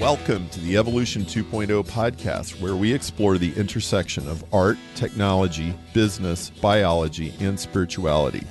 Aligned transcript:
Welcome 0.00 0.48
to 0.48 0.60
the 0.60 0.78
Evolution 0.78 1.26
2.0 1.26 1.86
podcast, 1.86 2.58
where 2.58 2.74
we 2.74 2.90
explore 2.90 3.36
the 3.36 3.52
intersection 3.52 4.26
of 4.28 4.42
art, 4.50 4.78
technology, 4.94 5.74
business, 5.92 6.48
biology, 6.48 7.34
and 7.38 7.60
spirituality. 7.60 8.46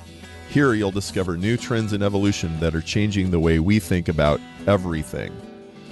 Here, 0.50 0.74
you'll 0.74 0.92
discover 0.92 1.36
new 1.36 1.56
trends 1.56 1.92
in 1.92 2.04
evolution 2.04 2.60
that 2.60 2.76
are 2.76 2.80
changing 2.80 3.32
the 3.32 3.40
way 3.40 3.58
we 3.58 3.80
think 3.80 4.08
about 4.08 4.40
everything. 4.68 5.32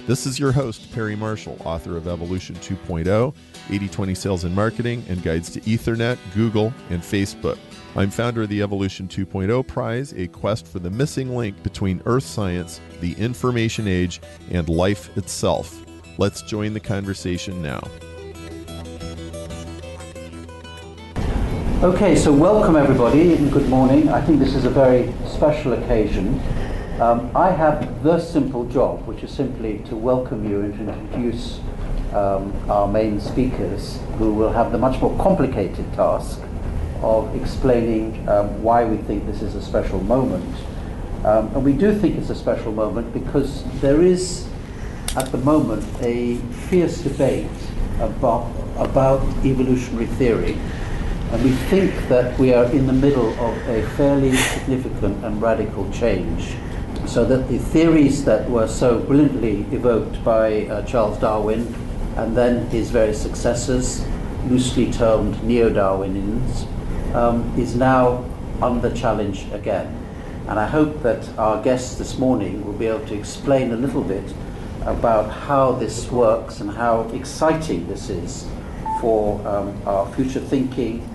This 0.09 0.25
is 0.25 0.39
your 0.39 0.51
host, 0.51 0.91
Perry 0.91 1.15
Marshall, 1.15 1.55
author 1.63 1.95
of 1.95 2.07
Evolution 2.07 2.55
2.0, 2.55 3.35
80 3.69 3.87
20 3.87 4.15
Sales 4.15 4.43
and 4.43 4.55
Marketing, 4.55 5.05
and 5.07 5.21
Guides 5.21 5.51
to 5.51 5.61
Ethernet, 5.61 6.17
Google, 6.33 6.73
and 6.89 6.99
Facebook. 7.03 7.59
I'm 7.95 8.09
founder 8.09 8.41
of 8.41 8.49
the 8.49 8.63
Evolution 8.63 9.07
2.0 9.07 9.67
Prize, 9.67 10.15
a 10.17 10.25
quest 10.25 10.65
for 10.65 10.79
the 10.79 10.89
missing 10.89 11.37
link 11.37 11.61
between 11.61 12.01
earth 12.07 12.23
science, 12.23 12.81
the 13.01 13.13
information 13.19 13.87
age, 13.87 14.19
and 14.49 14.67
life 14.67 15.15
itself. 15.15 15.85
Let's 16.17 16.41
join 16.41 16.73
the 16.73 16.79
conversation 16.79 17.61
now. 17.61 17.87
Okay, 21.83 22.15
so 22.15 22.33
welcome 22.33 22.75
everybody 22.75 23.35
and 23.35 23.51
good 23.51 23.69
morning. 23.69 24.09
I 24.09 24.21
think 24.21 24.39
this 24.39 24.55
is 24.55 24.65
a 24.65 24.71
very 24.71 25.13
special 25.27 25.73
occasion. 25.73 26.41
Um, 26.99 27.31
I 27.33 27.51
have 27.51 28.03
the 28.03 28.19
simple 28.19 28.65
job, 28.65 29.07
which 29.07 29.23
is 29.23 29.31
simply 29.31 29.77
to 29.87 29.95
welcome 29.95 30.49
you 30.49 30.59
and 30.59 30.73
to 30.73 30.81
introduce 30.81 31.61
um, 32.11 32.53
our 32.69 32.89
main 32.89 33.21
speakers, 33.21 33.99
who 34.17 34.33
will 34.33 34.51
have 34.51 34.73
the 34.73 34.77
much 34.77 34.99
more 34.99 35.17
complicated 35.17 35.93
task 35.93 36.41
of 37.01 37.33
explaining 37.37 38.27
um, 38.27 38.61
why 38.61 38.83
we 38.83 38.97
think 38.97 39.25
this 39.25 39.41
is 39.41 39.55
a 39.55 39.61
special 39.61 40.03
moment. 40.03 40.53
Um, 41.23 41.47
and 41.55 41.63
we 41.63 41.71
do 41.71 41.97
think 41.97 42.17
it's 42.17 42.31
a 42.31 42.35
special 42.35 42.73
moment 42.73 43.13
because 43.13 43.63
there 43.79 44.01
is, 44.01 44.45
at 45.15 45.31
the 45.31 45.37
moment, 45.37 45.85
a 46.01 46.35
fierce 46.67 47.01
debate 47.01 47.47
about, 48.01 48.51
about 48.75 49.21
evolutionary 49.45 50.07
theory. 50.07 50.57
And 51.31 51.45
we 51.45 51.51
think 51.51 51.93
that 52.09 52.37
we 52.37 52.53
are 52.53 52.65
in 52.65 52.87
the 52.87 52.93
middle 52.93 53.29
of 53.39 53.55
a 53.69 53.87
fairly 53.95 54.35
significant 54.35 55.23
and 55.23 55.41
radical 55.41 55.89
change. 55.93 56.55
So 57.09 57.25
that 57.25 57.47
the 57.49 57.57
theories 57.57 58.23
that 58.25 58.47
were 58.47 58.67
so 58.67 58.99
brilliantly 58.99 59.61
evoked 59.75 60.23
by 60.23 60.67
uh, 60.67 60.83
Charles 60.83 61.17
Darwin 61.17 61.73
and 62.15 62.37
then 62.37 62.67
his 62.67 62.91
various 62.91 63.19
successors, 63.19 64.05
loosely 64.47 64.93
termed 64.93 65.43
neo-Darwinians, 65.43 66.67
um, 67.15 67.51
is 67.57 67.75
now 67.75 68.23
under 68.61 68.91
challenge 68.91 69.47
again. 69.51 69.87
And 70.47 70.59
I 70.59 70.67
hope 70.67 71.01
that 71.01 71.27
our 71.39 71.63
guests 71.63 71.95
this 71.95 72.19
morning 72.19 72.63
will 72.63 72.73
be 72.73 72.85
able 72.85 73.07
to 73.07 73.15
explain 73.15 73.71
a 73.71 73.75
little 73.75 74.03
bit 74.03 74.31
about 74.83 75.31
how 75.31 75.71
this 75.71 76.11
works 76.11 76.59
and 76.59 76.69
how 76.69 77.09
exciting 77.09 77.87
this 77.87 78.11
is 78.11 78.47
for 79.01 79.45
um, 79.47 79.75
our 79.87 80.05
future 80.13 80.41
thinking, 80.41 81.09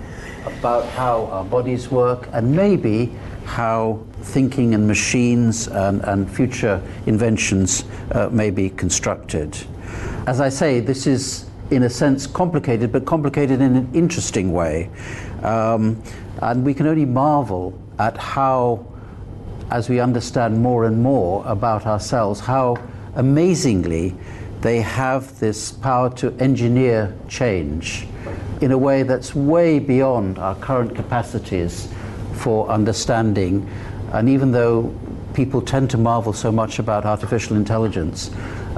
about 0.45 0.85
how 0.87 1.27
our 1.27 1.45
bodies 1.45 1.89
work, 1.89 2.27
and 2.33 2.53
maybe 2.53 3.15
how 3.45 4.03
thinking 4.25 4.73
and 4.73 4.87
machines 4.87 5.67
and, 5.67 6.03
and 6.05 6.29
future 6.29 6.81
inventions 7.05 7.85
uh, 8.11 8.27
may 8.31 8.49
be 8.49 8.69
constructed. 8.71 9.55
As 10.27 10.41
I 10.41 10.49
say, 10.49 10.79
this 10.79 11.07
is 11.07 11.45
in 11.71 11.83
a 11.83 11.89
sense 11.89 12.27
complicated, 12.27 12.91
but 12.91 13.05
complicated 13.05 13.61
in 13.61 13.75
an 13.75 13.89
interesting 13.93 14.51
way. 14.51 14.89
Um, 15.43 16.01
and 16.41 16.65
we 16.65 16.73
can 16.73 16.87
only 16.87 17.05
marvel 17.05 17.79
at 17.99 18.17
how, 18.17 18.85
as 19.71 19.89
we 19.89 19.99
understand 19.99 20.61
more 20.61 20.85
and 20.85 21.01
more 21.01 21.45
about 21.45 21.85
ourselves, 21.85 22.39
how 22.39 22.77
amazingly 23.15 24.15
they 24.61 24.81
have 24.81 25.39
this 25.39 25.71
power 25.71 26.09
to 26.15 26.33
engineer 26.39 27.15
change 27.29 28.07
in 28.61 28.71
a 28.71 28.77
way 28.77 29.03
that's 29.03 29.35
way 29.35 29.79
beyond 29.79 30.39
our 30.39 30.55
current 30.55 30.95
capacities 30.95 31.87
for 32.33 32.67
understanding. 32.69 33.69
And 34.13 34.29
even 34.29 34.51
though 34.51 34.93
people 35.33 35.61
tend 35.61 35.89
to 35.91 35.97
marvel 35.97 36.33
so 36.33 36.51
much 36.51 36.79
about 36.79 37.05
artificial 37.05 37.55
intelligence, 37.55 38.31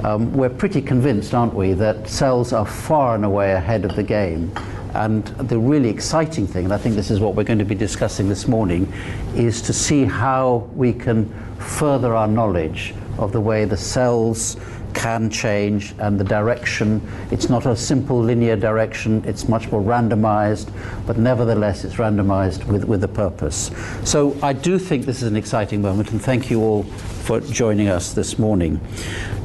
um, 0.04 0.32
we're 0.32 0.48
pretty 0.48 0.80
convinced, 0.80 1.34
aren't 1.34 1.54
we, 1.54 1.72
that 1.74 2.08
cells 2.08 2.52
are 2.52 2.66
far 2.66 3.14
and 3.14 3.24
away 3.24 3.52
ahead 3.52 3.84
of 3.84 3.96
the 3.96 4.02
game. 4.02 4.52
And 4.94 5.24
the 5.26 5.58
really 5.58 5.88
exciting 5.88 6.46
thing, 6.46 6.64
and 6.64 6.74
I 6.74 6.78
think 6.78 6.94
this 6.96 7.10
is 7.10 7.20
what 7.20 7.34
we're 7.34 7.44
going 7.44 7.58
to 7.58 7.64
be 7.64 7.74
discussing 7.74 8.28
this 8.28 8.48
morning, 8.48 8.92
is 9.34 9.60
to 9.62 9.72
see 9.72 10.04
how 10.04 10.68
we 10.74 10.92
can 10.92 11.32
further 11.58 12.14
our 12.14 12.28
knowledge 12.28 12.94
of 13.18 13.32
the 13.32 13.40
way 13.40 13.64
the 13.64 13.76
cells 13.76 14.56
can 14.98 15.30
change 15.30 15.94
and 16.00 16.18
the 16.18 16.24
direction. 16.24 17.00
It's 17.30 17.48
not 17.48 17.66
a 17.66 17.76
simple 17.76 18.20
linear 18.20 18.56
direction, 18.56 19.24
it's 19.24 19.48
much 19.48 19.70
more 19.70 19.80
randomized, 19.80 20.72
but 21.06 21.16
nevertheless 21.16 21.84
it's 21.84 21.94
randomized 21.94 22.66
with, 22.66 22.84
with 22.84 23.04
a 23.04 23.08
purpose. 23.08 23.70
So 24.02 24.36
I 24.42 24.52
do 24.52 24.76
think 24.76 25.06
this 25.06 25.22
is 25.22 25.28
an 25.28 25.36
exciting 25.36 25.80
moment, 25.80 26.10
and 26.10 26.20
thank 26.20 26.50
you 26.50 26.60
all 26.60 26.82
for 26.82 27.40
joining 27.40 27.88
us 27.88 28.12
this 28.12 28.40
morning. 28.40 28.80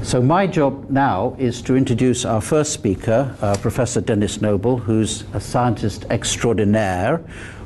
So 0.02 0.22
my 0.24 0.48
job 0.48 0.90
now 0.90 1.36
is 1.38 1.62
to 1.64 1.76
introduce 1.76 2.26
our 2.26 2.42
first 2.42 2.74
speaker, 2.74 3.38
uh, 3.40 3.56
Professor 3.58 4.02
Denis 4.02 4.42
Noble, 4.42 4.80
who's 4.80 5.24
a 5.34 5.40
scientist 5.40 6.06
extraordinaire. 6.10 7.22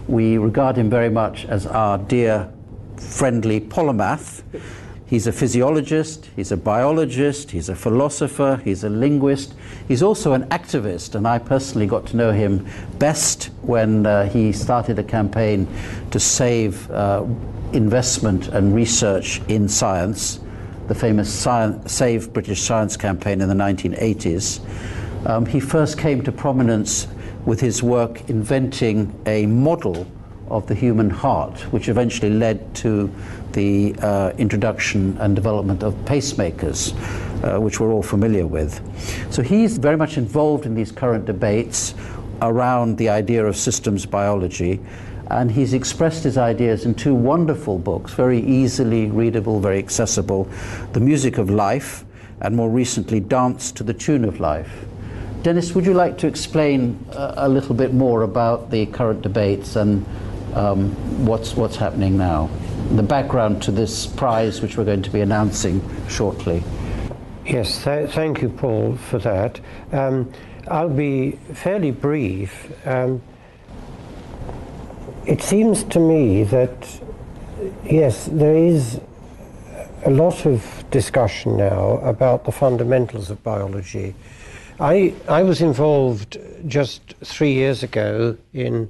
We 0.08 0.38
regard 0.38 0.76
him 0.76 0.90
very 0.90 1.10
much 1.10 1.46
as 1.46 1.66
our 1.66 1.98
dear, 1.98 2.52
friendly 2.98 3.62
polymath. 3.62 4.44
He's 5.08 5.26
a 5.26 5.32
physiologist, 5.32 6.30
he's 6.36 6.52
a 6.52 6.58
biologist, 6.58 7.52
he's 7.52 7.70
a 7.70 7.76
philosopher, 7.76 8.62
he's 8.66 8.84
a 8.84 8.90
linguist. 8.90 9.54
He's 9.88 10.04
also 10.04 10.34
an 10.34 10.44
activist, 10.50 11.16
and 11.16 11.26
I 11.26 11.40
personally 11.40 11.88
got 11.88 12.06
to 12.08 12.18
know 12.18 12.34
him 12.34 12.68
best 13.00 13.46
when 13.62 14.06
uh, 14.06 14.28
he 14.28 14.52
started 14.52 15.00
a 15.00 15.04
campaign 15.04 15.66
to 16.12 16.20
save 16.20 16.92
uh, 16.92 17.26
investment 17.72 18.50
and 18.50 18.76
research 18.76 19.42
in 19.48 19.70
science, 19.70 20.42
the 20.90 20.96
famous 20.96 21.34
science, 21.34 21.90
Save 21.90 22.34
British 22.34 22.62
Science 22.62 22.98
campaign 22.98 23.40
in 23.40 23.48
the 23.48 23.56
1980s. 23.56 24.60
Um, 25.26 25.46
he 25.46 25.62
first 25.62 25.98
came 25.98 26.22
to 26.24 26.34
prominence 26.34 27.08
with 27.46 27.62
his 27.62 27.82
work 27.82 28.30
inventing 28.30 29.18
a 29.26 29.46
model 29.46 30.06
of 30.50 30.68
the 30.68 30.76
human 30.76 31.10
heart, 31.10 31.60
which 31.72 31.90
eventually 31.90 32.30
led 32.30 32.74
to 32.76 33.14
the 33.54 33.96
uh, 34.02 34.32
introduction 34.38 35.18
and 35.20 35.36
development 35.36 35.84
of 35.84 35.94
pacemakers, 36.06 36.94
uh, 37.44 37.60
which 37.60 37.80
we're 37.80 37.92
all 37.92 38.04
familiar 38.04 38.48
with. 38.48 38.82
So 39.32 39.42
he's 39.42 39.78
very 39.78 39.98
much 39.98 40.18
involved 40.18 40.66
in 40.66 40.76
these 40.76 40.92
current 40.92 41.26
debates 41.26 41.96
around 42.42 42.98
the 42.98 43.10
idea 43.10 43.46
of 43.46 43.56
systems 43.56 44.06
biology 44.06 44.80
and 45.30 45.52
he's 45.52 45.74
expressed 45.74 46.24
his 46.24 46.38
ideas 46.38 46.86
in 46.86 46.96
two 46.96 47.14
wonderful 47.14 47.78
books, 47.78 48.14
very 48.14 48.40
easily 48.40 49.08
readable, 49.08 49.60
very 49.60 49.78
accessible 49.78 50.48
The 50.94 51.00
Music 51.00 51.38
of 51.38 51.50
Life, 51.50 52.06
and 52.42 52.56
more 52.56 52.70
recently, 52.70 53.20
Dance 53.20 53.72
to 53.74 53.84
the 53.84 53.94
Tune 53.94 54.24
of 54.24 54.40
Life. 54.40 54.86
Denis, 55.44 55.74
would 55.74 55.86
you 55.86 55.94
like 55.94 56.18
to 56.20 56.28
explain 56.28 57.04
uh, 57.12 57.34
a 57.38 57.50
little 57.50 57.76
bit 57.76 57.94
more 57.94 58.24
about 58.24 58.72
the 58.72 58.86
current 58.88 59.22
debates 59.22 59.76
and 59.76 60.06
um, 60.54 60.92
what's, 61.26 61.56
what's 61.56 61.76
happening 61.76 62.18
now? 62.18 62.50
The 62.96 63.04
background 63.04 63.62
to 63.64 63.72
this 63.72 64.08
prize, 64.08 64.62
which 64.62 64.78
we're 64.78 64.86
going 64.86 65.02
to 65.04 65.10
be 65.10 65.22
announcing 65.22 65.82
shortly. 66.08 66.64
Yes, 67.46 67.84
th- 67.84 68.12
thank 68.12 68.42
you, 68.42 68.50
Paul, 68.50 68.96
for 68.96 69.20
that. 69.20 69.60
Um, 69.92 70.32
I'll 70.68 70.90
be 70.90 71.32
fairly 71.54 71.92
brief. 71.92 72.72
Um, 72.88 73.22
it 75.26 75.42
seems 75.42 75.84
to 75.86 76.00
me 76.00 76.44
that, 76.46 77.02
yes, 77.84 78.30
there 78.32 78.56
is 78.56 79.02
a 80.06 80.10
lot 80.10 80.46
of 80.46 80.86
discussion 80.90 81.58
now 81.58 81.98
about 81.98 82.46
the 82.46 82.52
fundamentals 82.52 83.30
of 83.30 83.44
biology. 83.44 84.16
I, 84.80 85.14
I 85.28 85.44
was 85.44 85.62
involved 85.62 86.38
just 86.68 87.16
three 87.24 87.54
years 87.54 87.84
ago 87.84 88.38
in 88.54 88.90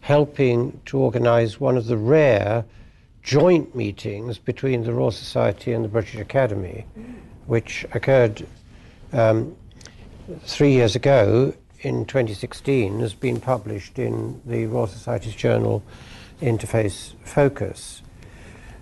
helping 0.00 0.80
to 0.86 0.98
organize 0.98 1.58
one 1.58 1.76
of 1.76 1.86
the 1.86 1.96
rare 1.96 2.64
joint 3.24 3.74
meetings 3.74 4.38
between 4.38 4.84
the 4.84 4.92
Royal 4.92 5.10
Society 5.10 5.72
and 5.72 5.84
the 5.84 5.88
British 5.88 6.20
Academy, 6.20 6.84
which 7.46 7.84
occurred 7.92 8.46
um, 9.12 9.56
three 10.42 10.72
years 10.72 10.94
ago 10.94 11.54
in 11.80 12.04
2016 12.04 13.00
has 13.00 13.14
been 13.14 13.40
published 13.40 13.98
in 13.98 14.40
the 14.44 14.66
Royal 14.66 14.86
Society's 14.86 15.34
journal 15.34 15.82
Interface 16.40 17.14
Focus. 17.24 18.02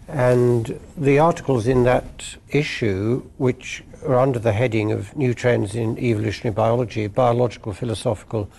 And 0.09 0.79
the 0.97 1.21
articles 1.21 1.67
in 1.67 1.85
that 1.85 2.37
issue, 2.50 3.23
which 3.38 3.85
are 4.05 4.19
under 4.19 4.38
the 4.38 4.53
heading 4.53 4.91
of 4.91 5.17
New 5.17 5.35
Trends 5.35 5.75
in 5.75 5.99
Evolutionary 5.99 6.55
Biology, 6.55 7.06
Biological, 7.06 7.73
Philosophical, 7.73 8.50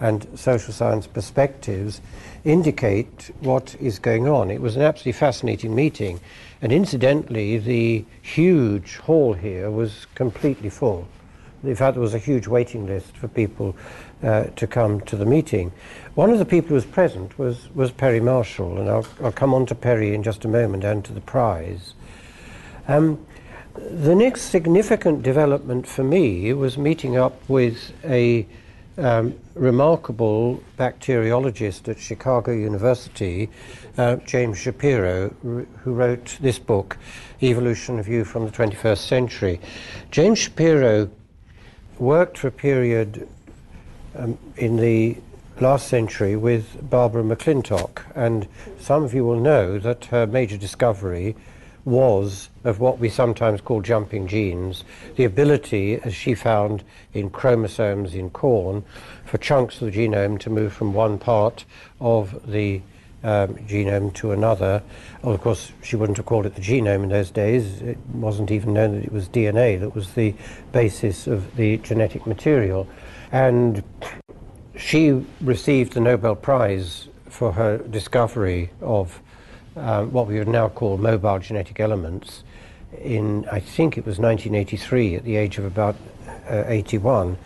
and 0.00 0.26
social 0.38 0.72
science 0.72 1.06
perspectives 1.06 2.00
indicate 2.44 3.30
what 3.40 3.74
is 3.80 3.98
going 3.98 4.28
on. 4.28 4.50
It 4.50 4.60
was 4.60 4.76
an 4.76 4.82
absolutely 4.82 5.12
fascinating 5.12 5.74
meeting, 5.74 6.20
and 6.62 6.72
incidentally, 6.72 7.58
the 7.58 8.04
huge 8.22 8.96
hall 8.96 9.32
here 9.32 9.70
was 9.70 10.06
completely 10.14 10.70
full. 10.70 11.08
In 11.64 11.74
fact, 11.74 11.94
there 11.94 12.02
was 12.02 12.14
a 12.14 12.18
huge 12.18 12.46
waiting 12.46 12.86
list 12.86 13.16
for 13.16 13.28
people 13.28 13.74
uh, 14.22 14.44
to 14.56 14.66
come 14.66 15.00
to 15.02 15.16
the 15.16 15.26
meeting. 15.26 15.72
One 16.14 16.30
of 16.30 16.38
the 16.38 16.44
people 16.44 16.68
who 16.68 16.74
was 16.74 16.84
present 16.84 17.38
was, 17.38 17.68
was 17.74 17.90
Perry 17.90 18.20
Marshall, 18.20 18.78
and 18.78 18.88
I'll, 18.88 19.06
I'll 19.22 19.32
come 19.32 19.52
on 19.52 19.66
to 19.66 19.74
Perry 19.74 20.14
in 20.14 20.22
just 20.22 20.44
a 20.44 20.48
moment 20.48 20.84
and 20.84 21.04
to 21.04 21.12
the 21.12 21.20
prize. 21.20 21.94
Um, 22.88 23.24
the 23.74 24.14
next 24.14 24.42
significant 24.42 25.22
development 25.22 25.86
for 25.86 26.04
me 26.04 26.52
was 26.52 26.78
meeting 26.78 27.16
up 27.16 27.36
with 27.48 27.92
a 28.04 28.46
um, 28.98 29.38
remarkable 29.54 30.62
bacteriologist 30.78 31.88
at 31.88 31.98
Chicago 31.98 32.52
University, 32.52 33.50
uh, 33.98 34.16
James 34.16 34.58
Shapiro, 34.58 35.30
who 35.42 35.66
wrote 35.92 36.38
this 36.40 36.58
book, 36.58 36.96
Evolution 37.42 38.02
View 38.02 38.24
from 38.24 38.46
the 38.46 38.50
21st 38.50 38.98
Century. 38.98 39.60
James 40.10 40.38
Shapiro 40.38 41.10
worked 41.98 42.38
for 42.38 42.48
a 42.48 42.52
period 42.52 43.28
um, 44.16 44.38
in 44.56 44.76
the 44.76 45.16
last 45.60 45.88
century 45.88 46.36
with 46.36 46.88
Barbara 46.90 47.22
McClintock, 47.22 48.02
and 48.14 48.46
some 48.78 49.02
of 49.02 49.14
you 49.14 49.24
will 49.24 49.40
know 49.40 49.78
that 49.78 50.06
her 50.06 50.26
major 50.26 50.56
discovery 50.56 51.34
was 51.86 52.50
of 52.64 52.80
what 52.80 52.98
we 52.98 53.08
sometimes 53.08 53.60
call 53.60 53.80
jumping 53.80 54.26
genes, 54.26 54.84
the 55.14 55.24
ability, 55.24 55.94
as 56.02 56.14
she 56.14 56.34
found 56.34 56.82
in 57.14 57.30
chromosomes 57.30 58.14
in 58.14 58.28
corn, 58.28 58.84
for 59.24 59.38
chunks 59.38 59.80
of 59.80 59.92
the 59.92 59.96
genome 59.96 60.38
to 60.38 60.50
move 60.50 60.72
from 60.72 60.92
one 60.92 61.16
part 61.16 61.64
of 62.00 62.50
the 62.50 62.82
um, 63.22 63.54
genome 63.66 64.12
to 64.14 64.32
another. 64.32 64.82
Well, 65.22 65.34
of 65.34 65.40
course, 65.40 65.72
she 65.82 65.96
wouldn't 65.96 66.16
have 66.18 66.26
called 66.26 66.44
it 66.44 66.56
the 66.56 66.60
genome 66.60 67.04
in 67.04 67.08
those 67.08 67.30
days. 67.30 67.80
It 67.80 67.98
wasn't 68.12 68.50
even 68.50 68.72
known 68.72 68.96
that 68.96 69.04
it 69.04 69.12
was 69.12 69.28
DNA 69.28 69.78
that 69.80 69.94
was 69.94 70.14
the 70.14 70.34
basis 70.72 71.26
of 71.26 71.56
the 71.56 71.78
genetic 71.78 72.26
material. 72.26 72.88
And 73.30 73.82
she 74.76 75.24
received 75.40 75.92
the 75.92 76.00
Nobel 76.00 76.34
Prize 76.34 77.08
for 77.28 77.52
her 77.52 77.78
discovery 77.78 78.70
of 78.80 79.20
um, 79.76 80.12
what 80.12 80.26
we 80.26 80.38
would 80.38 80.48
now 80.48 80.68
call 80.68 80.96
mobile 80.96 81.38
genetic 81.38 81.80
elements 81.80 82.42
in, 83.00 83.46
I 83.50 83.60
think 83.60 83.98
it 83.98 84.06
was 84.06 84.18
1983, 84.18 85.16
at 85.16 85.24
the 85.24 85.36
age 85.36 85.58
of 85.58 85.64
about 85.64 85.96
uh, 86.48 86.64
81. 86.66 87.36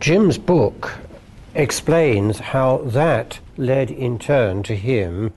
Jim's 0.00 0.38
book 0.38 0.92
explains 1.54 2.38
how 2.38 2.78
that 2.78 3.38
led 3.56 3.90
in 3.90 4.18
turn 4.18 4.62
to 4.64 4.74
him 4.74 5.32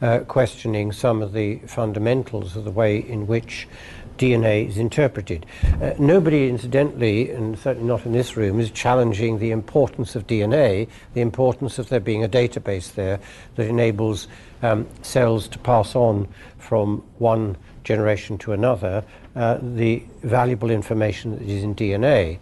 uh, 0.00 0.20
questioning 0.20 0.92
some 0.92 1.22
of 1.22 1.32
the 1.32 1.58
fundamentals 1.66 2.56
of 2.56 2.64
the 2.64 2.70
way 2.70 2.98
in 2.98 3.26
which 3.26 3.68
DNA 4.16 4.68
is 4.68 4.78
interpreted. 4.78 5.46
Uh, 5.80 5.92
nobody, 5.98 6.48
incidentally, 6.48 7.30
and 7.30 7.58
certainly 7.58 7.86
not 7.86 8.04
in 8.04 8.12
this 8.12 8.36
room, 8.36 8.58
is 8.58 8.70
challenging 8.70 9.38
the 9.38 9.52
importance 9.52 10.16
of 10.16 10.26
DNA, 10.26 10.88
the 11.14 11.20
importance 11.20 11.78
of 11.78 11.88
there 11.88 12.00
being 12.00 12.24
a 12.24 12.28
database 12.28 12.94
there 12.94 13.20
that 13.54 13.66
enables 13.66 14.26
um, 14.62 14.86
cells 15.02 15.48
to 15.48 15.58
pass 15.58 15.94
on 15.94 16.28
from 16.58 17.02
one 17.18 17.56
generation 17.84 18.36
to 18.38 18.52
another 18.52 19.04
uh, 19.34 19.58
the 19.62 20.02
valuable 20.22 20.70
information 20.70 21.38
that 21.38 21.48
is 21.48 21.62
in 21.62 21.74
DNA. 21.74 22.38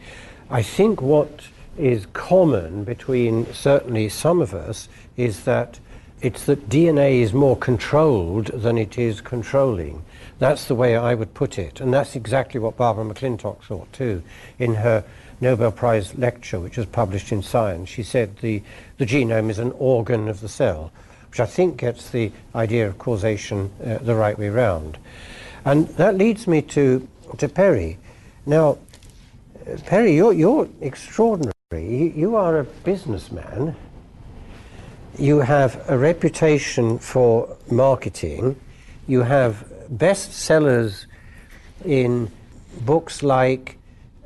I 0.50 0.62
think 0.62 1.02
what 1.02 1.48
is 1.76 2.06
common 2.14 2.84
between 2.84 3.52
certainly 3.52 4.08
some 4.08 4.40
of 4.40 4.54
us 4.54 4.88
is 5.16 5.44
that 5.44 5.78
it's 6.22 6.46
that 6.46 6.68
DNA 6.68 7.20
is 7.20 7.32
more 7.34 7.56
controlled 7.56 8.46
than 8.46 8.78
it 8.78 8.96
is 8.96 9.20
controlling. 9.20 10.02
That's 10.38 10.64
the 10.64 10.74
way 10.74 10.96
I 10.96 11.14
would 11.14 11.34
put 11.34 11.58
it. 11.58 11.80
And 11.80 11.92
that's 11.92 12.16
exactly 12.16 12.58
what 12.58 12.76
Barbara 12.76 13.04
McClintock 13.04 13.62
thought 13.62 13.92
too 13.92 14.22
in 14.58 14.74
her 14.76 15.04
Nobel 15.40 15.70
Prize 15.70 16.14
lecture, 16.14 16.58
which 16.58 16.78
was 16.78 16.86
published 16.86 17.30
in 17.30 17.42
Science. 17.42 17.90
She 17.90 18.02
said 18.02 18.38
the, 18.38 18.62
the 18.96 19.04
genome 19.04 19.50
is 19.50 19.58
an 19.58 19.72
organ 19.78 20.28
of 20.28 20.40
the 20.40 20.48
cell 20.48 20.90
which 21.36 21.46
I 21.46 21.52
think 21.52 21.76
gets 21.76 22.08
the 22.08 22.32
idea 22.54 22.88
of 22.88 22.96
causation 22.96 23.70
uh, 23.84 23.98
the 23.98 24.14
right 24.14 24.38
way 24.38 24.48
round. 24.48 24.96
And 25.66 25.86
that 25.98 26.16
leads 26.16 26.46
me 26.46 26.62
to, 26.62 27.06
to 27.36 27.46
Perry. 27.46 27.98
Now, 28.46 28.78
Perry, 29.84 30.16
you're, 30.16 30.32
you're 30.32 30.66
extraordinary. 30.80 31.52
You 32.16 32.36
are 32.36 32.60
a 32.60 32.64
businessman. 32.64 33.76
You 35.18 35.40
have 35.40 35.84
a 35.90 35.98
reputation 35.98 36.98
for 36.98 37.54
marketing. 37.70 38.58
You 39.06 39.20
have 39.20 39.70
bestsellers 39.92 41.04
in 41.84 42.30
books 42.80 43.22
like 43.22 43.76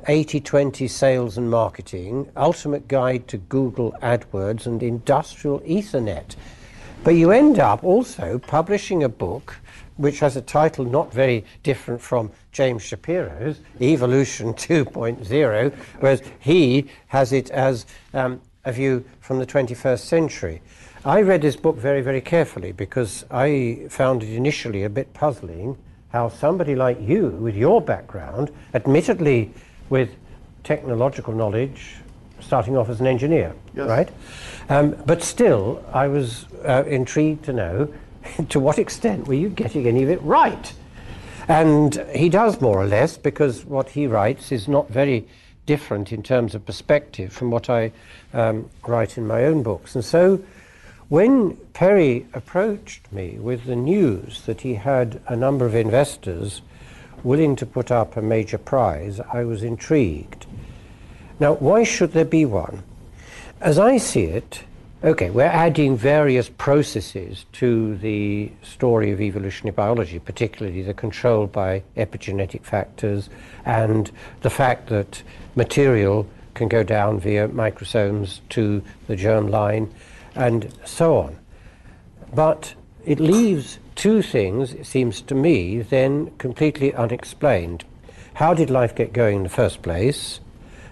80-20 0.07 0.89
Sales 0.89 1.37
and 1.37 1.51
Marketing, 1.51 2.31
Ultimate 2.37 2.87
Guide 2.87 3.27
to 3.27 3.37
Google 3.37 3.93
AdWords, 4.01 4.65
and 4.65 4.81
Industrial 4.81 5.59
Ethernet. 5.59 6.37
But 7.03 7.15
you 7.15 7.31
end 7.31 7.57
up 7.57 7.83
also 7.83 8.37
publishing 8.37 9.03
a 9.03 9.09
book 9.09 9.55
which 9.97 10.19
has 10.19 10.35
a 10.35 10.41
title 10.41 10.85
not 10.85 11.11
very 11.11 11.43
different 11.63 11.99
from 11.99 12.31
James 12.51 12.83
Shapiro's, 12.83 13.59
Evolution 13.81 14.53
2.0, 14.53 15.73
whereas 15.99 16.21
he 16.39 16.85
has 17.07 17.33
it 17.33 17.49
as 17.49 17.87
um, 18.13 18.39
a 18.65 18.71
view 18.71 19.03
from 19.19 19.39
the 19.39 19.47
21st 19.47 19.99
century. 19.99 20.61
I 21.03 21.23
read 21.23 21.41
this 21.41 21.55
book 21.55 21.75
very, 21.75 22.01
very 22.01 22.21
carefully 22.21 22.71
because 22.71 23.25
I 23.31 23.87
found 23.89 24.21
it 24.21 24.29
initially 24.35 24.83
a 24.83 24.89
bit 24.89 25.11
puzzling 25.15 25.79
how 26.09 26.29
somebody 26.29 26.75
like 26.75 27.01
you, 27.01 27.29
with 27.29 27.55
your 27.55 27.81
background, 27.81 28.51
admittedly 28.75 29.51
with 29.89 30.11
technological 30.63 31.33
knowledge, 31.33 31.95
starting 32.41 32.77
off 32.77 32.89
as 32.89 32.99
an 32.99 33.07
engineer, 33.07 33.53
yes. 33.75 33.87
right? 33.87 34.09
Um, 34.69 34.91
but 35.05 35.23
still, 35.23 35.83
I 35.93 36.07
was 36.07 36.45
uh, 36.65 36.83
intrigued 36.87 37.45
to 37.45 37.53
know 37.53 37.93
to 38.49 38.59
what 38.59 38.79
extent 38.79 39.27
were 39.27 39.33
you 39.33 39.49
getting 39.49 39.87
any 39.87 40.03
of 40.03 40.09
it 40.09 40.21
right? 40.21 40.73
And 41.47 41.95
he 42.13 42.29
does 42.29 42.61
more 42.61 42.77
or 42.77 42.85
less 42.85 43.17
because 43.17 43.65
what 43.65 43.89
he 43.89 44.07
writes 44.07 44.51
is 44.51 44.67
not 44.67 44.89
very 44.89 45.27
different 45.65 46.11
in 46.11 46.23
terms 46.23 46.55
of 46.55 46.65
perspective 46.65 47.33
from 47.33 47.51
what 47.51 47.69
I 47.69 47.91
um, 48.33 48.69
write 48.87 49.17
in 49.17 49.27
my 49.27 49.45
own 49.45 49.63
books. 49.63 49.95
And 49.95 50.03
so 50.03 50.43
when 51.09 51.57
Perry 51.73 52.25
approached 52.33 53.11
me 53.11 53.37
with 53.39 53.65
the 53.65 53.75
news 53.75 54.43
that 54.43 54.61
he 54.61 54.75
had 54.75 55.21
a 55.27 55.35
number 55.35 55.65
of 55.65 55.75
investors 55.75 56.61
willing 57.23 57.55
to 57.57 57.65
put 57.65 57.91
up 57.91 58.15
a 58.15 58.21
major 58.21 58.57
prize, 58.57 59.19
I 59.19 59.43
was 59.43 59.63
intrigued. 59.63 60.45
Now, 61.41 61.53
why 61.55 61.83
should 61.83 62.11
there 62.11 62.23
be 62.23 62.45
one? 62.45 62.83
As 63.61 63.79
I 63.79 63.97
see 63.97 64.25
it, 64.25 64.63
okay, 65.03 65.31
we're 65.31 65.45
adding 65.45 65.97
various 65.97 66.49
processes 66.49 67.47
to 67.53 67.97
the 67.97 68.51
story 68.61 69.09
of 69.09 69.19
evolutionary 69.19 69.73
biology, 69.73 70.19
particularly 70.19 70.83
the 70.83 70.93
control 70.93 71.47
by 71.47 71.81
epigenetic 71.97 72.63
factors 72.63 73.27
and 73.65 74.11
the 74.41 74.51
fact 74.51 74.89
that 74.89 75.23
material 75.55 76.27
can 76.53 76.67
go 76.67 76.83
down 76.83 77.19
via 77.19 77.47
microsomes 77.47 78.41
to 78.49 78.83
the 79.07 79.15
germ 79.15 79.47
line 79.47 79.91
and 80.35 80.71
so 80.85 81.17
on. 81.17 81.39
But 82.35 82.75
it 83.03 83.19
leaves 83.19 83.79
two 83.95 84.21
things, 84.21 84.73
it 84.73 84.85
seems 84.85 85.21
to 85.21 85.33
me, 85.33 85.81
then 85.81 86.37
completely 86.37 86.93
unexplained. 86.93 87.83
How 88.35 88.53
did 88.53 88.69
life 88.69 88.93
get 88.93 89.11
going 89.11 89.37
in 89.37 89.43
the 89.43 89.49
first 89.49 89.81
place? 89.81 90.39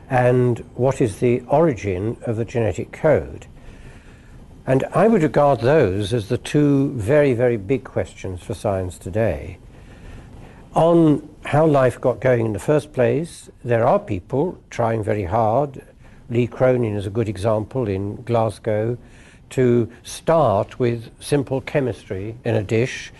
And 0.10 0.60
what 0.75 1.00
is 1.00 1.20
the 1.20 1.42
origin 1.48 2.18
of 2.25 2.36
the 2.36 2.46
genetic 2.46 2.92
code. 2.92 3.46
And 4.66 4.84
I 4.94 5.08
would 5.08 5.24
regard 5.24 5.62
those 5.62 6.13
as 6.13 6.30
the 6.30 6.38
two 6.38 6.92
very, 6.94 7.34
very 7.34 7.58
big 7.58 7.84
questions 7.84 8.42
for 8.42 8.54
science 8.54 8.98
today. 8.98 9.58
On 10.75 11.28
how 11.46 11.66
life 11.66 12.00
got 12.00 12.22
going 12.22 12.46
in 12.46 12.54
the 12.54 12.60
first 12.60 12.94
place, 12.94 13.50
there 13.63 13.86
are 13.86 14.00
people 14.00 14.60
trying 14.70 15.04
very 15.04 15.24
hard. 15.24 15.82
Lee 16.30 16.48
Cronin 16.48 16.96
is 16.96 17.08
a 17.08 17.12
good 17.12 17.28
example 17.28 17.88
in 17.88 18.22
Glasgow 18.24 18.98
to 19.51 19.92
start 20.04 20.78
with 20.78 21.10
simple 21.20 21.62
chemistry 21.62 22.36
in 22.46 22.56
a 22.56 22.63
dish 22.63 23.12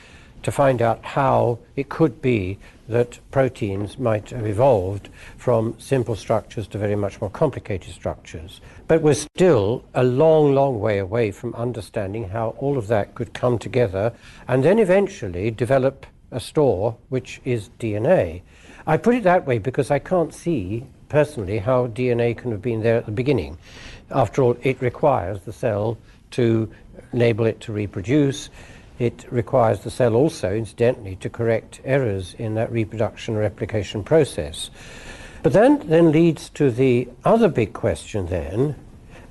to 0.44 0.52
find 0.52 0.82
out 0.82 1.04
how 1.04 1.58
it 1.76 1.90
could 1.90 2.22
be 2.22 2.60
that 2.90 3.20
proteins 3.30 4.00
might 4.00 4.32
have 4.32 4.46
evolved 4.46 5.10
from 5.38 5.80
simple 5.80 6.16
structures 6.16 6.68
to 6.68 6.78
very 6.78 6.96
much 6.96 7.22
more 7.22 7.30
complicated 7.30 7.94
structures. 7.94 8.60
But 8.88 9.04
we're 9.04 9.14
still 9.14 9.86
a 9.94 10.04
long, 10.04 10.54
long 10.56 10.80
way 10.80 10.98
away 10.98 11.32
from 11.32 11.54
understanding 11.54 12.30
how 12.30 12.56
all 12.58 12.78
of 12.78 12.88
that 12.88 13.14
could 13.16 13.34
come 13.34 13.60
together 13.60 14.12
and 14.48 14.64
then 14.64 14.80
eventually 14.80 15.52
develop 15.52 16.08
a 16.32 16.40
store 16.40 16.98
which 17.10 17.40
is 17.46 17.70
DNA. 17.80 18.42
I 18.88 18.98
put 18.98 19.16
it 19.16 19.24
that 19.24 19.46
way 19.46 19.60
because 19.60 19.92
I 19.92 20.00
can't 20.00 20.34
see 20.34 20.86
personally 21.10 21.60
how 21.60 21.88
DNA 21.88 22.36
can 22.36 22.52
have 22.52 22.62
been 22.62 22.82
there 22.82 22.98
at 22.98 23.06
the 23.06 23.12
beginning. 23.12 23.58
After 24.12 24.42
all, 24.42 24.58
it 24.64 24.82
requires 24.82 25.42
the 25.42 25.54
cell 25.54 25.98
to 26.32 26.72
enable 27.14 27.46
it 27.46 27.60
to 27.62 27.72
reproduce. 27.72 28.50
It 29.00 29.26
requires 29.32 29.80
the 29.80 29.90
cell 29.90 30.14
also, 30.14 30.54
incidentally, 30.54 31.16
to 31.18 31.30
correct 31.30 31.80
errors 31.86 32.36
in 32.38 32.56
that 32.56 32.72
reproduction 32.72 33.38
replication 33.38 34.04
process. 34.04 34.70
But 35.42 35.54
that 35.54 35.88
then 35.88 36.12
leads 36.12 36.50
to 36.52 36.70
the 36.70 37.08
other 37.24 37.48
big 37.48 37.72
question 37.72 38.28
then, 38.28 38.76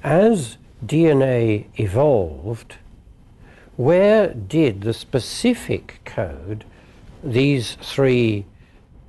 as 0.02 0.56
DNA 0.84 1.66
evolved, 1.76 2.76
where 3.76 4.32
did 4.32 4.80
the 4.80 4.94
specific 4.94 6.00
code, 6.06 6.64
these 7.22 7.76
three 7.82 8.46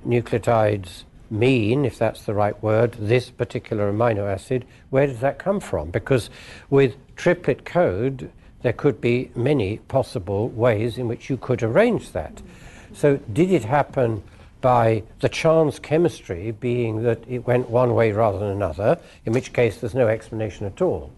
nucleotides 0.06 1.04
mean, 1.30 1.84
if 1.86 1.96
that's 1.96 2.24
the 2.24 2.34
right 2.34 2.60
word, 2.62 2.92
this 2.98 3.30
particular 3.30 3.90
amino 3.90 4.30
acid, 4.30 4.66
where 4.90 5.06
does 5.06 5.20
that 5.20 5.38
come 5.38 5.60
from? 5.60 5.90
Because 5.90 6.28
with 6.68 6.96
triplet 7.16 7.64
code, 7.64 8.30
there 8.62 8.72
could 8.72 9.00
be 9.00 9.30
many 9.34 9.78
possible 9.78 10.48
ways 10.48 10.98
in 10.98 11.08
which 11.08 11.30
you 11.30 11.36
could 11.36 11.62
arrange 11.62 12.12
that. 12.12 12.42
So, 12.92 13.16
did 13.32 13.50
it 13.50 13.64
happen 13.64 14.22
by 14.60 15.02
the 15.20 15.28
chance 15.28 15.78
chemistry 15.78 16.50
being 16.50 17.02
that 17.02 17.22
it 17.28 17.46
went 17.46 17.70
one 17.70 17.94
way 17.94 18.12
rather 18.12 18.38
than 18.38 18.48
another, 18.48 18.98
in 19.24 19.32
which 19.32 19.52
case 19.52 19.78
there's 19.78 19.94
no 19.94 20.08
explanation 20.08 20.66
at 20.66 20.82
all? 20.82 21.10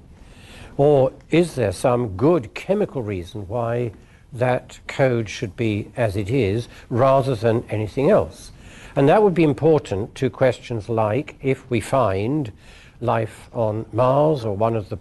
Or 0.76 1.12
is 1.30 1.54
there 1.54 1.72
some 1.72 2.16
good 2.16 2.54
chemical 2.54 3.02
reason 3.02 3.48
why 3.48 3.92
that 4.32 4.78
code 4.86 5.28
should 5.28 5.56
be 5.56 5.90
as 5.96 6.16
it 6.16 6.30
is 6.30 6.68
rather 6.88 7.34
than 7.34 7.64
anything 7.68 8.10
else? 8.10 8.52
And 8.94 9.08
that 9.08 9.22
would 9.22 9.34
be 9.34 9.44
important 9.44 10.14
to 10.16 10.30
questions 10.30 10.88
like 10.88 11.36
if 11.42 11.68
we 11.70 11.80
find 11.80 12.52
life 13.00 13.50
on 13.52 13.86
Mars 13.92 14.44
or 14.44 14.56
one 14.56 14.76
of 14.76 14.88
the 14.88 14.98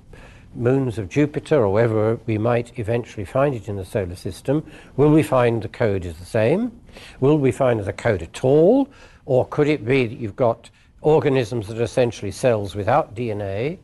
moons 0.56 0.98
of 0.98 1.10
Jupiter 1.10 1.64
or 1.64 1.74
wherever 1.74 2.16
we 2.26 2.38
might 2.38 2.78
eventually 2.78 3.26
find 3.26 3.56
it 3.56 3.70
in 3.70 3.78
the 3.78 3.86
solar 3.86 4.16
system, 4.16 4.70
will 4.98 5.12
we 5.12 5.24
find 5.24 5.62
the 5.62 5.70
code 5.70 6.06
is 6.06 6.18
the 6.18 6.26
same? 6.26 6.72
Will 7.20 7.38
we 7.38 7.52
find 7.52 7.80
the 7.80 7.94
code 7.94 8.22
at 8.22 8.44
all? 8.44 8.90
Or 9.26 9.46
could 9.48 9.68
it 9.68 9.86
be 9.86 10.08
that 10.08 10.18
you've 10.18 10.36
got 10.36 10.70
organisms 11.02 11.68
that 11.68 11.80
are 11.80 11.84
essentially 11.84 12.32
cells 12.32 12.76
without 12.76 13.16
DNA? 13.16 13.80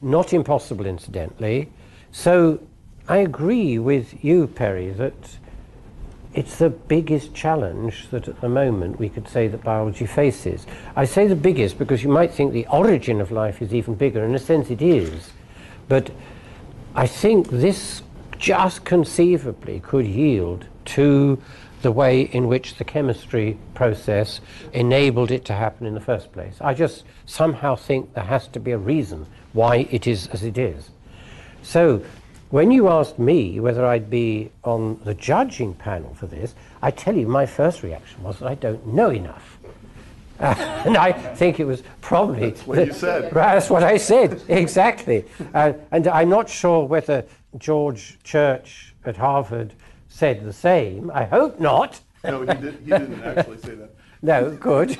Not 0.00 0.32
impossible, 0.32 0.86
incidentally. 0.86 1.70
So 2.12 2.60
I 3.08 3.18
agree 3.18 3.78
with 3.78 4.24
you, 4.24 4.46
Perry, 4.46 4.90
that 4.90 5.38
it's 6.34 6.56
the 6.56 6.70
biggest 6.70 7.34
challenge 7.34 8.08
that 8.10 8.26
at 8.26 8.40
the 8.40 8.48
moment 8.48 8.98
we 8.98 9.08
could 9.08 9.28
say 9.28 9.48
that 9.48 9.62
biology 9.62 10.06
faces. 10.06 10.66
I 10.96 11.04
say 11.04 11.26
the 11.26 11.36
biggest 11.36 11.78
because 11.78 12.02
you 12.02 12.08
might 12.08 12.32
think 12.32 12.52
the 12.52 12.66
origin 12.68 13.20
of 13.20 13.30
life 13.30 13.60
is 13.60 13.74
even 13.74 13.94
bigger. 13.94 14.24
In 14.24 14.34
a 14.34 14.38
sense, 14.38 14.70
it 14.70 14.80
is. 14.80 15.30
But 15.92 16.10
I 16.94 17.06
think 17.06 17.50
this 17.50 18.00
just 18.38 18.82
conceivably 18.82 19.80
could 19.80 20.06
yield 20.06 20.64
to 20.96 21.38
the 21.82 21.92
way 21.92 22.22
in 22.22 22.48
which 22.48 22.76
the 22.76 22.84
chemistry 22.84 23.58
process 23.74 24.40
enabled 24.72 25.30
it 25.30 25.44
to 25.44 25.52
happen 25.52 25.86
in 25.86 25.92
the 25.92 26.00
first 26.00 26.32
place. 26.32 26.56
I 26.62 26.72
just 26.72 27.04
somehow 27.26 27.76
think 27.76 28.14
there 28.14 28.24
has 28.24 28.48
to 28.48 28.58
be 28.58 28.70
a 28.70 28.78
reason 28.78 29.26
why 29.52 29.86
it 29.90 30.06
is 30.06 30.28
as 30.28 30.42
it 30.42 30.56
is. 30.56 30.88
So, 31.62 32.02
when 32.48 32.70
you 32.70 32.88
asked 32.88 33.18
me 33.18 33.60
whether 33.60 33.84
I'd 33.84 34.08
be 34.08 34.50
on 34.64 34.98
the 35.04 35.12
judging 35.12 35.74
panel 35.74 36.14
for 36.14 36.26
this, 36.26 36.54
I 36.80 36.90
tell 36.90 37.14
you 37.14 37.28
my 37.28 37.44
first 37.44 37.82
reaction 37.82 38.22
was 38.22 38.38
that 38.38 38.48
I 38.48 38.54
don't 38.54 38.86
know 38.86 39.10
enough. 39.10 39.58
Uh, 40.42 40.82
and 40.86 40.96
I 40.96 41.12
think 41.12 41.60
it 41.60 41.64
was 41.64 41.82
probably. 42.00 42.50
That's 42.50 42.66
what 42.66 42.86
you 42.86 42.92
said. 42.92 43.30
That's 43.32 43.70
what 43.70 43.82
I 43.82 43.96
said, 43.96 44.42
exactly. 44.48 45.24
Uh, 45.54 45.74
and 45.90 46.08
I'm 46.08 46.28
not 46.28 46.50
sure 46.50 46.84
whether 46.84 47.24
George 47.58 48.18
Church 48.24 48.94
at 49.04 49.16
Harvard 49.16 49.72
said 50.08 50.44
the 50.44 50.52
same. 50.52 51.10
I 51.14 51.24
hope 51.24 51.60
not. 51.60 52.00
No, 52.24 52.40
he, 52.40 52.46
did, 52.46 52.74
he 52.84 52.90
didn't 52.90 53.22
actually 53.22 53.58
say 53.58 53.74
that. 53.76 53.90
No, 54.24 54.52
good. 54.52 54.96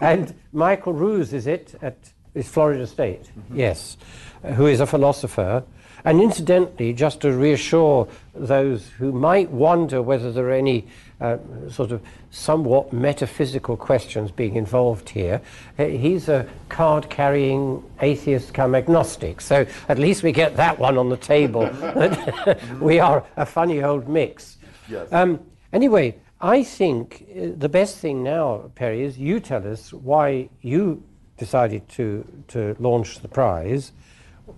and 0.00 0.34
Michael 0.54 0.94
Ruse, 0.94 1.34
is 1.34 1.46
it, 1.46 1.74
at 1.82 1.98
is 2.32 2.48
Florida 2.48 2.86
State? 2.86 3.24
Mm-hmm. 3.24 3.58
Yes, 3.58 3.98
uh, 4.42 4.52
who 4.52 4.66
is 4.66 4.80
a 4.80 4.86
philosopher. 4.86 5.62
And 6.06 6.20
incidentally, 6.20 6.92
just 6.92 7.20
to 7.22 7.32
reassure 7.32 8.06
those 8.34 8.88
who 8.98 9.10
might 9.10 9.50
wonder 9.50 10.00
whether 10.00 10.30
there 10.30 10.48
are 10.48 10.52
any 10.52 10.86
uh, 11.20 11.38
sort 11.70 11.92
of 11.92 12.02
somewhat 12.30 12.92
metaphysical 12.92 13.76
questions 13.76 14.30
being 14.30 14.56
involved 14.56 15.08
here, 15.08 15.40
he's 15.78 16.28
a 16.28 16.46
card 16.68 17.08
carrying 17.08 17.82
atheist 18.00 18.52
come 18.52 18.74
agnostic. 18.74 19.40
So 19.40 19.66
at 19.88 19.98
least 19.98 20.22
we 20.22 20.32
get 20.32 20.56
that 20.56 20.78
one 20.78 20.98
on 20.98 21.08
the 21.08 21.16
table. 21.16 21.70
we 22.80 23.00
are 23.00 23.24
a 23.36 23.46
funny 23.46 23.82
old 23.82 24.08
mix. 24.08 24.58
Yes. 24.88 25.12
Um, 25.12 25.40
anyway, 25.72 26.16
I 26.40 26.62
think 26.62 27.26
uh, 27.30 27.48
the 27.56 27.68
best 27.68 27.98
thing 27.98 28.22
now, 28.22 28.70
Perry, 28.74 29.02
is 29.02 29.18
you 29.18 29.40
tell 29.40 29.66
us 29.66 29.92
why 29.92 30.50
you 30.60 31.02
decided 31.38 31.88
to, 31.90 32.26
to 32.48 32.76
launch 32.78 33.20
the 33.20 33.28
prize. 33.28 33.92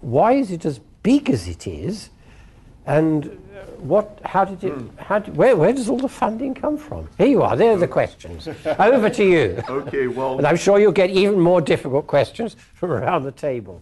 Why 0.00 0.32
is 0.32 0.50
it 0.50 0.64
as 0.64 0.80
big 1.02 1.30
as 1.30 1.48
it 1.48 1.66
is? 1.66 2.10
And 2.86 3.38
what, 3.78 4.20
how 4.24 4.44
did 4.44 4.64
it, 4.64 4.72
mm. 4.72 4.98
how 4.98 5.18
did, 5.18 5.36
where, 5.36 5.56
where 5.56 5.72
does 5.72 5.88
all 5.88 5.98
the 5.98 6.08
funding 6.08 6.54
come 6.54 6.76
from? 6.76 7.08
Here 7.18 7.26
you 7.26 7.42
are, 7.42 7.56
there 7.56 7.72
are 7.72 7.76
the 7.76 7.88
questions. 7.88 8.48
Over 8.66 9.10
to 9.10 9.24
you. 9.24 9.62
Okay, 9.68 10.06
well. 10.06 10.38
and 10.38 10.46
I'm 10.46 10.56
sure 10.56 10.78
you'll 10.80 10.92
get 10.92 11.10
even 11.10 11.38
more 11.38 11.60
difficult 11.60 12.06
questions 12.06 12.56
from 12.74 12.90
around 12.90 13.24
the 13.24 13.32
table. 13.32 13.80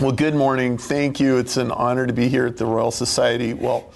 Well, 0.00 0.12
good 0.12 0.34
morning. 0.34 0.78
Thank 0.78 1.20
you. 1.20 1.38
It's 1.38 1.56
an 1.56 1.70
honor 1.70 2.06
to 2.06 2.12
be 2.12 2.28
here 2.28 2.46
at 2.46 2.56
the 2.56 2.66
Royal 2.66 2.90
Society. 2.90 3.54
Well, 3.54 3.92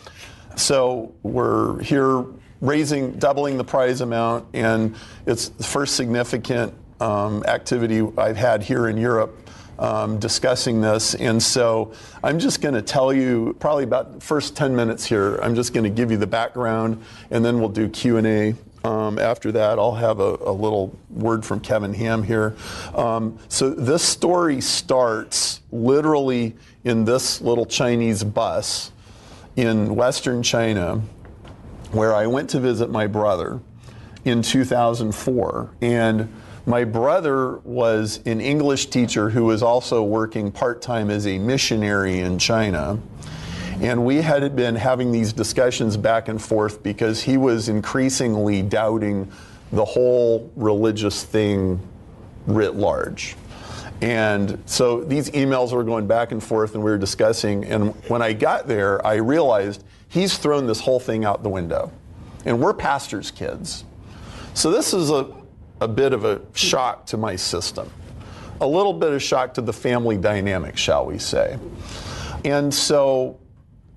so 0.57 1.15
we're 1.23 1.83
here 1.83 2.25
raising, 2.61 3.13
doubling 3.19 3.59
the 3.59 3.65
prize 3.65 4.01
amount, 4.01 4.47
and 4.55 4.97
it's 5.27 5.49
the 5.49 5.65
first 5.65 5.97
significant 5.97 6.73
um, 7.01 7.45
activity 7.45 8.07
I've 8.17 8.37
had 8.37 8.63
here 8.63 8.89
in 8.89 8.97
Europe 8.97 9.47
um, 9.79 10.19
discussing 10.19 10.81
this. 10.81 11.15
And 11.15 11.43
so 11.43 11.93
I'm 12.23 12.39
just 12.39 12.61
going 12.61 12.75
to 12.75 12.83
tell 12.83 13.13
you 13.13 13.57
probably 13.59 13.85
about 13.85 14.15
the 14.15 14.21
first 14.21 14.57
10 14.57 14.75
minutes 14.75 15.05
here. 15.05 15.37
I'm 15.37 15.55
just 15.55 15.73
going 15.73 15.85
to 15.85 15.91
give 15.91 16.11
you 16.11 16.17
the 16.17 16.27
background, 16.27 17.03
and 17.31 17.45
then 17.45 17.59
we'll 17.59 17.69
do 17.69 17.89
Q&A. 17.89 18.55
Um, 18.85 19.19
after 19.19 19.51
that, 19.53 19.81
I'll 19.81 19.97
have 19.97 20.21
a, 20.21 20.37
a, 20.43 20.53
little 20.53 20.97
word 21.11 21.45
from 21.45 21.59
Kevin 21.59 21.93
Ham 21.95 22.23
here. 22.23 22.55
Um, 22.95 23.37
so 23.49 23.71
this 23.71 24.03
story 24.03 24.61
starts 24.61 25.61
literally 25.73 26.55
in 26.85 27.05
this 27.05 27.41
little 27.41 27.67
Chinese 27.67 28.23
bus 28.23 28.93
in 29.57 29.97
Western 29.97 30.41
China, 30.41 31.03
where 31.91 32.15
I 32.15 32.29
went 32.29 32.51
to 32.51 32.61
visit 32.61 32.89
my 32.89 33.09
brother 33.09 33.61
in 34.25 34.43
2004, 34.43 35.71
and 35.81 36.33
my 36.67 36.83
brother 36.83 37.59
was 37.59 38.21
an 38.27 38.41
English 38.41 38.87
teacher 38.87 39.31
who 39.31 39.45
was 39.45 39.63
also 39.63 40.03
working 40.03 40.51
part 40.51 40.83
time 40.83 41.11
as 41.11 41.25
a 41.27 41.39
missionary 41.39 42.19
in 42.19 42.39
China. 42.41 42.99
And 43.81 44.05
we 44.05 44.17
had 44.17 44.57
been 44.57 44.75
having 44.75 45.13
these 45.13 45.33
discussions 45.33 45.97
back 45.97 46.29
and 46.29 46.43
forth 46.43 46.83
because 46.83 47.23
he 47.23 47.37
was 47.37 47.69
increasingly 47.69 48.63
doubting 48.63 49.31
the 49.71 49.85
whole 49.85 50.51
religious 50.57 51.23
thing 51.23 51.81
writ 52.47 52.75
large. 52.75 53.37
And 54.01 54.61
so 54.67 55.03
these 55.05 55.31
emails 55.31 55.73
were 55.73 55.85
going 55.85 56.09
back 56.09 56.33
and 56.33 56.43
forth 56.43 56.75
and 56.75 56.83
we 56.83 56.91
were 56.91 56.99
discussing. 56.99 57.65
And 57.65 57.95
when 58.09 58.23
I 58.23 58.33
got 58.33 58.67
there, 58.67 59.05
I 59.07 59.15
realized 59.15 59.85
he's 60.09 60.37
thrown 60.37 60.67
this 60.67 60.81
whole 60.81 61.01
thing 61.01 61.25
out 61.25 61.45
the 61.45 61.49
window. 61.49 61.93
And 62.45 62.61
we're 62.61 62.75
pastors' 62.75 63.31
kids. 63.31 63.85
So 64.55 64.71
this 64.71 64.93
is 64.95 65.11
a, 65.11 65.33
a 65.81 65.89
bit 65.89 66.13
of 66.13 66.25
a 66.25 66.41
shock 66.55 67.07
to 67.07 67.17
my 67.17 67.37
system, 67.37 67.91
a 68.61 68.67
little 68.67 68.93
bit 68.93 69.13
of 69.13 69.23
shock 69.23 69.55
to 69.55 69.61
the 69.61 69.73
family 69.73 70.17
dynamic, 70.17 70.77
shall 70.77 71.07
we 71.07 71.19
say. 71.19 71.59
And 72.45 72.73
so 72.73 73.39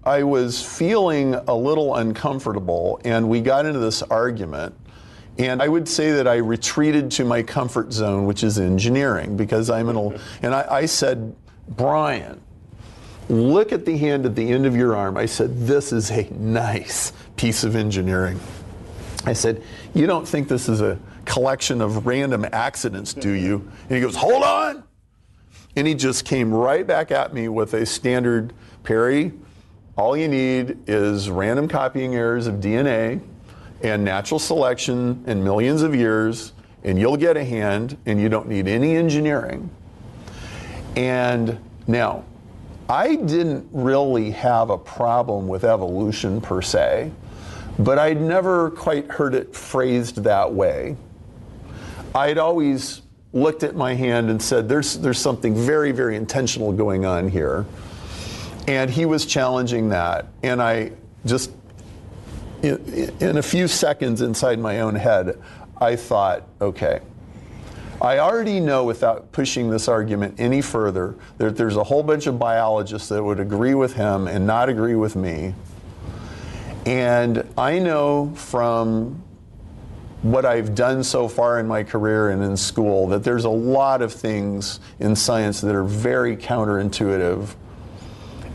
I 0.04 0.24
was 0.24 0.62
feeling 0.62 1.36
a 1.36 1.56
little 1.56 1.96
uncomfortable, 1.96 3.00
and 3.06 3.30
we 3.30 3.42
got 3.42 3.66
into 3.66 3.80
this 3.80 4.02
argument. 4.02 4.76
And 5.38 5.62
I 5.62 5.68
would 5.70 5.88
say 5.88 6.12
that 6.12 6.28
I 6.28 6.36
retreated 6.36 7.12
to 7.12 7.26
my 7.26 7.44
comfort 7.44 7.94
zone, 7.94 8.26
which 8.26 8.44
is 8.44 8.60
engineering, 8.60 9.38
because 9.38 9.70
I'm 9.70 9.88
in 9.88 9.96
a. 9.96 10.20
And 10.42 10.54
I, 10.54 10.66
I 10.70 10.86
said, 10.86 11.34
Brian, 11.70 12.42
look 13.30 13.72
at 13.72 13.86
the 13.86 13.98
hand 13.98 14.26
at 14.26 14.36
the 14.36 14.52
end 14.52 14.66
of 14.66 14.76
your 14.76 14.96
arm. 14.96 15.16
I 15.16 15.28
said, 15.28 15.68
This 15.68 15.94
is 15.94 16.12
a 16.12 16.30
nice 16.32 17.14
piece 17.38 17.64
of 17.64 17.76
engineering. 17.76 18.40
I 19.26 19.34
said, 19.34 19.64
You 19.94 20.08
don't 20.08 20.28
think 20.28 20.48
this 20.48 20.68
is 20.68 20.82
a 20.82 21.00
collection 21.30 21.80
of 21.80 22.06
random 22.08 22.46
accidents, 22.52 23.14
do 23.14 23.32
you? 23.32 23.70
And 23.84 23.92
he 23.96 24.02
goes, 24.02 24.16
Hold 24.16 24.44
on. 24.44 24.84
And 25.76 25.88
he 25.88 25.94
just 25.94 26.26
came 26.26 26.54
right 26.54 26.86
back 26.86 27.12
at 27.12 27.34
me 27.34 27.48
with 27.48 27.74
a 27.74 27.86
standard 27.86 28.54
Perry, 28.84 29.32
all 29.96 30.18
you 30.18 30.28
need 30.28 30.78
is 30.88 31.30
random 31.30 31.68
copying 31.68 32.16
errors 32.16 32.48
of 32.48 32.56
DNA 32.56 33.22
and 33.84 34.04
natural 34.04 34.40
selection 34.40 35.24
in 35.28 35.44
millions 35.44 35.84
of 35.84 35.94
years, 35.94 36.54
and 36.84 36.98
you'll 36.98 37.18
get 37.18 37.38
a 37.38 37.44
hand, 37.44 37.98
and 38.06 38.20
you 38.20 38.30
don't 38.30 38.48
need 38.48 38.68
any 38.68 38.96
engineering. 38.96 39.70
And 40.96 41.60
now, 41.88 42.24
I 42.90 43.16
didn't 43.16 43.68
really 43.72 44.32
have 44.32 44.70
a 44.70 44.78
problem 44.78 45.48
with 45.48 45.64
evolution 45.64 46.42
per 46.42 46.62
se, 46.62 47.12
but 47.78 48.00
I'd 48.00 48.22
never 48.22 48.72
quite 48.72 49.08
heard 49.08 49.36
it 49.36 49.56
phrased 49.56 50.24
that 50.24 50.52
way. 50.52 50.98
I'd 52.16 52.38
always 52.38 53.02
looked 53.34 53.64
at 53.64 53.76
my 53.76 53.94
hand 53.94 54.30
and 54.30 54.42
said, 54.42 54.68
there's, 54.68 54.98
there's 54.98 55.20
something 55.20 55.54
very, 55.56 55.92
very 55.92 56.16
intentional 56.16 56.72
going 56.72 57.06
on 57.06 57.30
here. 57.30 57.66
And 58.68 58.90
he 58.90 59.06
was 59.06 59.26
challenging 59.26 59.90
that. 59.90 60.28
And 60.44 60.62
I 60.62 60.92
just, 61.26 61.52
in, 62.64 63.12
in 63.20 63.38
a 63.38 63.44
few 63.44 63.68
seconds 63.68 64.22
inside 64.22 64.60
my 64.60 64.82
own 64.82 64.96
head, 64.96 65.40
I 65.80 65.96
thought, 65.96 66.48
okay, 66.60 67.02
I 68.02 68.20
already 68.20 68.60
know 68.60 68.86
without 68.86 69.32
pushing 69.32 69.70
this 69.70 69.88
argument 69.88 70.36
any 70.40 70.62
further 70.62 71.16
that 71.38 71.58
there's 71.58 71.76
a 71.76 71.84
whole 71.84 72.02
bunch 72.02 72.28
of 72.28 72.40
biologists 72.40 73.10
that 73.10 73.24
would 73.24 73.40
agree 73.40 73.76
with 73.76 73.94
him 73.94 74.28
and 74.28 74.48
not 74.48 74.70
agree 74.70 74.96
with 74.96 75.16
me. 75.16 75.54
And 76.86 77.46
I 77.58 77.80
know 77.80 78.32
from 78.36 79.22
what 80.22 80.46
I've 80.46 80.76
done 80.76 81.04
so 81.04 81.28
far 81.28 81.60
in 81.60 81.68
my 81.68 81.84
career 81.84 82.30
and 82.30 82.44
in 82.44 82.58
school 82.58 83.08
that 83.08 83.24
there's 83.24 83.46
a 83.46 83.50
lot 83.50 84.02
of 84.02 84.12
things 84.12 84.80
in 85.00 85.16
science 85.16 85.62
that 85.62 85.74
are 85.74 85.84
very 85.84 86.36
counterintuitive. 86.36 87.56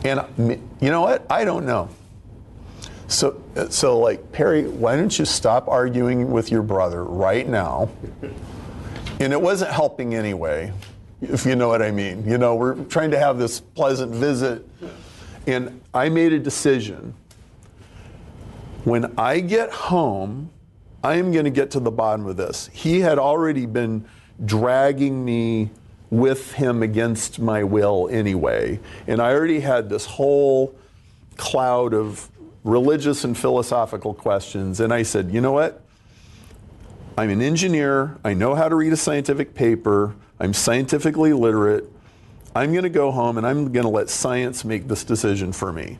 And 0.05 0.61
you 0.81 0.91
know 0.91 1.01
what? 1.01 1.27
I 1.31 1.45
don't 1.45 1.65
know. 1.65 1.89
So, 3.07 3.43
so 3.71 3.99
like 3.99 4.33
Perry, 4.33 4.69
why 4.69 4.97
don't 4.97 5.19
you 5.19 5.25
stop 5.25 5.69
arguing 5.69 6.31
with 6.31 6.51
your 6.51 6.63
brother 6.63 7.05
right 7.05 7.49
now? 7.49 7.91
And 9.21 9.33
it 9.33 9.41
wasn't 9.41 9.71
helping 9.71 10.15
anyway, 10.15 10.73
if 11.23 11.47
you 11.47 11.57
know 11.57 11.69
what 11.69 11.81
I 11.81 11.91
mean. 11.91 12.29
You 12.29 12.37
know, 12.37 12.57
we're 12.57 12.75
trying 12.85 13.11
to 13.13 13.19
have 13.19 13.39
this 13.39 13.61
pleasant 13.61 14.13
visit, 14.13 14.69
and 15.47 15.81
I 15.95 16.09
made 16.09 16.33
a 16.33 16.39
decision. 16.39 17.15
When 18.85 19.15
I 19.17 19.41
get 19.41 19.71
home, 19.71 20.51
I 21.05 21.17
am 21.17 21.33
going 21.33 21.45
to 21.45 21.51
get 21.51 21.71
to 21.73 21.81
the 21.81 21.91
bottom 21.91 22.27
of 22.27 22.39
this. 22.39 22.71
He 22.73 23.01
had 23.01 23.19
already 23.19 23.67
been 23.67 24.07
dragging 24.43 25.23
me 25.23 25.71
with 26.09 26.53
him 26.53 26.83
against 26.83 27.39
my 27.39 27.63
will 27.63 28.09
anyway, 28.11 28.81
and 29.07 29.21
I 29.21 29.35
already 29.35 29.61
had 29.61 29.91
this 29.91 30.07
whole 30.07 30.75
cloud 31.37 31.93
of 31.93 32.31
religious 32.65 33.25
and 33.25 33.37
philosophical 33.37 34.15
questions. 34.15 34.81
And 34.81 34.95
I 34.95 35.03
said, 35.03 35.31
you 35.31 35.43
know 35.43 35.53
what? 35.53 35.83
I'm 37.19 37.29
an 37.29 37.43
engineer. 37.43 38.17
I 38.25 38.33
know 38.33 38.55
how 38.55 38.69
to 38.69 38.75
read 38.75 38.93
a 38.93 38.97
scientific 38.97 39.55
paper. 39.55 40.17
I'm 40.41 40.55
scientifically 40.55 41.35
literate. 41.35 41.85
I'm 42.57 42.73
going 42.73 42.85
to 42.85 42.89
go 42.89 43.11
home 43.11 43.37
and 43.37 43.47
I'm 43.47 43.73
going 43.73 43.85
to 43.85 43.91
let 43.91 44.09
science 44.09 44.65
make 44.65 44.89
this 44.89 45.05
decision 45.05 45.53
for 45.53 45.73
me. 45.73 45.99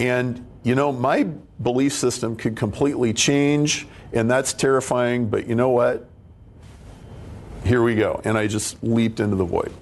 And, 0.00 0.44
you 0.64 0.74
know, 0.74 0.90
my 0.92 1.24
belief 1.62 1.92
system 1.92 2.36
could 2.36 2.56
completely 2.56 3.12
change, 3.12 3.86
and 4.12 4.30
that's 4.30 4.52
terrifying, 4.52 5.28
but 5.28 5.46
you 5.46 5.54
know 5.54 5.70
what? 5.70 6.08
Here 7.64 7.82
we 7.82 7.94
go. 7.94 8.20
And 8.24 8.38
I 8.38 8.46
just 8.46 8.82
leaped 8.82 9.20
into 9.20 9.36
the 9.36 9.44
void. 9.44 9.72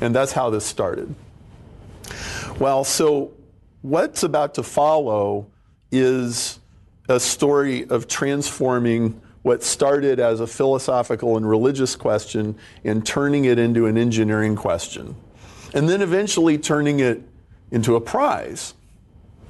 And 0.00 0.14
that's 0.14 0.32
how 0.32 0.50
this 0.50 0.64
started. 0.64 1.14
Well, 2.58 2.84
so 2.84 3.32
what's 3.82 4.22
about 4.22 4.54
to 4.54 4.62
follow 4.62 5.50
is 5.90 6.58
a 7.08 7.18
story 7.18 7.88
of 7.88 8.08
transforming 8.08 9.20
what 9.42 9.62
started 9.62 10.20
as 10.20 10.40
a 10.40 10.46
philosophical 10.46 11.36
and 11.36 11.48
religious 11.48 11.96
question 11.96 12.56
and 12.84 13.06
turning 13.06 13.46
it 13.46 13.58
into 13.58 13.86
an 13.86 13.96
engineering 13.96 14.56
question. 14.56 15.14
And 15.72 15.88
then 15.88 16.02
eventually 16.02 16.58
turning 16.58 17.00
it 17.00 17.22
into 17.70 17.96
a 17.96 18.00
prize. 18.00 18.74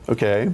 Okay? 0.08 0.52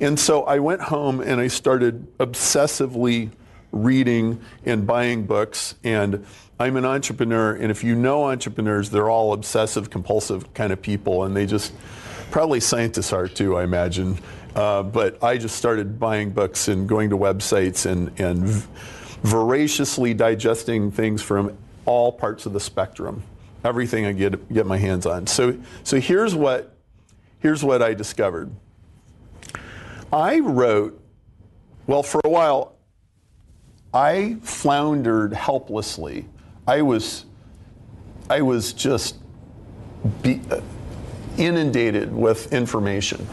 And 0.00 0.18
so 0.18 0.44
I 0.44 0.58
went 0.58 0.82
home 0.82 1.20
and 1.20 1.40
I 1.40 1.48
started 1.48 2.18
obsessively 2.18 3.30
reading 3.72 4.40
and 4.64 4.86
buying 4.86 5.26
books. 5.26 5.74
And 5.84 6.26
I'm 6.58 6.76
an 6.76 6.86
entrepreneur, 6.86 7.54
and 7.54 7.70
if 7.70 7.84
you 7.84 7.94
know 7.94 8.24
entrepreneurs, 8.24 8.88
they're 8.88 9.10
all 9.10 9.34
obsessive 9.34 9.90
compulsive 9.90 10.54
kind 10.54 10.72
of 10.72 10.80
people, 10.80 11.24
and 11.24 11.36
they 11.36 11.44
just, 11.44 11.74
probably 12.30 12.60
scientists 12.60 13.12
are 13.12 13.28
too, 13.28 13.58
I 13.58 13.64
imagine. 13.64 14.18
Uh, 14.54 14.82
but 14.82 15.22
I 15.22 15.36
just 15.36 15.56
started 15.56 16.00
buying 16.00 16.30
books 16.30 16.68
and 16.68 16.88
going 16.88 17.10
to 17.10 17.18
websites 17.18 17.84
and, 17.84 18.18
and 18.18 18.48
voraciously 19.22 20.14
digesting 20.14 20.90
things 20.90 21.20
from 21.20 21.58
all 21.84 22.10
parts 22.10 22.46
of 22.46 22.54
the 22.54 22.60
spectrum, 22.60 23.22
everything 23.62 24.06
I 24.06 24.12
get, 24.12 24.50
get 24.50 24.64
my 24.64 24.78
hands 24.78 25.04
on. 25.04 25.26
So, 25.26 25.58
so 25.84 26.00
here's, 26.00 26.34
what, 26.34 26.74
here's 27.38 27.62
what 27.62 27.82
I 27.82 27.92
discovered. 27.92 28.50
I 30.12 30.38
wrote, 30.40 31.00
well, 31.86 32.02
for 32.02 32.20
a 32.24 32.28
while, 32.28 32.76
I 33.92 34.36
floundered 34.42 35.32
helplessly. 35.32 36.26
I 36.66 36.82
was, 36.82 37.24
I 38.28 38.42
was 38.42 38.72
just 38.72 39.16
be, 40.22 40.40
uh, 40.50 40.60
inundated 41.38 42.12
with 42.12 42.52
information 42.52 43.26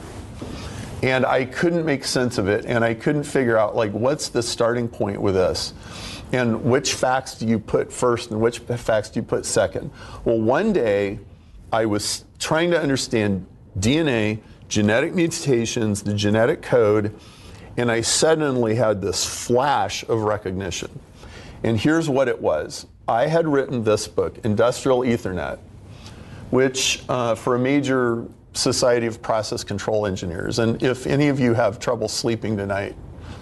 and 1.03 1.25
I 1.25 1.43
couldn't 1.43 1.85
make 1.85 2.05
sense 2.05 2.37
of 2.37 2.47
it, 2.47 2.65
and 2.65 2.83
I 2.83 2.93
couldn't 2.93 3.23
figure 3.23 3.57
out 3.57 3.75
like 3.75 3.91
what's 3.91 4.29
the 4.29 4.41
starting 4.41 4.87
point 4.87 5.21
with 5.21 5.35
this, 5.35 5.73
and 6.31 6.63
which 6.63 6.93
facts 6.93 7.35
do 7.35 7.45
you 7.45 7.59
put 7.59 7.91
first 7.91 8.31
and 8.31 8.39
which 8.39 8.59
facts 8.59 9.09
do 9.09 9.19
you 9.19 9.23
put 9.23 9.45
second. 9.45 9.91
Well, 10.23 10.39
one 10.39 10.71
day 10.71 11.19
I 11.73 11.85
was 11.85 12.23
trying 12.39 12.71
to 12.71 12.81
understand 12.81 13.45
DNA, 13.77 14.39
genetic 14.67 15.13
mutations, 15.13 16.03
the 16.03 16.13
genetic 16.13 16.61
code, 16.61 17.13
and 17.77 17.91
I 17.91 18.01
suddenly 18.01 18.75
had 18.75 19.01
this 19.01 19.25
flash 19.25 20.03
of 20.03 20.21
recognition. 20.21 20.99
And 21.63 21.79
here's 21.79 22.09
what 22.09 22.27
it 22.27 22.41
was. 22.41 22.85
I 23.07 23.27
had 23.27 23.47
written 23.47 23.83
this 23.83 24.07
book, 24.07 24.37
Industrial 24.43 24.99
Ethernet, 24.99 25.59
which 26.51 27.03
uh, 27.09 27.35
for 27.35 27.55
a 27.55 27.59
major 27.59 28.25
Society 28.53 29.07
of 29.07 29.21
Process 29.21 29.63
Control 29.63 30.05
Engineers. 30.05 30.59
And 30.59 30.81
if 30.83 31.07
any 31.07 31.29
of 31.29 31.39
you 31.39 31.53
have 31.53 31.79
trouble 31.79 32.07
sleeping 32.07 32.55
tonight, 32.55 32.95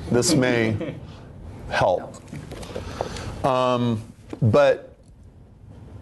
this 0.10 0.34
may 0.34 0.96
help. 1.70 2.16
Um, 3.46 4.02
but 4.42 4.91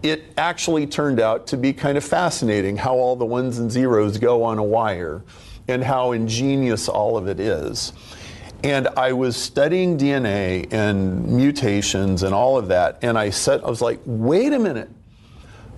it 0.02 0.32
actually 0.36 0.86
turned 0.86 1.20
out 1.20 1.46
to 1.48 1.56
be 1.56 1.72
kind 1.72 1.98
of 1.98 2.04
fascinating 2.04 2.76
how 2.76 2.94
all 2.94 3.16
the 3.16 3.24
ones 3.24 3.58
and 3.58 3.70
zeros 3.70 4.18
go 4.18 4.42
on 4.42 4.58
a 4.58 4.64
wire 4.64 5.22
and 5.68 5.84
how 5.84 6.12
ingenious 6.12 6.88
all 6.88 7.16
of 7.16 7.28
it 7.28 7.38
is. 7.38 7.92
And 8.62 8.88
I 8.88 9.12
was 9.12 9.36
studying 9.36 9.96
DNA 9.96 10.70
and 10.72 11.26
mutations 11.26 12.22
and 12.22 12.34
all 12.34 12.58
of 12.58 12.68
that, 12.68 12.98
and 13.02 13.18
I 13.18 13.30
said, 13.30 13.62
I 13.62 13.70
was 13.70 13.80
like, 13.80 14.00
wait 14.04 14.52
a 14.52 14.58
minute. 14.58 14.90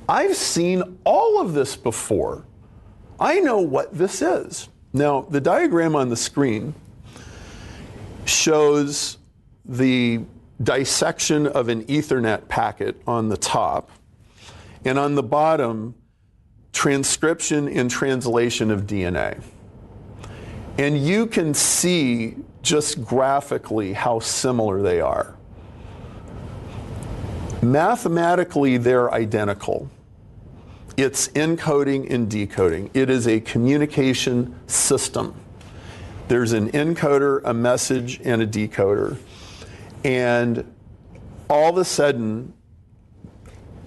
I've 0.08 0.36
seen 0.36 0.98
all 1.04 1.40
of 1.40 1.52
this 1.52 1.76
before. 1.76 2.44
I 3.20 3.38
know 3.38 3.58
what 3.58 3.96
this 3.96 4.20
is. 4.20 4.68
Now, 4.92 5.22
the 5.22 5.40
diagram 5.40 5.94
on 5.94 6.08
the 6.08 6.16
screen 6.16 6.74
shows 8.24 9.18
the 9.64 10.20
dissection 10.62 11.46
of 11.46 11.68
an 11.68 11.84
Ethernet 11.84 12.48
packet 12.48 13.00
on 13.06 13.28
the 13.28 13.36
top, 13.36 13.90
and 14.84 14.98
on 14.98 15.14
the 15.14 15.22
bottom, 15.22 15.94
transcription 16.72 17.68
and 17.68 17.90
translation 17.90 18.70
of 18.70 18.82
DNA. 18.82 19.42
And 20.78 20.98
you 20.98 21.26
can 21.26 21.54
see 21.54 22.36
just 22.62 23.04
graphically 23.04 23.92
how 23.92 24.20
similar 24.20 24.82
they 24.82 25.00
are. 25.00 25.36
Mathematically, 27.60 28.76
they're 28.76 29.12
identical. 29.12 29.88
It's 30.96 31.28
encoding 31.28 32.10
and 32.12 32.30
decoding. 32.30 32.90
It 32.92 33.08
is 33.08 33.26
a 33.26 33.40
communication 33.40 34.58
system. 34.66 35.34
There's 36.28 36.52
an 36.52 36.70
encoder, 36.72 37.40
a 37.44 37.54
message, 37.54 38.20
and 38.24 38.42
a 38.42 38.46
decoder. 38.46 39.18
And 40.04 40.72
all 41.48 41.70
of 41.70 41.76
a 41.76 41.84
sudden, 41.84 42.54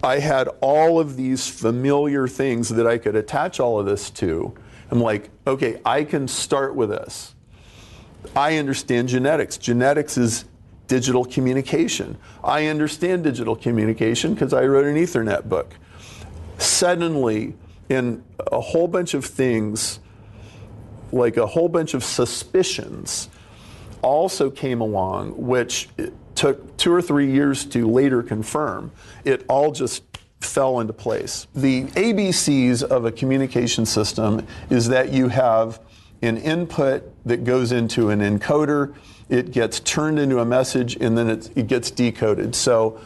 I 0.05 0.19
had 0.19 0.49
all 0.61 0.99
of 0.99 1.17
these 1.17 1.49
familiar 1.49 2.27
things 2.27 2.69
that 2.69 2.85
I 2.85 2.99
could 2.99 3.15
attach 3.15 3.59
all 3.59 3.79
of 3.79 3.87
this 3.87 4.11
to. 4.11 4.53
I'm 4.91 5.01
like, 5.01 5.31
okay, 5.47 5.81
I 5.83 6.03
can 6.03 6.27
start 6.27 6.75
with 6.75 6.89
this. 6.89 7.33
I 8.35 8.57
understand 8.57 9.09
genetics. 9.09 9.57
Genetics 9.57 10.15
is 10.15 10.45
digital 10.85 11.25
communication. 11.25 12.19
I 12.43 12.67
understand 12.67 13.23
digital 13.23 13.55
communication 13.55 14.35
because 14.35 14.53
I 14.53 14.65
wrote 14.65 14.85
an 14.85 14.95
Ethernet 14.95 15.49
book 15.49 15.73
suddenly, 16.59 17.55
in 17.89 18.23
a 18.51 18.61
whole 18.61 18.87
bunch 18.87 19.15
of 19.15 19.25
things, 19.25 19.99
like 21.11 21.37
a 21.37 21.47
whole 21.47 21.67
bunch 21.67 21.95
of 21.95 22.03
suspicions, 22.03 23.29
also 24.03 24.51
came 24.51 24.81
along, 24.81 25.31
which 25.35 25.89
took 26.35 26.77
two 26.77 26.93
or 26.93 27.01
three 27.01 27.31
years 27.31 27.65
to 27.65 27.89
later 27.89 28.21
confirm. 28.21 28.91
It 29.23 29.45
all 29.47 29.71
just 29.71 30.03
fell 30.39 30.79
into 30.79 30.93
place. 30.93 31.47
The 31.55 31.85
ABCs 31.85 32.83
of 32.83 33.05
a 33.05 33.11
communication 33.11 33.85
system 33.85 34.45
is 34.69 34.87
that 34.89 35.11
you 35.11 35.29
have 35.29 35.79
an 36.21 36.37
input 36.37 37.03
that 37.25 37.43
goes 37.43 37.71
into 37.71 38.09
an 38.09 38.19
encoder, 38.19 38.95
it 39.29 39.51
gets 39.51 39.79
turned 39.79 40.19
into 40.19 40.39
a 40.39 40.45
message, 40.45 40.95
and 40.97 41.17
then 41.17 41.29
it, 41.29 41.49
it 41.55 41.67
gets 41.67 41.91
decoded. 41.91 42.55
So 42.55 42.99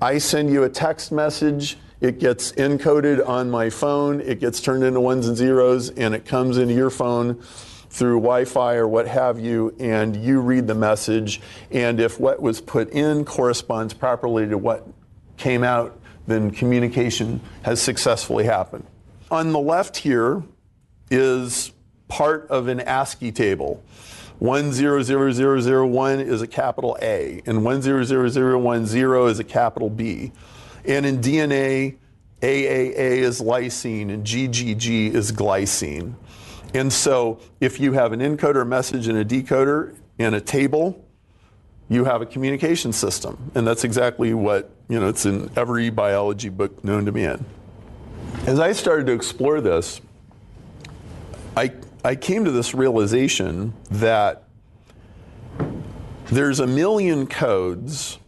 I 0.00 0.18
send 0.18 0.50
you 0.50 0.62
a 0.64 0.68
text 0.68 1.10
message, 1.10 1.76
it 2.00 2.20
gets 2.20 2.52
encoded 2.52 3.26
on 3.26 3.50
my 3.50 3.70
phone, 3.70 4.20
it 4.20 4.38
gets 4.38 4.60
turned 4.60 4.84
into 4.84 5.00
ones 5.00 5.26
and 5.26 5.36
zeros, 5.36 5.90
and 5.90 6.14
it 6.14 6.24
comes 6.24 6.58
into 6.58 6.74
your 6.74 6.90
phone 6.90 7.42
through 7.90 8.20
Wi 8.20 8.44
Fi 8.44 8.74
or 8.74 8.86
what 8.86 9.08
have 9.08 9.38
you, 9.38 9.74
and 9.78 10.16
you 10.16 10.40
read 10.40 10.66
the 10.66 10.74
message. 10.74 11.40
And 11.70 12.00
if 12.00 12.20
what 12.20 12.40
was 12.40 12.60
put 12.60 12.90
in 12.90 13.24
corresponds 13.24 13.94
properly 13.94 14.46
to 14.48 14.58
what 14.58 14.86
came 15.36 15.64
out, 15.64 15.98
then 16.26 16.50
communication 16.50 17.40
has 17.62 17.80
successfully 17.80 18.44
happened. 18.44 18.84
On 19.30 19.52
the 19.52 19.58
left 19.58 19.96
here 19.96 20.42
is 21.10 21.72
part 22.08 22.46
of 22.48 22.68
an 22.68 22.80
ASCII 22.80 23.32
table. 23.32 23.82
100001 24.38 26.20
is 26.20 26.42
a 26.42 26.46
capital 26.46 26.96
A, 27.02 27.42
and 27.46 27.64
100010 27.64 29.28
is 29.28 29.38
a 29.38 29.44
capital 29.44 29.90
B. 29.90 30.32
And 30.84 31.04
in 31.04 31.20
DNA, 31.20 31.96
AAA 32.40 33.18
is 33.18 33.40
lysine, 33.40 34.10
and 34.12 34.24
GGG 34.24 35.12
is 35.12 35.32
glycine. 35.32 36.14
And 36.74 36.92
so 36.92 37.40
if 37.60 37.80
you 37.80 37.92
have 37.92 38.12
an 38.12 38.20
encoder, 38.20 38.66
message, 38.66 39.08
and 39.08 39.18
a 39.18 39.24
decoder 39.24 39.96
in 40.18 40.34
a 40.34 40.40
table, 40.40 41.04
you 41.88 42.04
have 42.04 42.20
a 42.20 42.26
communication 42.26 42.92
system. 42.92 43.50
And 43.54 43.66
that's 43.66 43.84
exactly 43.84 44.34
what, 44.34 44.70
you 44.88 45.00
know, 45.00 45.08
it's 45.08 45.24
in 45.24 45.50
every 45.56 45.90
biology 45.90 46.50
book 46.50 46.84
known 46.84 47.06
to 47.06 47.12
man. 47.12 47.44
As 48.46 48.60
I 48.60 48.72
started 48.72 49.06
to 49.06 49.12
explore 49.12 49.60
this, 49.60 50.00
I, 51.56 51.72
I 52.04 52.14
came 52.14 52.44
to 52.44 52.50
this 52.50 52.74
realization 52.74 53.72
that 53.90 54.44
there's 56.30 56.60
a 56.60 56.66
million 56.66 57.26
codes, 57.26 58.18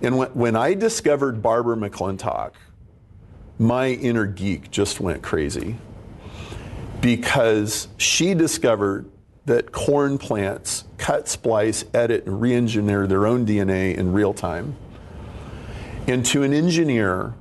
And 0.04 0.20
when, 0.20 0.30
when 0.30 0.56
I 0.56 0.76
discovered 0.76 1.42
Barbara 1.42 1.78
McClintock, 1.78 2.52
my 3.60 3.90
inner 3.90 4.26
geek 4.26 4.72
just 4.72 5.02
went 5.02 5.22
crazy 5.22 5.76
because 7.02 7.90
she 7.98 8.34
discovered 8.34 9.06
that 9.46 9.72
corn 9.72 10.18
plants 10.18 10.86
cut, 10.98 11.28
splice, 11.28 11.84
edit, 11.94 12.26
and 12.26 12.42
re 12.42 12.54
engineer 12.54 13.06
their 13.06 13.28
own 13.28 13.46
DNA 13.46 13.96
in 13.96 14.14
real 14.14 14.34
time. 14.34 14.76
And 16.08 16.26
to 16.28 16.44
an 16.44 16.54
engineer 16.54 17.34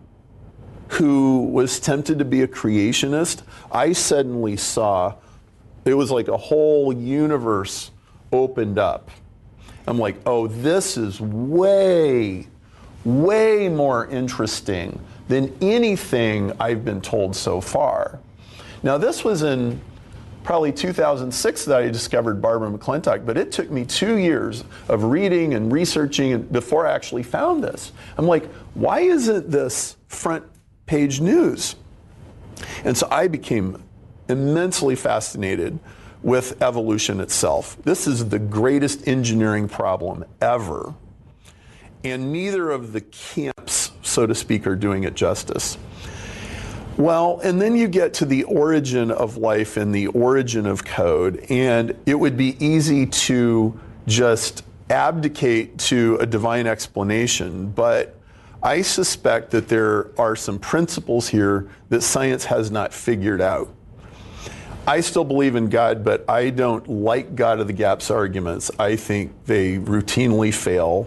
who 0.88 1.44
was 1.44 1.78
tempted 1.78 2.18
to 2.18 2.24
be 2.24 2.42
a 2.42 2.48
creationist, 2.48 3.42
I 3.70 3.92
suddenly 3.92 4.56
saw 4.56 5.14
it 5.84 5.94
was 5.94 6.10
like 6.10 6.28
a 6.28 6.36
whole 6.36 6.92
universe 6.92 7.90
opened 8.32 8.78
up. 8.78 9.10
I'm 9.86 9.98
like, 9.98 10.16
oh, 10.26 10.48
this 10.48 10.96
is 10.96 11.20
way, 11.20 12.46
way 13.04 13.68
more 13.68 14.06
interesting 14.08 15.00
than 15.28 15.56
anything 15.60 16.52
I've 16.58 16.84
been 16.84 17.00
told 17.00 17.36
so 17.36 17.60
far. 17.60 18.18
Now, 18.82 18.98
this 18.98 19.24
was 19.24 19.42
in 19.42 19.80
probably 20.42 20.72
2006 20.72 21.64
that 21.66 21.82
I 21.82 21.90
discovered 21.90 22.40
Barbara 22.40 22.70
McClintock, 22.70 23.26
but 23.26 23.36
it 23.36 23.52
took 23.52 23.70
me 23.70 23.84
two 23.84 24.16
years 24.16 24.64
of 24.88 25.04
reading 25.04 25.52
and 25.54 25.70
researching 25.70 26.42
before 26.42 26.86
I 26.86 26.94
actually 26.94 27.22
found 27.22 27.62
this. 27.62 27.92
I'm 28.16 28.26
like, 28.26 28.46
why 28.72 29.00
isn't 29.00 29.50
this 29.50 29.96
front 30.06 30.44
page 30.86 31.20
news? 31.20 31.76
And 32.84 32.96
so 32.96 33.06
I 33.10 33.28
became 33.28 33.82
immensely 34.28 34.96
fascinated 34.96 35.78
with 36.22 36.60
evolution 36.62 37.20
itself. 37.20 37.76
This 37.82 38.06
is 38.06 38.28
the 38.28 38.38
greatest 38.38 39.06
engineering 39.06 39.68
problem 39.68 40.24
ever. 40.40 40.94
And 42.04 42.32
neither 42.32 42.70
of 42.70 42.92
the 42.92 43.00
camps, 43.00 43.87
so 44.18 44.26
to 44.26 44.34
speak, 44.34 44.66
are 44.66 44.74
doing 44.74 45.04
it 45.04 45.14
justice. 45.14 45.78
Well, 46.96 47.38
and 47.44 47.62
then 47.62 47.76
you 47.76 47.86
get 47.86 48.14
to 48.14 48.24
the 48.24 48.42
origin 48.42 49.12
of 49.12 49.36
life 49.36 49.76
and 49.76 49.94
the 49.94 50.08
origin 50.08 50.66
of 50.66 50.84
code, 50.84 51.46
and 51.48 51.96
it 52.04 52.16
would 52.16 52.36
be 52.36 52.56
easy 52.58 53.06
to 53.06 53.78
just 54.08 54.64
abdicate 54.90 55.78
to 55.78 56.16
a 56.16 56.26
divine 56.26 56.66
explanation, 56.66 57.70
but 57.70 58.18
I 58.60 58.82
suspect 58.82 59.52
that 59.52 59.68
there 59.68 60.10
are 60.20 60.34
some 60.34 60.58
principles 60.58 61.28
here 61.28 61.70
that 61.88 62.02
science 62.02 62.44
has 62.46 62.72
not 62.72 62.92
figured 62.92 63.40
out. 63.40 63.72
I 64.84 64.98
still 64.98 65.22
believe 65.22 65.54
in 65.54 65.68
God, 65.68 66.02
but 66.02 66.28
I 66.28 66.50
don't 66.50 66.88
like 66.88 67.36
God 67.36 67.60
of 67.60 67.68
the 67.68 67.72
gaps 67.72 68.10
arguments. 68.10 68.68
I 68.80 68.96
think 68.96 69.44
they 69.44 69.78
routinely 69.78 70.52
fail. 70.52 71.06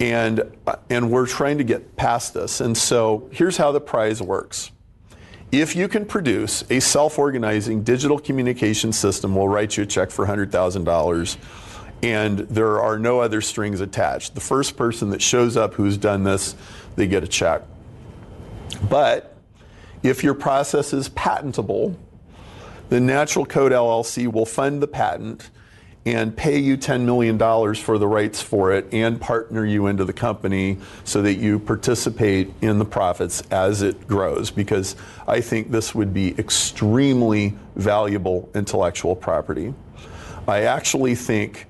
And, 0.00 0.42
and 0.90 1.10
we're 1.10 1.26
trying 1.26 1.58
to 1.58 1.64
get 1.64 1.96
past 1.96 2.34
this. 2.34 2.60
And 2.60 2.76
so 2.76 3.28
here's 3.32 3.56
how 3.56 3.72
the 3.72 3.80
prize 3.80 4.22
works. 4.22 4.70
If 5.50 5.74
you 5.74 5.88
can 5.88 6.04
produce 6.04 6.62
a 6.70 6.78
self 6.78 7.18
organizing 7.18 7.82
digital 7.82 8.18
communication 8.18 8.92
system, 8.92 9.34
we'll 9.34 9.48
write 9.48 9.76
you 9.76 9.82
a 9.84 9.86
check 9.86 10.10
for 10.10 10.26
$100,000 10.26 11.36
and 12.02 12.38
there 12.40 12.80
are 12.80 12.98
no 12.98 13.20
other 13.20 13.40
strings 13.40 13.80
attached. 13.80 14.34
The 14.34 14.40
first 14.40 14.76
person 14.76 15.10
that 15.10 15.22
shows 15.22 15.56
up 15.56 15.74
who's 15.74 15.96
done 15.96 16.22
this, 16.22 16.54
they 16.96 17.06
get 17.06 17.24
a 17.24 17.28
check. 17.28 17.62
But 18.88 19.36
if 20.02 20.22
your 20.22 20.34
process 20.34 20.92
is 20.92 21.08
patentable, 21.08 21.98
the 22.88 23.00
Natural 23.00 23.44
Code 23.44 23.72
LLC 23.72 24.30
will 24.30 24.46
fund 24.46 24.80
the 24.80 24.86
patent 24.86 25.50
and 26.14 26.34
pay 26.34 26.58
you 26.58 26.78
$10 26.78 27.02
million 27.02 27.38
for 27.74 27.98
the 27.98 28.06
rights 28.06 28.40
for 28.40 28.72
it 28.72 28.86
and 28.92 29.20
partner 29.20 29.66
you 29.66 29.88
into 29.88 30.06
the 30.06 30.12
company 30.12 30.78
so 31.04 31.20
that 31.20 31.34
you 31.34 31.58
participate 31.58 32.50
in 32.62 32.78
the 32.78 32.84
profits 32.84 33.42
as 33.50 33.82
it 33.82 34.08
grows 34.08 34.50
because 34.50 34.96
I 35.26 35.42
think 35.42 35.70
this 35.70 35.94
would 35.94 36.14
be 36.14 36.30
extremely 36.38 37.58
valuable 37.76 38.48
intellectual 38.54 39.14
property. 39.14 39.74
I 40.46 40.62
actually 40.62 41.14
think 41.14 41.66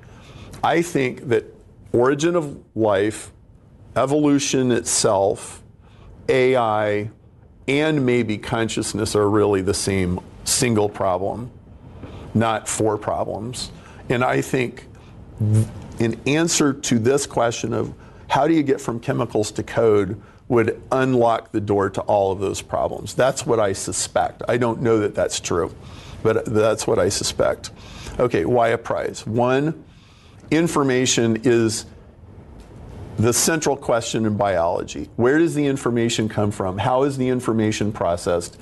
I 0.62 0.82
think 0.82 1.28
that 1.28 1.44
origin 1.92 2.36
of 2.36 2.60
life, 2.76 3.32
evolution 3.96 4.70
itself, 4.70 5.62
AI, 6.28 7.10
and 7.66 8.06
maybe 8.06 8.38
consciousness 8.38 9.16
are 9.16 9.28
really 9.28 9.62
the 9.62 9.74
same 9.74 10.20
single 10.44 10.88
problem, 10.88 11.50
not 12.34 12.68
four 12.68 12.96
problems. 12.98 13.70
And 14.08 14.24
I 14.24 14.40
think 14.40 14.86
an 15.40 16.20
answer 16.26 16.72
to 16.72 16.98
this 16.98 17.26
question 17.26 17.72
of 17.72 17.92
how 18.28 18.46
do 18.46 18.54
you 18.54 18.62
get 18.62 18.80
from 18.80 19.00
chemicals 19.00 19.50
to 19.52 19.62
code 19.62 20.20
would 20.48 20.80
unlock 20.90 21.52
the 21.52 21.60
door 21.60 21.90
to 21.90 22.00
all 22.02 22.32
of 22.32 22.40
those 22.40 22.62
problems. 22.62 23.14
That's 23.14 23.44
what 23.44 23.60
I 23.60 23.72
suspect. 23.72 24.42
I 24.48 24.56
don't 24.56 24.80
know 24.80 24.98
that 25.00 25.14
that's 25.14 25.40
true, 25.40 25.74
but 26.22 26.46
that's 26.46 26.86
what 26.86 26.98
I 26.98 27.10
suspect. 27.10 27.70
Okay, 28.18 28.44
why 28.44 28.68
a 28.68 28.78
prize? 28.78 29.26
One, 29.26 29.84
information 30.50 31.42
is 31.44 31.84
the 33.18 33.32
central 33.32 33.76
question 33.76 34.24
in 34.24 34.36
biology. 34.36 35.10
Where 35.16 35.38
does 35.38 35.54
the 35.54 35.66
information 35.66 36.28
come 36.28 36.50
from? 36.50 36.78
How 36.78 37.02
is 37.02 37.18
the 37.18 37.28
information 37.28 37.92
processed? 37.92 38.56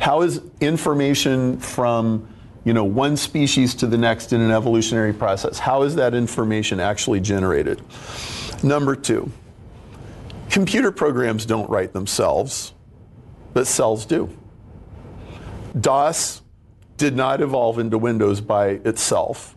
How 0.00 0.22
is 0.22 0.40
information 0.60 1.58
from 1.58 2.26
you 2.64 2.72
know, 2.72 2.84
one 2.84 3.16
species 3.16 3.74
to 3.76 3.86
the 3.86 3.96
next 3.96 4.32
in 4.32 4.40
an 4.40 4.50
evolutionary 4.50 5.12
process? 5.12 5.58
How 5.58 5.82
is 5.82 5.94
that 5.94 6.14
information 6.14 6.80
actually 6.80 7.20
generated? 7.20 7.80
Number 8.62 8.94
two, 8.94 9.32
computer 10.50 10.92
programs 10.92 11.46
don't 11.46 11.68
write 11.70 11.92
themselves, 11.92 12.74
but 13.54 13.66
cells 13.66 14.04
do. 14.04 14.28
DOS 15.80 16.42
did 16.96 17.16
not 17.16 17.40
evolve 17.40 17.78
into 17.78 17.96
Windows 17.96 18.40
by 18.40 18.68
itself, 18.84 19.56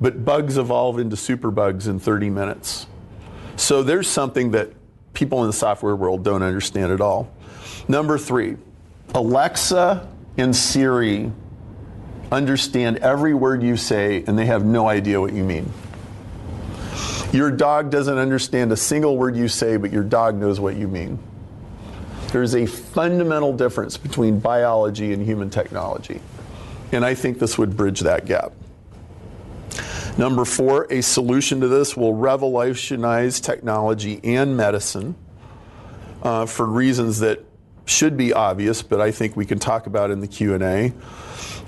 but 0.00 0.24
bugs 0.24 0.58
evolve 0.58 0.98
into 0.98 1.16
superbugs 1.16 1.88
in 1.88 1.98
30 1.98 2.28
minutes. 2.28 2.86
So 3.56 3.82
there's 3.82 4.08
something 4.08 4.50
that 4.50 4.70
people 5.14 5.42
in 5.42 5.46
the 5.46 5.52
software 5.52 5.96
world 5.96 6.24
don't 6.24 6.42
understand 6.42 6.92
at 6.92 7.00
all. 7.00 7.32
Number 7.88 8.18
three, 8.18 8.56
Alexa 9.14 10.08
and 10.36 10.54
Siri 10.54 11.32
understand 12.32 12.96
every 12.98 13.34
word 13.34 13.62
you 13.62 13.76
say 13.76 14.24
and 14.26 14.38
they 14.38 14.46
have 14.46 14.64
no 14.64 14.88
idea 14.88 15.20
what 15.20 15.32
you 15.32 15.44
mean. 15.44 15.70
Your 17.32 17.50
dog 17.50 17.90
doesn't 17.90 18.18
understand 18.18 18.72
a 18.72 18.76
single 18.76 19.16
word 19.16 19.36
you 19.36 19.48
say, 19.48 19.76
but 19.76 19.92
your 19.92 20.02
dog 20.02 20.36
knows 20.36 20.58
what 20.58 20.76
you 20.76 20.88
mean. 20.88 21.18
There's 22.32 22.54
a 22.54 22.66
fundamental 22.66 23.54
difference 23.54 23.96
between 23.96 24.38
biology 24.40 25.12
and 25.12 25.24
human 25.24 25.50
technology. 25.50 26.20
And 26.90 27.04
I 27.04 27.14
think 27.14 27.38
this 27.38 27.56
would 27.58 27.76
bridge 27.76 28.00
that 28.00 28.26
gap. 28.26 28.52
Number 30.18 30.44
four, 30.44 30.86
a 30.90 31.00
solution 31.00 31.60
to 31.60 31.68
this 31.68 31.96
will 31.96 32.14
revolutionize 32.14 33.40
technology 33.40 34.20
and 34.24 34.56
medicine 34.56 35.14
uh, 36.22 36.44
for 36.44 36.66
reasons 36.66 37.20
that 37.20 37.44
should 37.86 38.16
be 38.16 38.32
obvious, 38.32 38.82
but 38.82 39.00
I 39.00 39.10
think 39.10 39.36
we 39.36 39.46
can 39.46 39.58
talk 39.58 39.86
about 39.86 40.10
in 40.10 40.20
the 40.20 40.26
Q&A. 40.26 40.92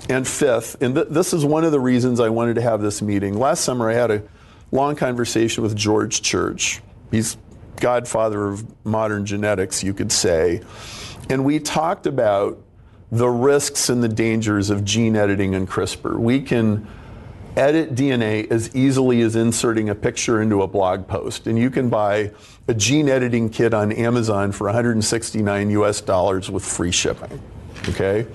And 0.07 0.27
fifth, 0.27 0.81
and 0.81 0.95
th- 0.95 1.07
this 1.09 1.33
is 1.33 1.43
one 1.43 1.63
of 1.63 1.71
the 1.71 1.79
reasons 1.79 2.19
I 2.19 2.29
wanted 2.29 2.55
to 2.55 2.61
have 2.61 2.81
this 2.81 3.01
meeting. 3.01 3.37
Last 3.37 3.63
summer 3.63 3.89
I 3.89 3.93
had 3.93 4.11
a 4.11 4.23
long 4.71 4.95
conversation 4.95 5.63
with 5.63 5.75
George 5.75 6.21
Church. 6.21 6.81
He's 7.11 7.37
godfather 7.77 8.47
of 8.47 8.85
modern 8.85 9.25
genetics, 9.25 9.83
you 9.83 9.93
could 9.93 10.11
say. 10.11 10.61
And 11.29 11.43
we 11.43 11.59
talked 11.59 12.05
about 12.05 12.61
the 13.11 13.27
risks 13.27 13.89
and 13.89 14.03
the 14.03 14.07
dangers 14.07 14.69
of 14.69 14.83
gene 14.83 15.15
editing 15.15 15.55
and 15.55 15.67
CRISPR. 15.67 16.17
We 16.17 16.41
can 16.41 16.87
edit 17.55 17.95
DNA 17.95 18.51
as 18.51 18.75
easily 18.75 19.21
as 19.21 19.35
inserting 19.35 19.89
a 19.89 19.95
picture 19.95 20.41
into 20.41 20.61
a 20.61 20.67
blog 20.67 21.07
post. 21.07 21.47
And 21.47 21.57
you 21.57 21.69
can 21.69 21.89
buy 21.89 22.31
a 22.67 22.73
gene 22.73 23.07
editing 23.07 23.49
kit 23.49 23.73
on 23.73 23.91
Amazon 23.91 24.51
for 24.51 24.65
169 24.65 25.69
US 25.71 26.01
dollars 26.01 26.51
with 26.51 26.65
free 26.65 26.91
shipping. 26.91 27.41
Okay? 27.89 28.27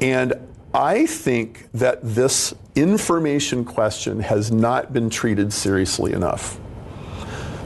And 0.00 0.34
I 0.74 1.06
think 1.06 1.68
that 1.72 2.00
this 2.02 2.54
information 2.74 3.64
question 3.64 4.20
has 4.20 4.52
not 4.52 4.92
been 4.92 5.08
treated 5.08 5.52
seriously 5.52 6.12
enough. 6.12 6.60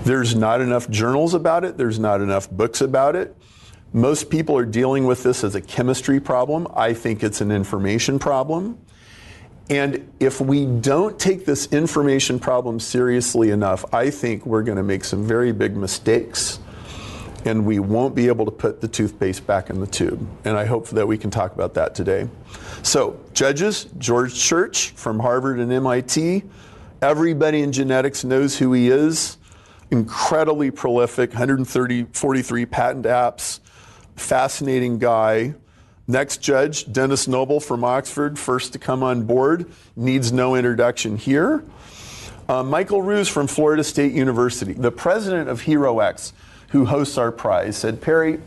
There's 0.04 0.34
not 0.34 0.60
enough 0.60 0.88
journals 0.88 1.34
about 1.34 1.64
it, 1.64 1.76
there's 1.76 1.98
not 1.98 2.20
enough 2.20 2.50
books 2.50 2.80
about 2.80 3.16
it. 3.16 3.36
Most 3.92 4.30
people 4.30 4.56
are 4.56 4.64
dealing 4.64 5.04
with 5.04 5.22
this 5.22 5.44
as 5.44 5.54
a 5.54 5.60
chemistry 5.60 6.18
problem. 6.18 6.66
I 6.74 6.94
think 6.94 7.22
it's 7.22 7.40
an 7.40 7.50
information 7.50 8.18
problem. 8.18 8.78
And 9.68 10.10
if 10.18 10.40
we 10.40 10.66
don't 10.66 11.18
take 11.18 11.44
this 11.44 11.66
information 11.72 12.38
problem 12.38 12.80
seriously 12.80 13.50
enough, 13.50 13.84
I 13.92 14.10
think 14.10 14.46
we're 14.46 14.62
going 14.62 14.76
to 14.76 14.82
make 14.82 15.04
some 15.04 15.26
very 15.26 15.52
big 15.52 15.76
mistakes 15.76 16.58
and 17.44 17.66
we 17.66 17.78
won't 17.78 18.14
be 18.14 18.28
able 18.28 18.44
to 18.44 18.50
put 18.50 18.80
the 18.80 18.88
toothpaste 18.88 19.46
back 19.46 19.70
in 19.70 19.80
the 19.80 19.86
tube. 19.86 20.26
And 20.44 20.56
I 20.56 20.64
hope 20.64 20.88
that 20.90 21.06
we 21.06 21.18
can 21.18 21.30
talk 21.30 21.54
about 21.54 21.74
that 21.74 21.94
today. 21.94 22.28
So, 22.82 23.18
judges, 23.32 23.86
George 23.98 24.34
Church 24.34 24.90
from 24.90 25.18
Harvard 25.18 25.58
and 25.58 25.72
MIT, 25.72 26.44
everybody 27.00 27.62
in 27.62 27.72
genetics 27.72 28.24
knows 28.24 28.58
who 28.58 28.72
he 28.72 28.88
is. 28.88 29.38
Incredibly 29.90 30.70
prolific, 30.70 31.30
130, 31.30 32.04
43 32.12 32.66
patent 32.66 33.04
apps, 33.06 33.60
fascinating 34.16 34.98
guy. 34.98 35.54
Next 36.08 36.38
judge, 36.38 36.92
Denis 36.92 37.28
Noble 37.28 37.60
from 37.60 37.84
Oxford, 37.84 38.38
first 38.38 38.72
to 38.72 38.78
come 38.78 39.02
on 39.02 39.24
board, 39.24 39.70
needs 39.94 40.32
no 40.32 40.54
introduction 40.54 41.16
here. 41.16 41.62
Uh, 42.48 42.62
Michael 42.62 43.02
Ruse 43.02 43.28
from 43.28 43.46
Florida 43.46 43.84
State 43.84 44.12
University, 44.12 44.72
the 44.72 44.90
president 44.90 45.48
of 45.48 45.62
HeroX, 45.62 46.32
who 46.72 46.86
hosts 46.86 47.18
our 47.18 47.30
prize, 47.30 47.76
said, 47.76 48.00
Perry, 48.00 48.40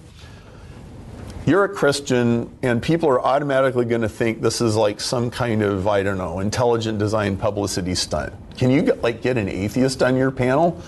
you're 1.46 1.64
a 1.64 1.70
Christian, 1.70 2.52
and 2.64 2.82
people 2.82 3.08
are 3.08 3.22
automatically 3.22 3.86
going 3.86 4.02
to 4.02 4.10
think 4.10 4.42
this 4.42 4.62
is 4.62 4.76
like 4.76 5.00
some 5.00 5.30
kind 5.30 5.62
of, 5.62 5.88
I 5.88 6.02
don't 6.02 6.18
know, 6.18 6.40
intelligent 6.40 6.98
design 6.98 7.38
publicity 7.38 7.94
stunt. 7.94 8.34
Can 8.58 8.72
you 8.72 8.82
get, 8.82 9.04
like 9.04 9.22
get 9.22 9.38
an 9.38 9.48
atheist 9.48 10.02
on 10.02 10.16
your 10.16 10.32
panel? 10.32 10.82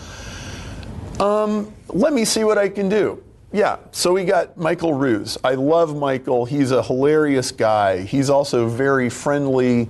Um, 1.20 1.72
let 1.90 2.12
me 2.12 2.26
see 2.26 2.44
what 2.44 2.58
I 2.58 2.70
can 2.70 2.90
do. 2.90 3.24
Yeah, 3.54 3.78
so 3.92 4.14
we 4.14 4.26
got 4.26 4.58
Michael 4.58 4.94
Ruse. 4.94 5.38
I 5.44 5.54
love 5.54 5.96
Michael. 5.96 6.46
He's 6.46 6.72
a 6.72 6.82
hilarious 6.82 7.52
guy. 7.52 8.02
He's 8.02 8.30
also 8.30 8.68
very 8.68 9.10
friendly. 9.10 9.90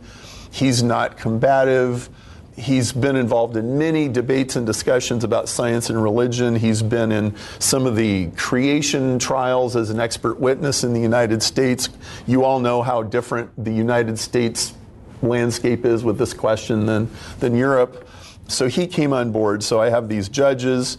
He's 0.52 0.84
not 0.84 1.18
combative. 1.18 2.10
He's 2.58 2.92
been 2.92 3.16
involved 3.16 3.56
in 3.56 3.78
many 3.78 4.10
debates 4.10 4.56
and 4.56 4.66
discussions 4.66 5.24
about 5.24 5.48
science 5.48 5.92
and 5.92 6.02
religion. 6.02 6.56
He's 6.56 6.82
been 6.82 7.12
in 7.12 7.36
some 7.60 7.86
of 7.86 7.96
the 7.96 8.32
creation 8.32 9.20
trials 9.20 9.76
as 9.76 9.92
an 9.92 10.00
expert 10.00 10.40
witness 10.40 10.84
in 10.84 10.92
the 10.92 11.00
United 11.00 11.44
States. 11.44 11.90
You 12.26 12.44
all 12.44 12.60
know 12.60 12.82
how 12.82 13.04
different 13.04 13.52
the 13.64 13.72
United 13.72 14.18
States 14.18 14.74
landscape 15.22 15.86
is 15.86 16.04
with 16.04 16.18
this 16.18 16.34
question 16.34 16.88
than, 16.88 17.12
than 17.40 17.56
Europe. 17.56 18.08
So 18.48 18.68
he 18.68 18.88
came 18.88 19.14
on 19.14 19.32
board. 19.32 19.62
So 19.64 19.80
I 19.80 19.90
have 19.90 20.10
these 20.10 20.28
judges. 20.28 20.98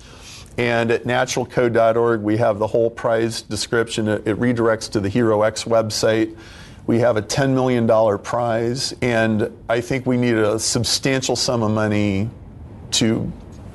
And 0.59 0.93
at 0.93 1.05
naturalcode.org, 1.05 2.21
we 2.21 2.37
have 2.37 2.59
the 2.59 2.69
whole 2.69 2.91
prize 2.91 3.43
description. 3.43 4.07
It, 4.07 4.29
it 4.29 4.37
redirects 4.39 4.91
to 4.93 5.01
the 5.01 5.09
HeroX 5.09 5.67
website. 5.67 6.37
We 6.89 7.01
have 7.01 7.19
a 7.19 7.23
$10 7.23 7.53
million 7.53 7.87
prize, 8.21 8.95
and 9.03 9.55
I 9.69 9.83
think 9.83 10.07
we 10.07 10.17
need 10.17 10.37
a 10.37 10.59
substantial 10.59 11.37
sum 11.37 11.63
of 11.63 11.71
money 11.71 12.31
to 12.93 13.31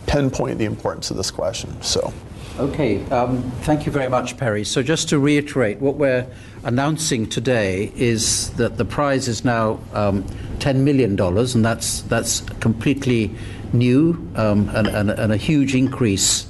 pinpoint 0.08 0.58
the 0.58 0.66
importance 0.66 1.12
of 1.12 1.18
this 1.18 1.30
question. 1.30 1.80
So. 1.84 2.12
Okay, 2.58 3.06
um, 3.12 3.44
thank 3.62 3.86
you 3.86 3.92
very 3.92 4.10
much, 4.10 4.36
Perry. 4.36 4.64
So, 4.64 4.82
just 4.82 5.10
to 5.10 5.20
reiterate, 5.20 5.80
what 5.80 5.96
we're 5.96 6.26
announcing 6.64 7.30
today 7.30 7.92
is 7.96 8.50
that 8.54 8.78
the 8.78 8.86
prize 8.86 9.28
is 9.28 9.46
now 9.46 9.80
um, 9.94 10.24
$10 10.58 10.78
million, 10.78 11.20
and 11.20 11.64
that's, 11.64 12.02
that's 12.02 12.40
completely 12.62 13.30
new 13.74 14.28
um, 14.36 14.70
and, 14.70 14.88
and, 14.88 15.12
and, 15.12 15.32
a 15.32 15.38
huge 15.38 15.76
increase 15.76 16.48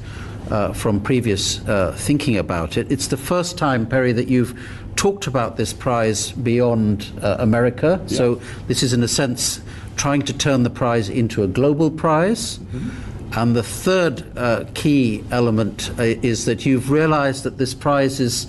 uh, 0.49 0.71
from 0.71 1.01
previous 1.01 1.59
uh, 1.67 1.93
thinking 1.97 2.37
about 2.37 2.77
it. 2.77 2.89
It's 2.89 3.07
the 3.07 3.17
first 3.17 3.57
time, 3.57 3.85
Perry, 3.85 4.13
that 4.13 4.29
you've 4.29 4.57
talked 4.95 5.27
about 5.27 5.57
this 5.57 5.73
prize 5.73 6.31
beyond 6.31 7.11
uh, 7.21 7.37
America. 7.39 7.99
Yeah. 8.07 8.17
So 8.17 8.41
this 8.67 8.83
is, 8.83 8.93
in 8.93 9.03
a 9.03 9.07
sense, 9.07 9.61
trying 9.95 10.23
to 10.23 10.33
turn 10.33 10.63
the 10.63 10.69
prize 10.69 11.09
into 11.09 11.43
a 11.43 11.47
global 11.47 11.91
prize. 11.91 12.57
Mm-hmm. 12.57 13.39
And 13.39 13.55
the 13.55 13.63
third 13.63 14.37
uh, 14.37 14.65
key 14.73 15.23
element 15.31 15.89
uh, 15.97 16.03
is 16.03 16.45
that 16.45 16.65
you've 16.65 16.91
realized 16.91 17.43
that 17.43 17.57
this 17.57 17.73
prize 17.73 18.19
is 18.19 18.47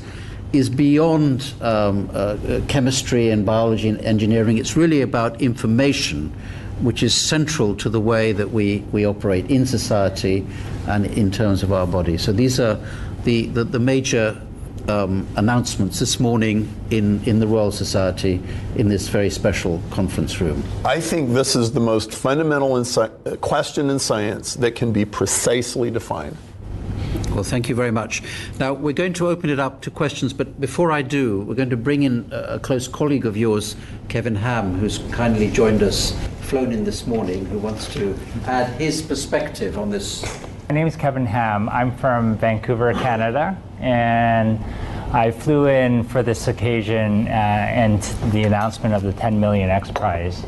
is 0.55 0.71
beyond 0.71 1.53
um, 1.61 2.09
uh, 2.13 2.37
uh, 2.37 2.61
chemistry 2.69 3.31
and 3.31 3.45
biology 3.45 3.89
and 3.89 4.01
engineering. 4.03 4.57
It's 4.57 4.77
really 4.77 5.01
about 5.01 5.41
information, 5.43 6.33
which 6.81 7.03
is 7.03 7.13
central 7.13 7.75
to 7.77 7.91
the 7.91 8.01
way 8.01 8.33
that 8.33 8.53
we, 8.53 8.79
we 8.93 9.05
operate 9.05 9.51
in 9.51 9.67
society 9.67 10.47
and 10.87 11.07
in 11.07 11.33
terms 11.33 11.65
of 11.65 11.73
our 11.73 11.89
body. 11.89 12.17
So 12.17 12.33
these 12.33 12.61
are 12.61 12.79
the, 13.25 13.47
the, 13.47 13.65
the 13.65 13.81
major 13.81 14.41
um, 14.89 15.27
announcements 15.37 15.99
this 15.99 16.21
morning 16.21 16.69
in, 16.91 17.23
in 17.25 17.39
the 17.39 17.47
Royal 17.47 17.73
Society 17.73 18.43
in 18.77 18.89
this 18.89 19.09
very 19.09 19.31
special 19.31 19.81
conference 19.91 20.41
room? 20.41 20.63
I 20.85 21.01
think 21.01 21.33
this 21.33 21.57
is 21.57 21.73
the 21.73 21.81
most 21.81 22.13
fundamental 22.13 22.71
insi- 22.71 23.41
question 23.41 23.91
in 23.91 23.99
science 23.99 24.55
that 24.57 24.75
can 24.75 24.93
be 24.93 25.05
precisely 25.05 25.91
defined. 25.91 26.37
Well, 27.31 27.43
thank 27.43 27.69
you 27.69 27.75
very 27.75 27.91
much. 27.91 28.23
Now, 28.61 28.73
we're 28.73 28.93
going 28.93 29.13
to 29.15 29.29
open 29.29 29.51
it 29.51 29.59
up 29.59 29.81
to 29.83 29.91
questions, 29.91 30.33
but 30.33 30.61
before 30.61 30.93
I 30.93 31.03
do, 31.03 31.41
we're 31.41 31.55
going 31.55 31.71
to 31.71 31.77
bring 31.77 32.05
in 32.05 32.29
a 32.31 32.61
close 32.61 32.87
colleague 32.87 33.27
of 33.27 33.37
yours, 33.37 33.77
Kevin 34.09 34.37
Ham, 34.37 34.75
who's 34.79 34.99
kindly 35.11 35.51
joined 35.51 35.83
us, 35.83 36.17
flown 36.43 36.71
in 36.71 36.85
this 36.85 37.07
morning, 37.07 37.45
who 37.47 37.59
wants 37.59 37.93
to 37.95 38.17
add 38.47 38.69
his 38.81 39.03
perspective 39.03 39.79
on 39.79 39.91
this. 39.91 40.23
My 40.69 40.75
name 40.75 40.87
is 40.87 40.95
Kevin 40.95 41.27
Ham. 41.27 41.69
I'm 41.69 41.97
from 41.97 42.37
Vancouver, 42.37 42.93
Canada 42.95 43.59
and 43.81 44.59
I 45.15 45.31
flew 45.31 45.67
in 45.67 46.03
for 46.03 46.23
this 46.23 46.49
occasion 46.49 47.29
uh, 47.29 47.31
and 47.31 48.03
the 48.33 48.43
announcement 48.43 48.95
of 48.95 49.03
the 49.03 49.13
10 49.13 49.39
million 49.39 49.71
X 49.71 49.91
Prize. 49.91 50.45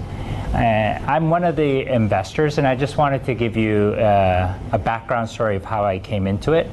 Uh, 0.56 0.98
I'm 1.06 1.28
one 1.28 1.44
of 1.44 1.54
the 1.54 1.86
investors, 1.86 2.58
and 2.58 2.66
I 2.66 2.74
just 2.74 2.96
wanted 2.96 3.24
to 3.26 3.34
give 3.34 3.56
you 3.56 3.94
uh, 3.94 4.58
a 4.72 4.78
background 4.78 5.28
story 5.28 5.54
of 5.54 5.64
how 5.64 5.84
I 5.84 5.98
came 5.98 6.26
into 6.26 6.54
it, 6.54 6.70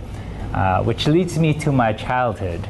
uh, 0.53 0.81
which 0.83 1.05
leads 1.05 1.37
me 1.37 1.53
to 1.59 1.71
my 1.71 1.91
childhood. 1.91 2.67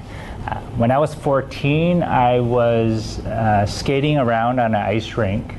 Uh, 0.47 0.59
when 0.75 0.91
I 0.91 0.97
was 0.97 1.13
14, 1.13 2.01
I 2.03 2.39
was 2.39 3.19
uh, 3.19 3.65
skating 3.65 4.17
around 4.17 4.59
on 4.59 4.73
an 4.73 4.81
ice 4.81 5.15
rink. 5.15 5.53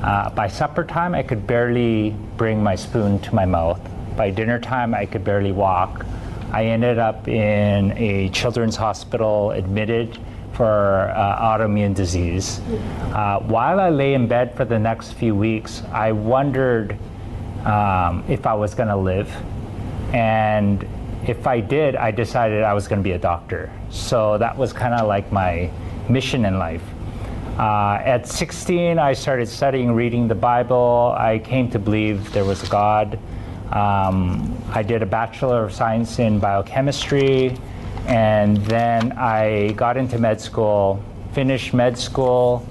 By 0.00 0.48
supper 0.48 0.84
time, 0.84 1.14
I 1.14 1.22
could 1.22 1.46
barely 1.46 2.16
bring 2.36 2.62
my 2.62 2.76
spoon 2.76 3.18
to 3.20 3.34
my 3.34 3.44
mouth. 3.44 3.80
By 4.16 4.30
dinner 4.30 4.58
time, 4.58 4.94
I 4.94 5.06
could 5.06 5.24
barely 5.24 5.52
walk. 5.52 6.06
I 6.52 6.66
ended 6.66 6.98
up 6.98 7.28
in 7.28 7.92
a 7.96 8.28
children's 8.30 8.76
hospital, 8.76 9.52
admitted 9.52 10.18
for 10.52 11.12
uh, 11.14 11.40
autoimmune 11.40 11.94
disease. 11.94 12.60
Uh, 13.14 13.40
while 13.40 13.78
I 13.78 13.90
lay 13.90 14.14
in 14.14 14.26
bed 14.26 14.56
for 14.56 14.64
the 14.64 14.78
next 14.78 15.12
few 15.12 15.34
weeks, 15.34 15.82
I 15.92 16.12
wondered 16.12 16.98
um, 17.64 18.24
if 18.28 18.46
I 18.46 18.54
was 18.54 18.74
going 18.74 18.88
to 18.88 18.96
live. 18.96 19.30
And 20.12 20.86
if 21.26 21.46
I 21.46 21.60
did, 21.60 21.94
I 21.94 22.10
decided 22.10 22.62
I 22.62 22.74
was 22.74 22.88
going 22.88 22.98
to 22.98 23.04
be 23.04 23.12
a 23.12 23.18
doctor. 23.18 23.72
So 23.90 24.38
that 24.38 24.56
was 24.56 24.72
kind 24.72 24.94
of 24.94 25.06
like 25.06 25.30
my 25.30 25.70
mission 26.08 26.44
in 26.44 26.58
life. 26.58 26.82
Uh, 27.58 28.00
at 28.02 28.26
16, 28.26 28.98
I 28.98 29.12
started 29.12 29.46
studying, 29.46 29.92
reading 29.92 30.28
the 30.28 30.34
Bible. 30.34 31.14
I 31.16 31.38
came 31.38 31.70
to 31.70 31.78
believe 31.78 32.32
there 32.32 32.44
was 32.44 32.62
a 32.62 32.66
God. 32.68 33.18
Um, 33.72 34.56
I 34.72 34.82
did 34.82 35.02
a 35.02 35.06
Bachelor 35.06 35.64
of 35.64 35.72
Science 35.72 36.18
in 36.18 36.38
Biochemistry. 36.38 37.56
And 38.06 38.56
then 38.66 39.12
I 39.12 39.72
got 39.72 39.96
into 39.96 40.18
med 40.18 40.40
school, 40.40 41.02
finished 41.32 41.72
med 41.74 41.96
school, 41.96 42.66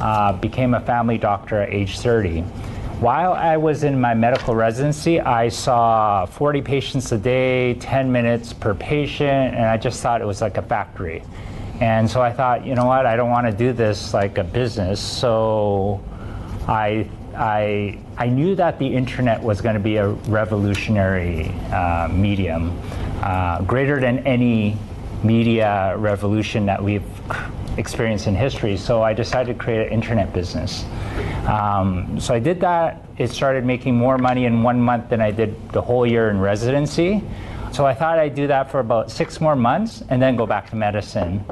uh, 0.00 0.32
became 0.34 0.74
a 0.74 0.80
family 0.80 1.18
doctor 1.18 1.62
at 1.62 1.70
age 1.70 1.98
30. 1.98 2.42
While 3.00 3.32
I 3.32 3.56
was 3.56 3.84
in 3.84 4.00
my 4.00 4.14
medical 4.14 4.54
residency, 4.54 5.20
I 5.20 5.48
saw 5.48 6.26
40 6.26 6.62
patients 6.62 7.10
a 7.10 7.18
day, 7.18 7.74
10 7.74 8.12
minutes 8.12 8.52
per 8.52 8.74
patient, 8.74 9.56
and 9.56 9.64
I 9.64 9.76
just 9.76 10.00
thought 10.02 10.20
it 10.20 10.26
was 10.26 10.40
like 10.40 10.56
a 10.56 10.62
factory. 10.62 11.22
And 11.80 12.08
so 12.08 12.22
I 12.22 12.32
thought, 12.32 12.64
you 12.64 12.74
know 12.74 12.86
what, 12.86 13.06
I 13.06 13.16
don't 13.16 13.30
want 13.30 13.46
to 13.46 13.52
do 13.52 13.72
this 13.72 14.14
like 14.14 14.38
a 14.38 14.44
business. 14.44 15.00
So 15.00 16.00
I, 16.68 17.08
I, 17.34 17.98
I 18.16 18.26
knew 18.26 18.54
that 18.56 18.78
the 18.78 18.86
internet 18.86 19.42
was 19.42 19.60
going 19.60 19.74
to 19.74 19.80
be 19.80 19.96
a 19.96 20.08
revolutionary 20.08 21.48
uh, 21.72 22.08
medium 22.12 22.78
uh, 23.22 23.62
greater 23.62 24.00
than 24.00 24.20
any 24.26 24.76
media 25.22 25.94
revolution 25.98 26.66
that 26.66 26.82
we've 26.82 27.04
experienced 27.78 28.26
in 28.26 28.34
history. 28.34 28.76
So 28.76 29.02
I 29.02 29.14
decided 29.14 29.54
to 29.54 29.58
create 29.58 29.86
an 29.86 29.92
internet 29.92 30.32
business. 30.32 30.84
Um, 31.46 32.20
so 32.20 32.34
I 32.34 32.38
did 32.38 32.60
that. 32.60 33.04
It 33.18 33.30
started 33.30 33.64
making 33.64 33.96
more 33.96 34.18
money 34.18 34.44
in 34.44 34.62
one 34.62 34.80
month 34.80 35.08
than 35.08 35.20
I 35.20 35.30
did 35.30 35.70
the 35.70 35.80
whole 35.80 36.06
year 36.06 36.30
in 36.30 36.40
residency. 36.40 37.22
So 37.72 37.86
I 37.86 37.94
thought 37.94 38.18
I'd 38.18 38.34
do 38.34 38.46
that 38.48 38.70
for 38.70 38.80
about 38.80 39.10
six 39.10 39.40
more 39.40 39.56
months 39.56 40.02
and 40.08 40.20
then 40.20 40.36
go 40.36 40.46
back 40.46 40.70
to 40.70 40.76
medicine. 40.76 41.44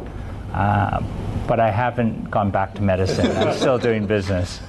Uh, 0.53 1.03
but 1.47 1.59
I 1.59 1.71
haven't 1.71 2.31
gone 2.31 2.51
back 2.51 2.75
to 2.75 2.83
medicine. 2.83 3.27
I'm 3.37 3.57
still 3.57 3.79
doing 3.79 4.07
business. 4.07 4.61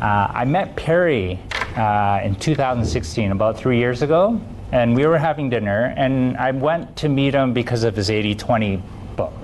Uh, 0.00 0.28
I 0.30 0.44
met 0.44 0.76
Perry 0.76 1.38
uh, 1.76 2.20
in 2.22 2.34
2016, 2.36 3.32
about 3.32 3.56
three 3.56 3.78
years 3.78 4.02
ago 4.02 4.40
and 4.72 4.96
we 4.96 5.06
were 5.06 5.18
having 5.18 5.50
dinner, 5.50 5.92
and 5.98 6.36
I 6.38 6.50
went 6.50 6.96
to 6.96 7.08
meet 7.08 7.34
him 7.34 7.52
because 7.52 7.84
of 7.84 7.94
his 7.94 8.10
80 8.10 8.34
20 8.34 8.82
book. 9.16 9.34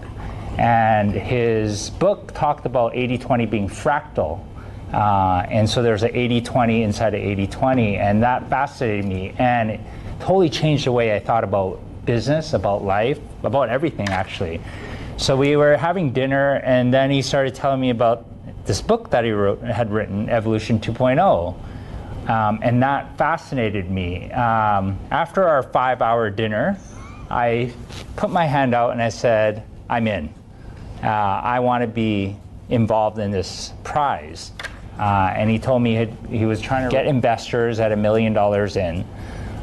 And 0.56 1.12
his 1.12 1.90
book 1.90 2.32
talked 2.32 2.64
about 2.64 2.96
80 2.96 3.18
20 3.18 3.46
being 3.46 3.68
fractal. 3.68 4.44
Uh, 4.92 5.46
and 5.50 5.68
so 5.68 5.82
there's 5.82 6.02
an 6.02 6.10
80 6.14 6.40
20 6.40 6.82
inside 6.82 7.14
of 7.14 7.20
80 7.20 7.46
20, 7.46 7.96
and 7.96 8.22
that 8.22 8.48
fascinated 8.48 9.04
me. 9.04 9.34
And 9.38 9.70
it 9.72 9.80
totally 10.18 10.48
changed 10.48 10.86
the 10.86 10.92
way 10.92 11.14
I 11.14 11.20
thought 11.20 11.44
about 11.44 11.78
business, 12.06 12.54
about 12.54 12.82
life, 12.82 13.20
about 13.42 13.68
everything 13.68 14.08
actually. 14.08 14.62
So 15.18 15.36
we 15.36 15.56
were 15.56 15.76
having 15.76 16.12
dinner, 16.12 16.54
and 16.64 16.94
then 16.94 17.10
he 17.10 17.20
started 17.20 17.54
telling 17.54 17.80
me 17.80 17.90
about 17.90 18.24
this 18.68 18.80
book 18.80 19.10
that 19.10 19.24
he 19.24 19.32
wrote, 19.32 19.60
had 19.62 19.90
written, 19.90 20.28
Evolution 20.28 20.78
2.0. 20.78 22.28
Um, 22.28 22.60
and 22.62 22.82
that 22.82 23.16
fascinated 23.16 23.90
me. 23.90 24.30
Um, 24.30 24.98
after 25.10 25.48
our 25.48 25.62
five 25.62 26.02
hour 26.02 26.30
dinner, 26.30 26.78
I 27.30 27.72
put 28.16 28.30
my 28.30 28.44
hand 28.44 28.74
out 28.74 28.92
and 28.92 29.02
I 29.02 29.08
said, 29.08 29.64
I'm 29.88 30.06
in. 30.06 30.32
Uh, 31.02 31.06
I 31.06 31.60
want 31.60 31.82
to 31.82 31.88
be 31.88 32.36
involved 32.68 33.18
in 33.18 33.30
this 33.30 33.72
prize. 33.82 34.52
Uh, 34.98 35.32
and 35.34 35.48
he 35.48 35.58
told 35.58 35.80
me 35.80 36.06
he 36.28 36.44
was 36.44 36.60
trying 36.60 36.88
to 36.88 36.94
get 36.94 37.06
investors 37.06 37.80
at 37.80 37.92
a 37.92 37.96
million 37.96 38.34
dollars 38.34 38.76
in. 38.76 39.06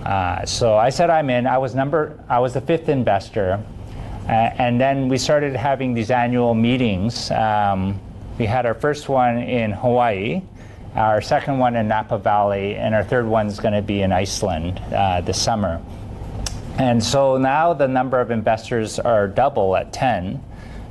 Uh, 0.04 0.46
so 0.46 0.76
I 0.76 0.90
said 0.90 1.10
I'm 1.10 1.30
in. 1.30 1.46
I 1.46 1.58
was 1.58 1.76
number. 1.76 2.18
I 2.30 2.40
was 2.40 2.54
the 2.54 2.62
fifth 2.62 2.90
investor, 2.90 3.62
uh, 4.28 4.32
and 4.32 4.80
then 4.80 5.10
we 5.10 5.18
started 5.18 5.56
having 5.56 5.94
these 5.94 6.12
annual 6.12 6.54
meetings. 6.54 7.32
Um, 7.32 8.00
we 8.38 8.46
had 8.46 8.66
our 8.66 8.74
first 8.74 9.08
one 9.08 9.38
in 9.38 9.72
Hawaii, 9.72 10.42
our 10.96 11.22
second 11.22 11.58
one 11.60 11.76
in 11.76 11.88
Napa 11.88 12.18
Valley, 12.18 12.76
and 12.76 12.94
our 12.94 13.04
third 13.04 13.26
one 13.26 13.48
is 13.48 13.60
going 13.60 13.74
to 13.74 13.82
be 13.82 14.02
in 14.02 14.12
Iceland 14.12 14.80
uh, 14.94 15.22
this 15.22 15.42
summer. 15.42 15.82
And 16.78 17.02
so 17.02 17.38
now 17.38 17.74
the 17.74 17.88
number 17.88 18.20
of 18.20 18.32
investors 18.32 19.00
are 19.00 19.28
double 19.28 19.76
at 19.78 19.94
10. 19.94 20.44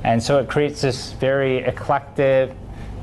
And 0.03 0.21
so 0.21 0.39
it 0.39 0.49
creates 0.49 0.81
this 0.81 1.13
very 1.13 1.57
eclectic, 1.57 2.51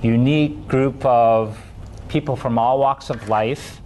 unique 0.02 0.66
group 0.66 1.04
of 1.04 1.60
people 2.08 2.34
from 2.34 2.58
all 2.58 2.78
walks 2.78 3.10
of 3.10 3.28
life. 3.28 3.80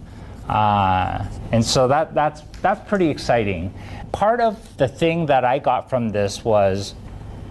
Uh, 0.49 1.25
and 1.51 1.63
so 1.63 1.87
that, 1.87 2.15
that's, 2.15 2.41
that's 2.61 2.87
pretty 2.89 3.09
exciting. 3.09 3.73
Part 4.11 4.39
of 4.39 4.77
the 4.77 4.87
thing 4.87 5.27
that 5.27 5.45
I 5.45 5.59
got 5.59 5.89
from 5.89 6.09
this 6.09 6.43
was 6.43 6.95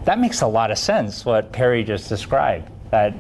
that 0.05 0.19
makes 0.19 0.41
a 0.41 0.47
lot 0.47 0.71
of 0.71 0.79
sense, 0.79 1.25
what 1.25 1.53
Perry 1.53 1.85
just 1.85 2.09
described. 2.09 2.71
That 2.91 3.15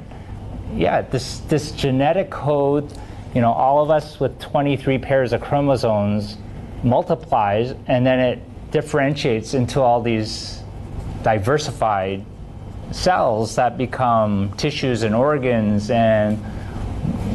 yeah, 0.74 1.02
this, 1.02 1.38
this 1.40 1.72
genetic 1.72 2.30
code, 2.30 2.92
you 3.34 3.40
know, 3.40 3.52
all 3.52 3.82
of 3.82 3.90
us 3.90 4.18
with 4.18 4.38
23 4.40 4.98
pairs 4.98 5.32
of 5.32 5.40
chromosomes 5.40 6.38
multiplies 6.82 7.74
and 7.86 8.06
then 8.06 8.18
it 8.18 8.70
differentiates 8.70 9.54
into 9.54 9.80
all 9.80 10.00
these 10.02 10.62
diversified 11.22 12.24
cells 12.90 13.56
that 13.56 13.76
become 13.76 14.52
tissues 14.56 15.02
and 15.02 15.14
organs 15.14 15.90
and, 15.90 16.38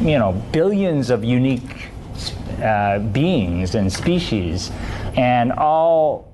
you 0.00 0.18
know, 0.18 0.32
billions 0.52 1.10
of 1.10 1.24
unique 1.24 1.88
uh, 2.62 2.98
beings 2.98 3.74
and 3.74 3.92
species. 3.92 4.70
And 5.16 5.52
all 5.52 6.31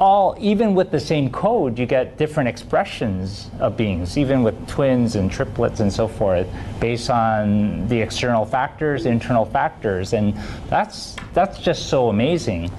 all, 0.00 0.36
even 0.40 0.74
with 0.74 0.90
the 0.90 0.98
same 0.98 1.30
code, 1.30 1.78
you 1.78 1.86
get 1.86 2.18
different 2.18 2.48
expressions 2.48 3.50
of 3.60 3.76
beings, 3.76 4.18
even 4.18 4.42
with 4.42 4.66
twins 4.66 5.14
and 5.14 5.30
triplets 5.30 5.80
and 5.80 5.92
so 5.92 6.08
forth, 6.08 6.48
based 6.80 7.10
on 7.10 7.86
the 7.86 8.00
external 8.00 8.44
factors, 8.44 9.06
internal 9.06 9.44
factors, 9.44 10.12
and 10.12 10.36
that's 10.68 11.14
that's 11.32 11.58
just 11.60 11.88
so 11.88 12.08
amazing. 12.08 12.70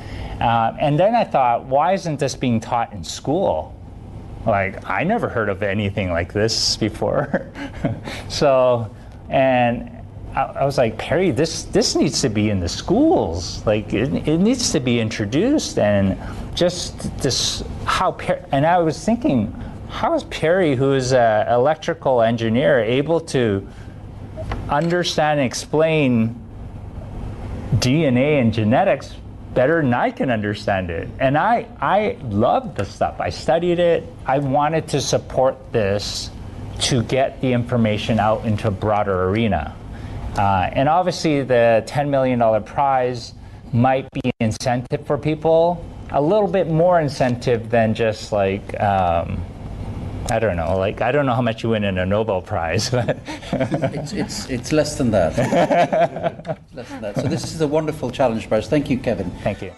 Uh, 0.42 0.76
and 0.80 1.00
then 1.00 1.16
I 1.16 1.24
thought, 1.24 1.64
why 1.66 1.94
isn't 1.94 2.20
this 2.20 2.36
being 2.36 2.60
taught 2.60 2.92
in 2.92 3.04
school? 3.04 3.74
Like 4.46 4.88
I 4.90 5.04
never 5.06 5.30
heard 5.30 5.48
of 5.48 5.64
anything 5.64 6.12
like 6.12 6.34
this 6.34 6.76
before. 6.76 7.50
so, 8.30 8.94
and 9.30 9.95
I, 10.36 10.66
was 10.66 10.78
like, 10.78 10.98
Perry, 10.98 11.32
this 11.32 11.64
this 11.64 11.96
needs 11.96 12.22
to 12.22 12.30
be 12.30 12.50
in 12.50 12.60
the 12.60 12.68
schools. 12.68 13.66
Like 13.66 13.94
it, 13.94 14.28
it 14.28 14.38
needs 14.40 14.72
to 14.74 14.82
be 14.82 15.00
introduced 15.00 15.80
and 15.80 16.18
just 16.56 17.18
this 17.20 17.64
how 17.86 18.18
and 18.52 18.66
I 18.66 18.80
was 18.80 19.04
thinking, 19.04 19.52
how 19.88 20.14
is 20.14 20.26
Perry, 20.26 20.76
who 20.76 20.94
is 20.94 21.14
an 21.14 21.48
electrical 21.48 22.22
engineer, 22.22 22.80
able 22.80 23.22
to 23.22 23.66
understand 24.68 25.40
and 25.40 25.48
explain 25.48 26.36
DNA 27.76 28.42
and 28.42 28.54
genetics 28.54 29.16
better 29.54 29.82
than 29.82 29.94
I 29.94 30.12
can 30.12 30.30
understand 30.30 30.90
it? 30.90 31.08
And 31.20 31.38
I 31.38 31.66
I 31.80 32.18
loved 32.24 32.76
the 32.76 32.84
stuff. 32.84 33.22
I 33.22 33.30
studied 33.30 33.80
it. 33.80 34.04
I 34.26 34.40
wanted 34.40 34.90
to 34.90 35.00
support 35.00 35.72
this 35.72 36.30
to 36.82 37.04
get 37.04 37.40
the 37.40 37.54
information 37.54 38.20
out 38.20 38.44
into 38.44 38.68
a 38.68 38.72
broader 38.72 39.30
arena. 39.30 39.74
Uh, 40.38 40.70
and 40.74 40.90
obviously, 40.90 41.44
the 41.44 41.84
$10 41.88 42.10
million 42.10 42.64
prize 42.64 43.34
might 43.74 44.10
be 44.12 44.22
an 44.26 44.34
incentive 44.40 45.06
for 45.06 45.18
people 45.18 45.84
a 46.12 46.22
little 46.22 46.48
bit 46.48 46.68
more 46.70 47.00
incentive 47.02 47.70
than 47.70 47.94
just 47.94 48.32
like 48.32 48.80
um, 48.80 49.44
I 50.30 50.40
don't 50.40 50.56
know, 50.56 50.78
like 50.78 51.02
I 51.02 51.12
don't 51.12 51.26
know 51.26 51.36
how 51.36 51.42
much 51.42 51.62
you 51.62 51.70
win 51.70 51.84
in 51.84 51.98
a 51.98 52.06
Nobel 52.06 52.42
Prize, 52.42 52.90
but 52.92 53.20
it's, 53.52 54.14
it's 54.14 54.50
it's 54.50 54.72
less 54.72 54.98
than 54.98 55.12
that. 55.12 55.38
less 56.74 56.90
than 56.90 57.02
that. 57.02 57.16
So 57.16 57.24
this 57.24 57.54
is 57.54 57.62
a 57.62 57.68
wonderful 57.68 58.10
challenge 58.10 58.48
prize. 58.48 58.68
Thank 58.68 58.90
you, 58.90 58.98
Kevin. 58.98 59.30
Thank 59.44 59.62
you. 59.62 59.72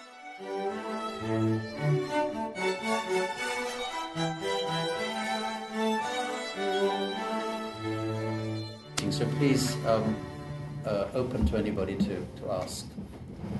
So 9.10 9.26
please 9.36 9.74
um, 9.84 10.14
uh, 10.88 11.08
open 11.14 11.46
to 11.46 11.56
anybody 11.56 11.96
to, 11.96 12.26
to 12.40 12.50
ask. 12.50 12.86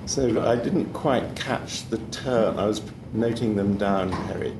So 0.05 0.41
I 0.41 0.55
didn't 0.55 0.91
quite 0.93 1.35
catch 1.35 1.87
the 1.89 1.99
term. 2.09 2.57
I 2.57 2.65
was 2.65 2.81
noting 3.13 3.55
them 3.55 3.77
down, 3.77 4.11
Harry. 4.11 4.55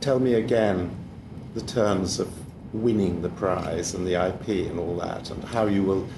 Tell 0.00 0.18
me 0.18 0.34
again 0.34 0.94
the 1.54 1.62
terms 1.62 2.20
of 2.20 2.30
winning 2.72 3.22
the 3.22 3.28
prize 3.30 3.94
and 3.94 4.06
the 4.06 4.14
IP 4.14 4.70
and 4.70 4.78
all 4.78 4.96
that, 4.98 5.30
and 5.30 5.42
how 5.44 5.66
you 5.66 5.82
will, 5.82 6.08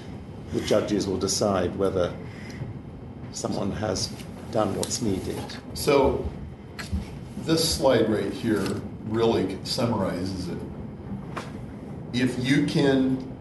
the 0.53 0.61
judges 0.61 1.07
will 1.07 1.17
decide 1.17 1.75
whether 1.75 2.13
someone 3.31 3.71
has 3.71 4.07
done 4.51 4.75
what's 4.75 5.01
needed. 5.01 5.41
So, 5.73 6.27
this 7.37 7.75
slide 7.75 8.09
right 8.09 8.31
here 8.31 8.63
really 9.05 9.57
summarizes 9.63 10.49
it. 10.49 10.57
If 12.13 12.37
you 12.45 12.65
can 12.67 13.32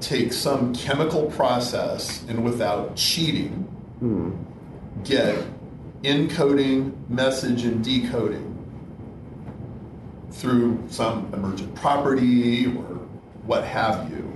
take 0.00 0.32
some 0.32 0.74
chemical 0.74 1.26
process 1.26 2.22
and 2.28 2.44
without 2.44 2.96
cheating, 2.96 3.66
get 5.04 5.44
encoding, 6.02 6.92
message, 7.08 7.64
and 7.64 7.82
decoding 7.82 8.54
through 10.30 10.84
some 10.88 11.28
emergent 11.34 11.74
property 11.74 12.66
or 12.66 13.00
what 13.44 13.64
have 13.64 14.10
you, 14.10 14.32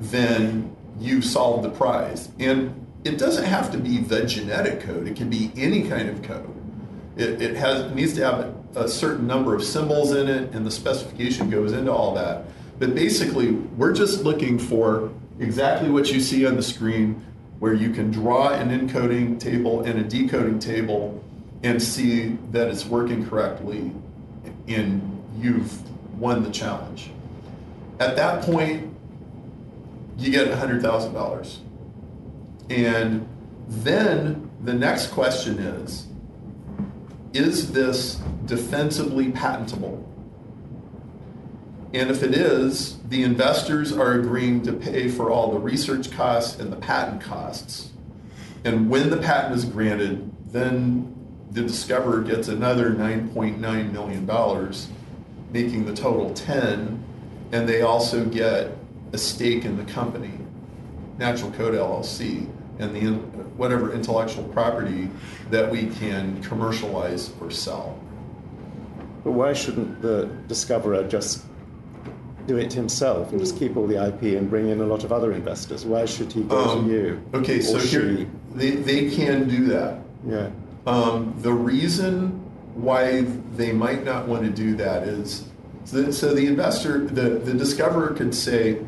then 0.00 0.74
you 0.98 1.22
solve 1.22 1.62
the 1.62 1.70
prize. 1.70 2.30
And 2.38 2.86
it 3.04 3.16
doesn't 3.18 3.44
have 3.44 3.70
to 3.72 3.78
be 3.78 3.98
the 3.98 4.24
genetic 4.26 4.80
code, 4.80 5.06
it 5.06 5.16
can 5.16 5.30
be 5.30 5.52
any 5.56 5.88
kind 5.88 6.08
of 6.08 6.22
code. 6.22 6.54
It, 7.16 7.40
it 7.40 7.56
has 7.56 7.84
it 7.90 7.94
needs 7.94 8.14
to 8.14 8.24
have 8.24 8.54
a 8.74 8.88
certain 8.88 9.26
number 9.26 9.54
of 9.54 9.62
symbols 9.64 10.12
in 10.12 10.28
it, 10.28 10.54
and 10.54 10.64
the 10.66 10.70
specification 10.70 11.50
goes 11.50 11.72
into 11.72 11.92
all 11.92 12.14
that. 12.14 12.44
But 12.80 12.94
basically, 12.94 13.50
we're 13.52 13.92
just 13.92 14.24
looking 14.24 14.58
for 14.58 15.12
exactly 15.38 15.90
what 15.90 16.10
you 16.10 16.18
see 16.18 16.46
on 16.46 16.56
the 16.56 16.62
screen, 16.62 17.22
where 17.58 17.74
you 17.74 17.90
can 17.90 18.10
draw 18.10 18.54
an 18.54 18.70
encoding 18.70 19.38
table 19.38 19.82
and 19.82 20.00
a 20.00 20.02
decoding 20.02 20.58
table 20.58 21.22
and 21.62 21.80
see 21.80 22.38
that 22.52 22.68
it's 22.68 22.86
working 22.86 23.28
correctly, 23.28 23.92
and 24.66 25.22
you've 25.38 25.78
won 26.18 26.42
the 26.42 26.50
challenge. 26.50 27.10
At 27.98 28.16
that 28.16 28.42
point, 28.44 28.96
you 30.16 30.30
get 30.30 30.48
$100,000. 30.48 31.56
And 32.70 33.28
then 33.68 34.50
the 34.64 34.72
next 34.72 35.08
question 35.08 35.58
is 35.58 36.06
Is 37.34 37.72
this 37.72 38.14
defensively 38.46 39.30
patentable? 39.32 40.09
And 41.92 42.10
if 42.10 42.22
it 42.22 42.34
is, 42.34 42.98
the 43.08 43.24
investors 43.24 43.92
are 43.92 44.12
agreeing 44.12 44.62
to 44.62 44.72
pay 44.72 45.08
for 45.08 45.30
all 45.30 45.50
the 45.50 45.58
research 45.58 46.12
costs 46.12 46.58
and 46.60 46.72
the 46.72 46.76
patent 46.76 47.20
costs. 47.20 47.90
And 48.64 48.88
when 48.88 49.10
the 49.10 49.16
patent 49.16 49.56
is 49.56 49.64
granted, 49.64 50.30
then 50.52 51.16
the 51.50 51.62
discoverer 51.62 52.22
gets 52.22 52.46
another 52.46 52.90
$9.9 52.90 53.58
million, 53.92 54.72
making 55.52 55.84
the 55.86 55.94
total 55.94 56.32
10, 56.32 57.04
and 57.52 57.68
they 57.68 57.82
also 57.82 58.24
get 58.24 58.76
a 59.12 59.18
stake 59.18 59.64
in 59.64 59.76
the 59.76 59.92
company, 59.92 60.38
Natural 61.18 61.50
Code 61.50 61.74
LLC, 61.74 62.48
and 62.78 62.94
the 62.94 63.10
whatever 63.56 63.92
intellectual 63.92 64.44
property 64.44 65.10
that 65.50 65.68
we 65.70 65.86
can 65.86 66.40
commercialize 66.42 67.32
or 67.40 67.50
sell. 67.50 67.98
But 69.24 69.32
why 69.32 69.52
shouldn't 69.52 70.00
the 70.00 70.26
discoverer 70.46 71.06
just 71.06 71.44
do 72.50 72.56
it 72.58 72.72
himself 72.72 73.30
and 73.30 73.38
just 73.40 73.56
keep 73.56 73.76
all 73.76 73.86
the 73.86 74.04
IP 74.08 74.22
and 74.36 74.50
bring 74.50 74.68
in 74.70 74.80
a 74.80 74.84
lot 74.84 75.04
of 75.04 75.12
other 75.12 75.32
investors? 75.32 75.84
Why 75.86 76.04
should 76.04 76.32
he 76.32 76.42
go 76.42 76.58
Um, 76.58 76.88
to 76.88 76.92
you? 76.92 77.22
Okay, 77.32 77.60
so 77.60 77.78
here 77.78 78.26
they, 78.54 78.70
they 78.70 79.08
can 79.10 79.48
do 79.48 79.66
that. 79.66 79.98
Yeah. 80.26 80.50
Um, 80.86 81.32
the 81.42 81.52
reason 81.52 82.30
why 82.74 83.22
they 83.56 83.70
might 83.72 84.04
not 84.04 84.26
want 84.26 84.42
to 84.44 84.50
do 84.50 84.74
that 84.76 85.04
is 85.06 85.44
so 85.84 86.02
the, 86.02 86.12
so 86.12 86.34
the 86.34 86.46
investor, 86.46 87.04
the, 87.06 87.38
the 87.38 87.54
discoverer 87.54 88.14
could 88.14 88.34
say, 88.34 88.80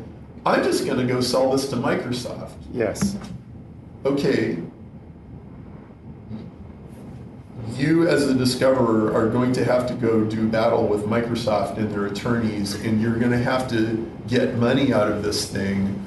I'm 0.45 0.61
just 0.63 0.85
going 0.85 0.99
to 0.99 1.05
go 1.13 1.21
sell 1.21 1.51
this 1.51 1.69
to 1.69 1.77
Microsoft. 1.77 2.51
Yes. 2.73 3.15
Okay, 4.05 4.57
you 7.79 8.07
as 8.07 8.27
the 8.27 8.33
discoverer 8.33 9.13
are 9.13 9.29
going 9.29 9.53
to 9.53 9.65
have 9.65 9.87
to 9.87 9.93
go 9.93 10.23
do 10.23 10.47
battle 10.47 10.87
with 10.87 11.05
Microsoft 11.05 11.77
and 11.77 11.91
their 11.91 12.05
attorneys, 12.05 12.75
and 12.75 13.01
you're 13.01 13.17
going 13.17 13.31
to 13.31 13.37
have 13.37 13.69
to 13.69 14.09
get 14.27 14.55
money 14.55 14.93
out 14.93 15.11
of 15.11 15.23
this 15.23 15.45
thing. 15.49 15.99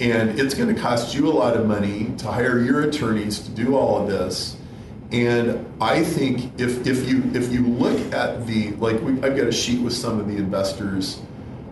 And 0.00 0.38
it's 0.38 0.54
going 0.54 0.72
to 0.74 0.80
cost 0.80 1.14
you 1.14 1.28
a 1.28 1.32
lot 1.32 1.56
of 1.56 1.66
money 1.66 2.12
to 2.18 2.28
hire 2.30 2.60
your 2.60 2.82
attorneys 2.82 3.40
to 3.40 3.50
do 3.50 3.76
all 3.76 4.00
of 4.02 4.08
this. 4.08 4.56
And 5.10 5.66
I 5.80 6.04
think 6.04 6.60
if, 6.60 6.86
if 6.86 7.08
you 7.08 7.30
if 7.34 7.50
you 7.52 7.66
look 7.66 7.98
at 8.12 8.46
the 8.46 8.72
like 8.72 9.00
we, 9.00 9.12
I've 9.22 9.36
got 9.36 9.46
a 9.48 9.52
sheet 9.52 9.80
with 9.80 9.94
some 9.94 10.20
of 10.20 10.28
the 10.28 10.36
investors. 10.36 11.20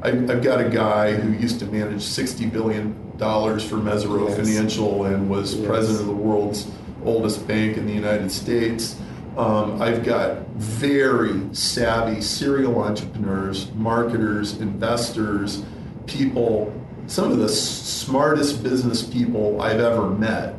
I've, 0.02 0.30
I've 0.30 0.42
got 0.42 0.60
a 0.60 0.68
guy 0.68 1.14
who 1.14 1.32
used 1.32 1.58
to 1.60 1.66
manage 1.66 2.02
sixty 2.02 2.46
billion 2.46 3.16
dollars 3.18 3.62
for 3.66 3.76
Mesirow 3.76 4.28
Yes. 4.28 4.36
Financial 4.38 5.04
and 5.04 5.28
was 5.28 5.54
Yes. 5.54 5.66
president 5.66 6.00
of 6.00 6.06
the 6.06 6.12
world's 6.14 6.66
oldest 7.04 7.46
bank 7.46 7.76
in 7.76 7.86
the 7.86 7.92
United 7.92 8.30
States. 8.32 8.96
Um, 9.36 9.82
I've 9.82 10.02
got 10.02 10.46
very 10.54 11.54
savvy 11.54 12.22
serial 12.22 12.82
entrepreneurs, 12.82 13.70
marketers, 13.72 14.54
investors, 14.60 15.62
people, 16.06 16.72
some 17.06 17.30
of 17.30 17.38
the 17.38 17.48
smartest 17.48 18.62
business 18.62 19.02
people 19.02 19.60
I've 19.60 19.80
ever 19.80 20.08
met. 20.08 20.54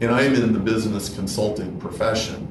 And 0.00 0.10
I'm 0.10 0.34
in 0.34 0.54
the 0.54 0.58
business 0.58 1.14
consulting 1.14 1.78
profession. 1.78 2.48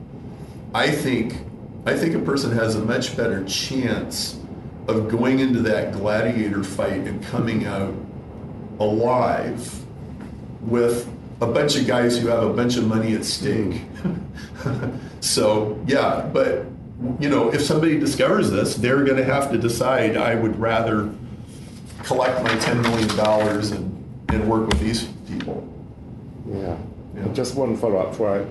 I 0.75 0.91
think 0.91 1.43
I 1.85 1.97
think 1.97 2.15
a 2.15 2.19
person 2.19 2.51
has 2.53 2.75
a 2.75 2.79
much 2.79 3.17
better 3.17 3.43
chance 3.43 4.39
of 4.87 5.09
going 5.09 5.39
into 5.39 5.59
that 5.63 5.91
gladiator 5.91 6.63
fight 6.63 7.01
and 7.01 7.21
coming 7.25 7.65
out 7.65 7.93
alive 8.79 9.83
with 10.61 11.12
a 11.43 11.53
bunch 11.53 11.75
of 11.75 11.85
guys 11.85 12.17
who 12.17 12.27
have 12.27 12.43
a 12.43 12.53
bunch 12.53 12.77
of 12.77 12.87
money 12.87 13.13
at 13.13 13.25
stake. 13.25 13.81
so, 15.19 15.79
yeah, 15.85 16.29
but 16.33 16.65
you 17.19 17.29
know, 17.29 17.53
if 17.53 17.61
somebody 17.61 17.99
discovers 17.99 18.49
this, 18.49 18.75
they're 18.75 19.03
going 19.03 19.17
to 19.17 19.25
have 19.25 19.51
to 19.51 19.57
decide 19.57 20.17
I 20.17 20.35
would 20.35 20.57
rather 20.59 21.13
collect 22.03 22.43
my 22.43 22.55
10 22.57 22.81
million 22.81 23.07
dollars 23.15 23.71
and 23.71 23.93
and 24.29 24.49
work 24.49 24.67
with 24.67 24.79
these 24.79 25.03
people. 25.27 25.67
Yeah. 26.47 26.77
Yeah. 27.15 27.27
Just 27.33 27.55
one 27.55 27.77
follow 27.77 27.97
up 27.97 28.15
for 28.15 28.39
I. 28.41 28.45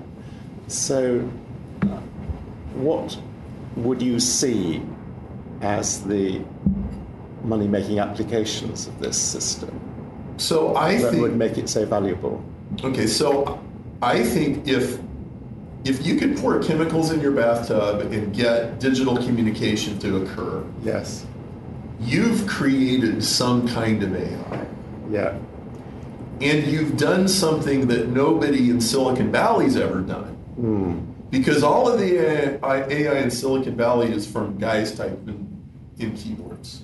So, 0.68 1.20
what 2.74 3.18
would 3.76 4.00
you 4.00 4.20
see 4.20 4.82
as 5.60 6.04
the 6.04 6.40
money 7.42 7.66
making 7.66 7.98
applications 7.98 8.86
of 8.86 8.98
this 9.00 9.20
system 9.20 9.80
So 10.36 10.76
I 10.76 10.96
that 10.96 11.10
think 11.10 11.22
would 11.22 11.36
make 11.36 11.58
it 11.58 11.68
so 11.68 11.84
valuable? 11.84 12.44
Okay, 12.84 13.06
so 13.06 13.60
I 14.00 14.22
think 14.22 14.66
if 14.66 14.98
if 15.84 16.06
you 16.06 16.14
could 16.16 16.36
pour 16.36 16.62
chemicals 16.62 17.10
in 17.10 17.20
your 17.20 17.32
bathtub 17.32 18.12
and 18.12 18.32
get 18.32 18.78
digital 18.78 19.16
communication 19.16 19.98
to 19.98 20.22
occur, 20.22 20.62
Yes. 20.84 21.26
you've 22.00 22.46
created 22.46 23.24
some 23.24 23.66
kind 23.66 24.00
of 24.02 24.14
AI. 24.14 24.64
Yeah. 25.10 25.34
And 26.40 26.66
you've 26.68 26.96
done 26.96 27.26
something 27.26 27.88
that 27.88 28.08
nobody 28.08 28.70
in 28.70 28.80
Silicon 28.80 29.32
Valley's 29.32 29.76
ever 29.76 30.00
done. 30.00 30.36
Hmm. 30.56 30.98
Because 31.30 31.64
all 31.64 31.88
of 31.88 31.98
the 31.98 32.16
AI, 32.62 32.84
AI 32.88 33.18
in 33.18 33.30
Silicon 33.30 33.74
Valley 33.76 34.12
is 34.12 34.24
from 34.24 34.58
guys 34.58 34.94
typing 34.94 35.48
in 35.98 36.12
keyboards. 36.14 36.82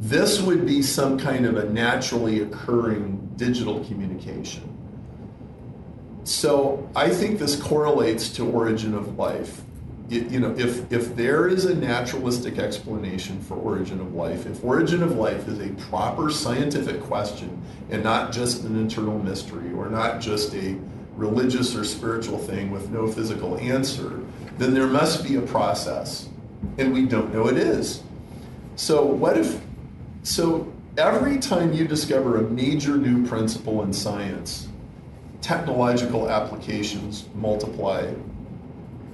This 0.00 0.40
would 0.40 0.64
be 0.66 0.80
some 0.80 1.18
kind 1.18 1.44
of 1.44 1.56
a 1.58 1.68
naturally 1.70 2.40
occurring 2.40 3.32
digital 3.36 3.84
communication. 3.84 4.62
So 6.26 6.88
I 6.96 7.10
think 7.10 7.38
this 7.38 7.54
correlates 7.54 8.30
to 8.30 8.44
origin 8.44 8.94
of 8.94 9.16
life. 9.16 9.62
It- 10.10 10.28
you 10.28 10.40
know, 10.40 10.52
if 10.58 10.90
if 10.92 11.14
there 11.14 11.46
is 11.46 11.64
a 11.66 11.74
naturalistic 11.74 12.58
explanation 12.58 13.38
for 13.40 13.54
origin 13.54 14.00
of 14.00 14.12
life, 14.12 14.44
if 14.44 14.64
origin 14.64 15.04
of 15.04 15.16
life 15.16 15.46
is 15.46 15.60
a 15.60 15.68
proper 15.88 16.30
scientific 16.30 17.00
question 17.00 17.50
and 17.92 18.02
not 18.02 18.32
just 18.32 18.64
an 18.64 18.76
internal 18.76 19.20
mystery 19.20 19.70
or 19.76 19.88
not 19.88 20.20
just 20.20 20.52
a 20.54 20.74
religious 21.16 21.76
or 21.76 21.84
spiritual 21.84 22.38
thing 22.38 22.72
with 22.72 22.90
no 22.90 23.06
physical 23.06 23.56
answer, 23.58 24.18
then 24.58 24.74
there 24.74 24.88
must 24.88 25.22
be 25.24 25.36
a 25.36 25.40
process, 25.40 26.28
and 26.76 26.92
we 26.92 27.06
don't 27.06 27.32
know 27.32 27.46
it 27.46 27.56
is. 27.56 28.00
So 28.74 29.04
what 29.06 29.38
if 29.38 29.60
so 30.24 30.72
every 30.98 31.38
time 31.38 31.72
you 31.72 31.86
discover 31.86 32.36
a 32.38 32.42
major 32.42 32.96
new 32.96 33.24
principle 33.24 33.80
in 33.84 33.92
science, 33.92 34.66
technological 35.46 36.28
applications 36.28 37.26
multiply. 37.36 38.12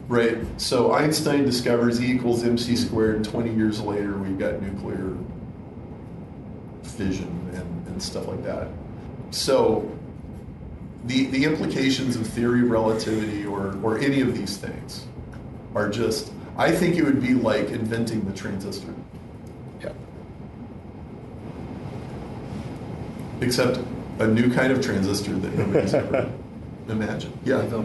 Right? 0.09 0.39
So 0.59 0.93
Einstein 0.93 1.45
discovers 1.45 2.01
E 2.01 2.11
equals 2.11 2.43
mc 2.43 2.75
squared, 2.75 3.17
and 3.17 3.25
20 3.25 3.55
years 3.55 3.81
later 3.81 4.17
we've 4.17 4.39
got 4.39 4.63
nuclear 4.63 5.15
fission 6.83 7.51
and, 7.53 7.87
and 7.87 8.03
stuff 8.03 8.27
like 8.27 8.43
that. 8.45 8.69
so 9.31 9.89
the, 11.05 11.27
the 11.27 11.45
implications 11.45 12.17
of 12.17 12.27
theory 12.27 12.63
of 12.63 12.71
relativity 12.71 13.45
or, 13.45 13.77
or 13.83 13.99
any 13.99 14.21
of 14.21 14.37
these 14.37 14.57
things 14.57 15.05
are 15.75 15.89
just, 15.91 16.33
I 16.57 16.71
think 16.71 16.97
it 16.97 17.03
would 17.03 17.21
be 17.21 17.35
like 17.35 17.71
inventing 17.71 18.25
the 18.25 18.33
transistor. 18.33 18.95
Yeah. 19.83 19.93
Except 23.41 23.81
a 24.23 24.27
new 24.29 24.53
kind 24.53 24.73
of 24.73 24.81
transistor 24.81 25.35
that 25.35 25.55
nobody's 25.59 25.95
ever 25.95 26.31
imagined. 26.89 27.37
Yeah. 27.45 27.83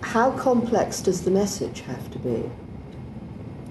How 0.00 0.32
complex 0.32 1.00
does 1.00 1.22
the 1.22 1.30
message 1.30 1.80
have 1.82 2.10
to 2.10 2.18
be? 2.18 2.50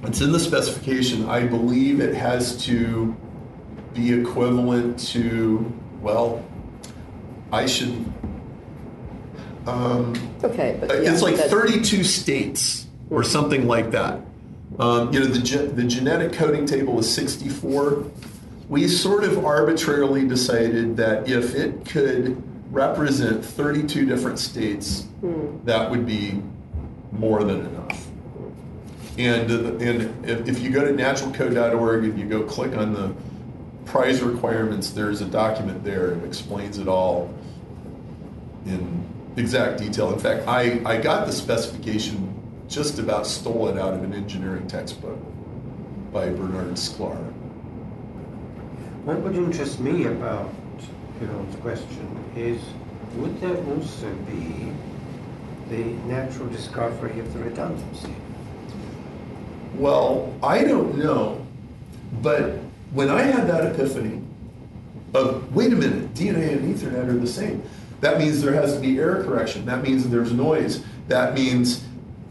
It's 0.03 0.21
in 0.21 0.31
the 0.31 0.39
specification. 0.39 1.27
I 1.29 1.45
believe 1.45 1.99
it 1.99 2.15
has 2.15 2.63
to 2.65 3.15
be 3.93 4.13
equivalent 4.13 4.99
to, 4.99 5.71
well, 6.01 6.45
I 7.51 7.65
should. 7.65 8.05
Um, 9.65 10.13
Okay, 10.43 10.77
but 10.79 11.03
yeah, 11.03 11.11
it's 11.11 11.21
like 11.21 11.35
32 11.35 12.03
states 12.03 12.85
or 13.09 13.23
something 13.23 13.67
like 13.67 13.91
that. 13.91 14.21
Um, 14.79 15.11
you 15.11 15.19
know, 15.19 15.25
the, 15.25 15.39
ge- 15.39 15.75
the 15.75 15.83
genetic 15.83 16.33
coding 16.33 16.65
table 16.65 16.99
is 16.99 17.11
64. 17.13 18.05
We 18.69 18.87
sort 18.87 19.23
of 19.23 19.43
arbitrarily 19.45 20.27
decided 20.27 20.97
that 20.97 21.29
if 21.29 21.55
it 21.55 21.85
could 21.85 22.41
represent 22.71 23.43
32 23.43 24.05
different 24.05 24.39
states, 24.39 25.03
hmm. 25.21 25.57
that 25.65 25.89
would 25.89 26.05
be 26.05 26.41
more 27.11 27.43
than 27.43 27.65
enough. 27.65 28.07
And, 29.17 29.49
and 29.81 30.25
if, 30.25 30.47
if 30.47 30.59
you 30.59 30.69
go 30.69 30.85
to 30.85 30.91
naturalcode.org 30.91 32.03
and 32.03 32.19
you 32.19 32.25
go 32.25 32.43
click 32.43 32.77
on 32.77 32.93
the 32.93 33.15
prize 33.85 34.21
requirements, 34.21 34.91
there's 34.91 35.21
a 35.21 35.25
document 35.25 35.83
there 35.83 36.11
that 36.11 36.23
explains 36.23 36.77
it 36.77 36.87
all 36.87 37.33
in 38.65 39.05
exact 39.37 39.79
detail. 39.79 40.13
In 40.13 40.19
fact, 40.19 40.47
I, 40.47 40.81
I 40.85 40.99
got 40.99 41.25
the 41.25 41.33
specification, 41.33 42.33
just 42.67 42.99
about 42.99 43.25
stole 43.25 43.69
it 43.69 43.77
out 43.77 43.93
of 43.93 44.03
an 44.03 44.13
engineering 44.13 44.67
textbook 44.67 45.17
by 46.11 46.29
Bernard 46.29 46.73
Sklar. 46.73 47.33
What 49.07 49.21
would 49.21 49.35
interest 49.37 49.79
me 49.79 50.03
about 50.03 50.51
Yvonne's 51.21 51.55
question 51.61 52.25
is, 52.35 52.61
would 53.15 53.39
there 53.39 53.55
also 53.55 54.13
be 54.29 54.73
the 55.69 55.93
natural 56.09 56.49
discovery 56.49 57.17
of 57.21 57.33
the 57.33 57.39
redundancy? 57.39 58.13
Well, 59.75 60.33
I 60.43 60.65
don't 60.65 60.97
know, 60.97 61.47
but 62.21 62.59
when 62.91 63.09
I 63.09 63.21
had 63.21 63.47
that 63.47 63.73
epiphany 63.73 64.21
of, 65.13 65.55
wait 65.55 65.71
a 65.71 65.77
minute, 65.77 66.13
DNA 66.13 66.57
and 66.57 66.75
Ethernet 66.75 67.07
are 67.07 67.17
the 67.17 67.27
same. 67.27 67.63
That 68.01 68.19
means 68.19 68.41
there 68.41 68.55
has 68.55 68.73
to 68.73 68.81
be 68.81 68.99
error 68.99 69.23
correction. 69.23 69.65
That 69.67 69.83
means 69.83 70.09
there's 70.09 70.33
noise. 70.33 70.83
That 71.07 71.33
means 71.33 71.81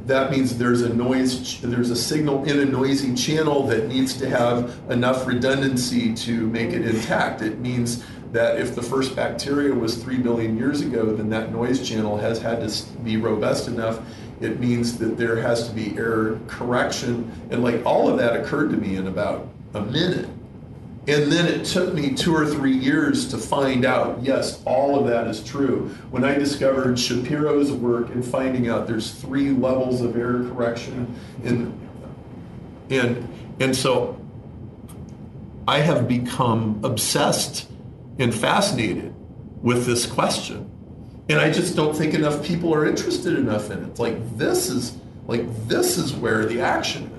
that 0.07 0.31
means 0.31 0.57
there's 0.57 0.83
a 0.83 0.95
noise, 0.95 1.61
there's 1.61 1.91
a 1.91 1.97
signal 1.97 2.45
in 2.45 2.61
a 2.61 2.65
noisy 2.65 3.15
channel 3.15 3.67
that 3.67 3.89
needs 3.89 4.15
to 4.19 4.31
have 4.31 4.79
enough 4.89 5.27
redundancy 5.27 6.15
to 6.15 6.47
make 6.47 6.71
it 6.71 6.87
intact. 6.87 7.43
It 7.43 7.59
means 7.59 8.05
that 8.31 8.61
if 8.61 8.75
the 8.75 8.83
first 8.83 9.17
bacteria 9.17 9.75
was 9.75 9.97
three 10.03 10.19
billion 10.19 10.57
years 10.57 10.81
ago, 10.81 11.15
then 11.15 11.29
that 11.31 11.53
noise 11.53 11.87
channel 11.87 12.17
has 12.19 12.41
had 12.41 12.67
to 12.69 12.87
be 12.99 13.17
robust 13.17 13.67
enough. 13.67 14.01
It 14.41 14.61
means 14.61 14.99
that 14.99 15.17
there 15.17 15.37
has 15.41 15.69
to 15.69 15.75
be 15.75 15.97
error 15.97 16.39
correction. 16.47 17.31
And 17.51 17.65
like 17.65 17.85
all 17.85 18.09
of 18.09 18.19
that 18.19 18.37
occurred 18.37 18.71
to 18.71 18.77
me 18.77 18.97
in 18.97 19.09
about 19.09 19.49
a 19.75 19.81
minute. 19.81 20.29
And 21.09 21.31
then 21.31 21.47
it 21.47 21.65
took 21.65 21.95
me 21.95 22.15
two 22.15 22.35
or 22.35 22.47
three 22.47 22.77
years 22.77 23.29
to 23.29 23.39
find 23.39 23.85
out, 23.85 24.23
yes, 24.23 24.61
all 24.65 24.99
of 24.99 25.07
that 25.07 25.29
is 25.29 25.43
true. 25.43 25.89
When 26.11 26.25
I 26.25 26.35
discovered 26.35 26.99
Shapiro's 26.99 27.71
work 27.71 28.09
and 28.11 28.25
finding 28.25 28.69
out 28.69 28.89
there's 28.89 29.13
three 29.13 29.51
levels 29.51 30.01
of 30.01 30.17
error 30.17 30.49
correction 30.49 31.15
and 31.45 31.81
and 32.91 33.29
and 33.61 33.75
so 33.75 34.21
I 35.69 35.81
have 35.81 36.09
become 36.09 36.81
obsessed 36.85 37.69
and 38.19 38.35
fascinated 38.35 39.15
with 39.63 39.87
this 39.87 40.07
question. 40.07 40.71
And 41.29 41.41
I 41.41 41.51
just 41.51 41.75
don't 41.75 41.95
think 41.95 42.15
enough 42.15 42.45
people 42.45 42.73
are 42.73 42.87
interested 42.87 43.37
enough 43.37 43.71
in 43.71 43.83
it. 43.83 43.89
It's 43.89 44.01
like 44.01 44.39
this 44.39 44.69
is 44.69 44.97
like 45.27 45.43
this 45.67 45.99
is 45.99 46.13
where 46.15 46.47
the 46.47 46.61
action 46.61 47.05
is. 47.05 47.16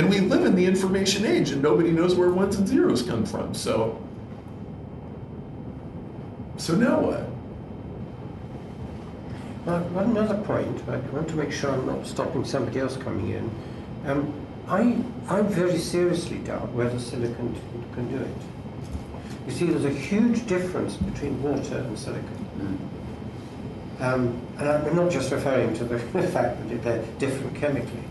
And 0.00 0.08
we 0.08 0.20
live 0.20 0.46
in 0.46 0.54
the 0.54 0.64
information 0.64 1.26
age 1.26 1.50
and 1.50 1.60
nobody 1.60 1.90
knows 1.90 2.14
where 2.14 2.30
ones 2.30 2.56
and 2.56 2.66
zeros 2.66 3.02
come 3.02 3.26
from. 3.26 3.52
So 3.52 4.02
so 6.56 6.74
now 6.74 7.00
what? 7.00 7.20
Uh, 9.70 9.82
one 9.90 10.16
other 10.16 10.42
point, 10.44 10.82
I 10.88 10.96
want 11.14 11.28
to 11.28 11.34
make 11.34 11.52
sure 11.52 11.70
I'm 11.70 11.84
not 11.84 12.06
stopping 12.06 12.46
somebody 12.46 12.80
else 12.80 12.96
coming 12.96 13.28
in. 13.28 13.50
Um, 14.06 14.32
I, 14.68 15.04
I 15.28 15.42
very 15.42 15.76
seriously 15.76 16.38
doubt 16.38 16.72
whether 16.72 16.98
silicon 16.98 17.54
can, 17.54 17.94
can 17.94 18.08
do 18.08 18.24
it. 18.24 18.36
You 19.46 19.52
see, 19.52 19.66
there's 19.66 19.84
a 19.84 19.90
huge 19.90 20.46
difference 20.46 20.96
between 20.96 21.42
water 21.42 21.76
and 21.76 21.98
silicon. 21.98 22.88
Um, 23.98 24.40
and 24.56 24.66
I'm 24.66 24.96
not 24.96 25.10
just 25.10 25.30
referring 25.30 25.74
to 25.74 25.84
the 25.84 25.98
fact 26.28 26.66
that 26.70 26.82
they're 26.82 27.04
different 27.18 27.54
chemically. 27.54 28.02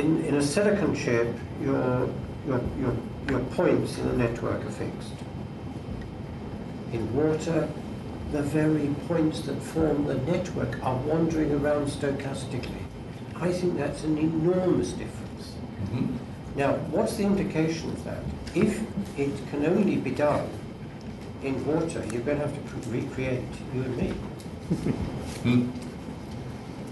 In, 0.00 0.24
in 0.24 0.34
a 0.36 0.42
silicon 0.42 0.94
chip, 0.94 1.28
your, 1.62 2.08
your, 2.46 2.60
your, 2.80 2.96
your 3.28 3.40
points 3.50 3.98
in 3.98 4.08
the 4.08 4.16
network 4.16 4.64
are 4.64 4.70
fixed. 4.70 5.12
In 6.94 7.14
water, 7.14 7.68
the 8.32 8.40
very 8.40 8.94
points 9.06 9.42
that 9.42 9.60
form 9.60 10.06
the 10.06 10.14
network 10.14 10.82
are 10.82 10.96
wandering 10.96 11.52
around 11.52 11.88
stochastically. 11.88 12.82
I 13.36 13.52
think 13.52 13.76
that's 13.76 14.02
an 14.04 14.16
enormous 14.16 14.92
difference. 14.92 15.52
Mm-hmm. 15.82 16.16
Now, 16.56 16.72
what's 16.92 17.18
the 17.18 17.24
implication 17.24 17.90
of 17.90 18.02
that? 18.04 18.22
If 18.54 18.80
it 19.18 19.50
can 19.50 19.66
only 19.66 19.96
be 19.96 20.12
done 20.12 20.48
in 21.42 21.62
water, 21.66 22.02
you're 22.10 22.22
going 22.22 22.38
to 22.38 22.46
have 22.46 22.54
to 22.54 22.70
cre- 22.70 22.90
recreate 22.96 23.44
you 23.74 23.82
and 23.82 23.96
me. 23.98 24.14
Hmm. 25.40 25.70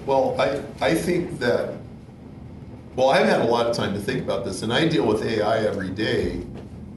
Well, 0.07 0.41
I, 0.41 0.63
I 0.81 0.95
think 0.95 1.39
that, 1.39 1.75
well, 2.99 3.11
I've 3.11 3.27
had 3.27 3.43
a 3.43 3.45
lot 3.45 3.69
of 3.69 3.77
time 3.77 3.95
to 3.95 4.01
think 4.01 4.25
about 4.25 4.45
this, 4.45 4.63
and 4.63 4.73
I 4.73 4.89
deal 4.89 5.07
with 5.07 5.23
AI 5.23 5.59
every 5.59 5.89
day 5.89 6.45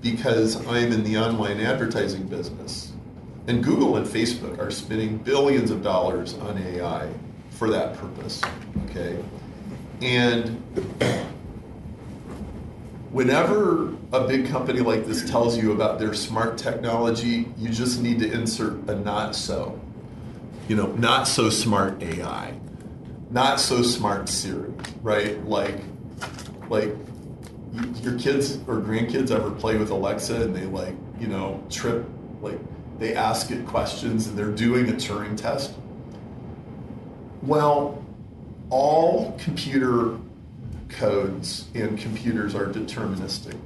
because 0.02 0.56
I'm 0.66 0.92
in 0.92 1.04
the 1.04 1.20
online 1.20 1.60
advertising 1.60 2.24
business. 2.24 2.92
And 3.46 3.64
Google 3.64 3.98
and 3.98 4.08
Facebook 4.08 4.58
are 4.58 4.72
spending 4.72 5.20
billions 5.20 5.70
of 5.70 5.84
dollars 5.84 6.34
on 6.40 6.58
AI 6.58 7.08
for 7.52 7.70
that 7.70 7.98
purpose, 7.98 8.42
okay? 8.86 9.24
And 10.02 10.58
whenever 13.12 13.94
a 14.12 14.28
big 14.28 14.48
company 14.48 14.80
like 14.80 15.06
this 15.06 15.30
tells 15.30 15.56
you 15.56 15.72
about 15.72 16.00
their 16.00 16.16
smart 16.16 16.58
technology, 16.58 17.48
you 17.60 17.70
just 17.70 18.02
need 18.02 18.18
to 18.22 18.32
insert 18.32 18.90
a 18.90 18.96
not 18.96 19.36
so. 19.36 19.80
You 20.68 20.78
know, 20.78 20.88
not 20.94 21.28
so 21.28 21.52
smart 21.52 22.02
AI, 22.02 22.56
not 23.32 23.60
so 23.60 23.82
smart 23.82 24.30
Siri, 24.30 24.72
right? 25.02 25.44
Like, 25.46 25.76
like 26.70 26.94
your 28.02 28.20
kids 28.20 28.58
or 28.68 28.78
grandkids 28.78 29.32
ever 29.32 29.52
play 29.52 29.78
with 29.78 29.90
Alexa 29.90 30.42
and 30.42 30.56
they 30.56 30.66
like, 30.66 30.96
you 31.20 31.28
know, 31.28 31.64
trip, 31.70 32.06
like 32.42 32.60
they 33.00 33.16
ask 33.16 33.50
it 33.52 33.66
questions 33.66 34.28
and 34.28 34.38
they're 34.38 34.52
doing 34.52 34.90
a 34.90 34.94
Turing 34.94 35.38
test. 35.38 35.74
Well, 37.42 38.04
all 38.70 39.38
computer 39.40 40.18
codes 40.90 41.68
and 41.74 41.98
computers 41.98 42.54
are 42.54 42.66
deterministic. 42.66 43.58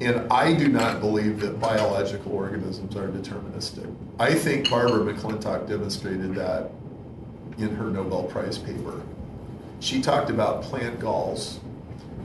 And 0.00 0.30
I 0.32 0.52
do 0.52 0.68
not 0.68 1.00
believe 1.00 1.40
that 1.40 1.60
biological 1.60 2.32
organisms 2.32 2.96
are 2.96 3.08
deterministic. 3.08 3.94
I 4.18 4.34
think 4.34 4.68
Barbara 4.68 5.12
McClintock 5.12 5.68
demonstrated 5.68 6.34
that 6.34 6.70
in 7.58 7.74
her 7.76 7.90
Nobel 7.90 8.24
Prize 8.24 8.58
paper. 8.58 9.02
She 9.80 10.00
talked 10.00 10.30
about 10.30 10.62
plant 10.62 11.00
galls. 11.00 11.60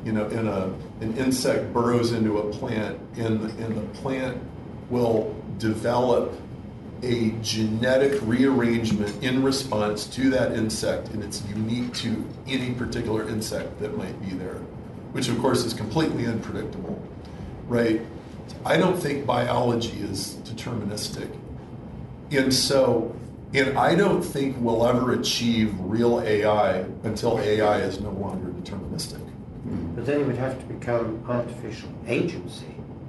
You 0.05 0.13
know, 0.13 0.27
in 0.27 0.47
a 0.47 0.73
an 1.01 1.17
insect 1.17 1.73
burrows 1.73 2.11
into 2.11 2.37
a 2.39 2.51
plant, 2.51 2.99
and 3.17 3.41
the, 3.41 3.65
and 3.65 3.75
the 3.75 3.99
plant 3.99 4.37
will 4.89 5.35
develop 5.57 6.33
a 7.03 7.31
genetic 7.41 8.19
rearrangement 8.23 9.23
in 9.23 9.43
response 9.43 10.07
to 10.07 10.29
that 10.31 10.53
insect, 10.53 11.09
and 11.09 11.23
it's 11.23 11.43
unique 11.45 11.93
to 11.93 12.25
any 12.47 12.73
particular 12.73 13.27
insect 13.27 13.79
that 13.79 13.97
might 13.97 14.19
be 14.21 14.35
there, 14.35 14.61
which 15.11 15.27
of 15.29 15.37
course 15.39 15.63
is 15.63 15.73
completely 15.73 16.25
unpredictable, 16.25 17.01
right? 17.67 18.01
I 18.65 18.77
don't 18.77 18.97
think 18.97 19.25
biology 19.25 19.99
is 19.99 20.37
deterministic. 20.43 21.29
And 22.31 22.53
so, 22.53 23.15
and 23.53 23.77
I 23.77 23.95
don't 23.95 24.21
think 24.21 24.57
we'll 24.59 24.85
ever 24.85 25.13
achieve 25.13 25.73
real 25.79 26.21
AI 26.21 26.85
until 27.03 27.39
AI 27.39 27.79
is 27.79 27.99
no 27.99 28.11
longer 28.11 28.49
deterministic. 28.51 29.21
But 29.95 30.05
then 30.05 30.21
it 30.21 30.27
would 30.27 30.37
have 30.37 30.59
to 30.59 30.65
become 30.65 31.23
artificial 31.27 31.89
agency. 32.07 32.65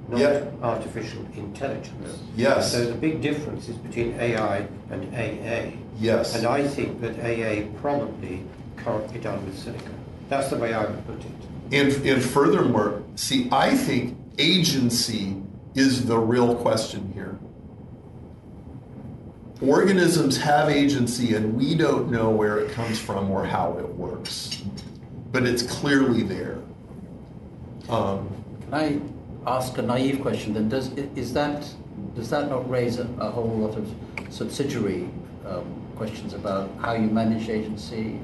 not 0.09 0.19
Yeah. 0.21 0.41
artificial 0.63 1.21
intelligence. 1.35 2.17
Yes. 2.35 2.71
So 2.71 2.83
the 2.85 2.95
big 2.95 3.21
difference 3.21 3.69
is 3.69 3.75
between 3.77 4.15
AI 4.19 4.65
and 4.89 5.03
AA. 5.13 5.73
Yes. 5.99 6.35
And 6.35 6.47
I 6.47 6.67
think 6.67 6.99
that 7.01 7.19
AA 7.19 7.67
probably 7.79 8.41
can't 8.83 9.13
be 9.13 9.19
done 9.19 9.45
with 9.45 9.55
silicon. 9.55 9.93
That's 10.27 10.49
the 10.49 10.57
way 10.57 10.73
I 10.73 10.85
would 10.85 11.05
put 11.05 11.19
it. 11.19 11.31
And, 11.71 12.05
and 12.07 12.23
furthermore, 12.23 13.03
see, 13.15 13.49
I 13.51 13.75
think 13.75 14.17
agency 14.39 15.35
is 15.75 16.05
the 16.07 16.17
real 16.17 16.55
question 16.55 17.11
here. 17.13 17.37
Organisms 19.61 20.37
have 20.37 20.69
agency, 20.69 21.35
and 21.35 21.53
we 21.55 21.75
don't 21.75 22.09
know 22.09 22.29
where 22.29 22.59
it 22.59 22.71
comes 22.71 22.97
from 22.97 23.29
or 23.29 23.43
how 23.45 23.77
it 23.77 23.87
works, 23.95 24.63
but 25.33 25.43
it's 25.45 25.63
clearly 25.63 26.23
there. 26.23 26.59
Um, 27.89 28.29
Can 28.69 28.73
I 28.73 29.01
ask 29.45 29.77
a 29.77 29.81
naive 29.81 30.21
question 30.21 30.53
then? 30.53 30.69
Does, 30.69 30.93
is 30.93 31.33
that, 31.33 31.67
does 32.15 32.29
that 32.29 32.49
not 32.49 32.69
raise 32.69 32.99
a, 32.99 33.09
a 33.19 33.29
whole 33.29 33.49
lot 33.49 33.77
of 33.77 33.91
subsidiary 34.29 35.09
um, 35.45 35.65
questions 35.97 36.33
about 36.33 36.69
how 36.79 36.93
you 36.93 37.07
manage 37.07 37.49
agency? 37.49 38.17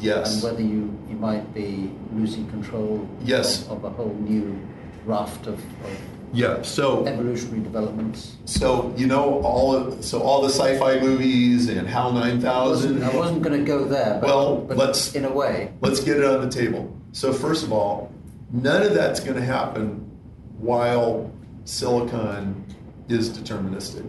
Yes. 0.00 0.34
And 0.34 0.42
whether 0.42 0.62
you, 0.62 0.94
you 1.08 1.16
might 1.16 1.54
be 1.54 1.90
losing 2.12 2.48
control 2.50 3.08
Yes. 3.22 3.62
of, 3.68 3.82
of 3.82 3.84
a 3.84 3.90
whole 3.90 4.14
new 4.20 4.58
raft 5.06 5.46
of, 5.46 5.54
of 5.54 5.98
yeah. 6.32 6.62
So 6.62 7.04
evolutionary 7.06 7.62
developments? 7.62 8.36
So 8.44 8.92
you 8.96 9.06
know 9.06 9.40
all 9.42 9.74
of 9.74 10.04
so 10.04 10.20
all 10.20 10.42
the 10.42 10.48
sci-fi 10.48 11.00
movies 11.00 11.68
and 11.68 11.86
HAL 11.86 12.16
I 12.16 12.20
nine 12.30 12.40
thousand. 12.40 13.00
wasn't, 13.00 13.14
I 13.14 13.16
wasn't 13.18 13.42
going 13.42 13.58
to 13.60 13.64
go 13.66 13.84
there, 13.84 14.18
but, 14.20 14.26
Well, 14.28 14.56
but 14.56 14.76
let's- 14.76 15.14
in 15.14 15.24
a 15.24 15.32
way. 15.32 15.72
Let's 15.80 16.00
get 16.00 16.16
it 16.18 16.24
on 16.24 16.40
the 16.40 16.50
table. 16.50 16.96
So 17.12 17.32
first 17.32 17.62
of 17.64 17.72
all, 17.72 18.10
none 18.50 18.82
of 18.82 18.94
that's 18.94 19.20
going 19.20 19.36
to 19.36 19.44
happen 19.44 20.10
while 20.58 21.30
silicon 21.64 22.64
is 23.08 23.30
deterministic. 23.30 24.06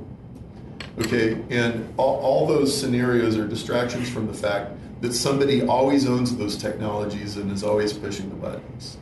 Okay, 0.99 1.41
and 1.49 1.91
all, 1.97 2.17
all 2.19 2.45
those 2.47 2.75
scenarios 2.75 3.35
are 3.37 3.47
distractions 3.47 4.07
from 4.09 4.27
the 4.27 4.33
fact 4.33 4.71
that 5.01 5.11
somebody 5.13 5.65
always 5.65 6.07
owns 6.07 6.35
those 6.37 6.55
technologies 6.55 7.35
and 7.37 7.51
is 7.51 7.63
always 7.63 7.91
pushing 7.91 8.29
the 8.29 8.35
buttons. 8.35 8.97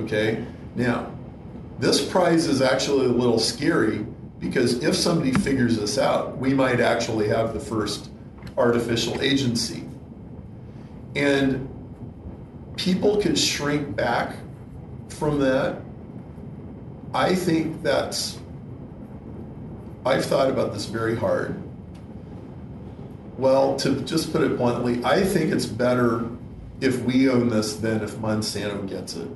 Okay, 0.00 0.44
now 0.76 1.10
this 1.80 2.06
prize 2.06 2.46
is 2.46 2.60
actually 2.60 3.06
a 3.06 3.10
little 3.10 3.38
scary 3.38 4.06
because 4.38 4.84
if 4.84 4.94
somebody 4.94 5.32
figures 5.32 5.78
this 5.78 5.96
out, 5.96 6.36
we 6.36 6.52
might 6.52 6.78
actually 6.78 7.28
have 7.28 7.54
the 7.54 7.60
first 7.60 8.10
artificial 8.58 9.20
agency. 9.22 9.84
And 11.16 11.68
people 12.76 13.16
can 13.16 13.34
shrink 13.34 13.96
back 13.96 14.36
from 15.08 15.40
that. 15.40 15.80
I 17.14 17.34
think 17.34 17.82
that's, 17.82 18.38
I've 20.04 20.24
thought 20.24 20.50
about 20.50 20.74
this 20.74 20.84
very 20.84 21.16
hard. 21.16 21.60
Well, 23.38 23.76
to 23.76 24.02
just 24.02 24.32
put 24.32 24.42
it 24.42 24.58
bluntly, 24.58 25.02
I 25.02 25.24
think 25.24 25.50
it's 25.50 25.66
better 25.66 26.28
if 26.82 27.02
we 27.04 27.30
own 27.30 27.48
this 27.48 27.76
than 27.76 28.02
if 28.02 28.16
Monsanto 28.16 28.86
gets 28.86 29.16
it. 29.16 29.28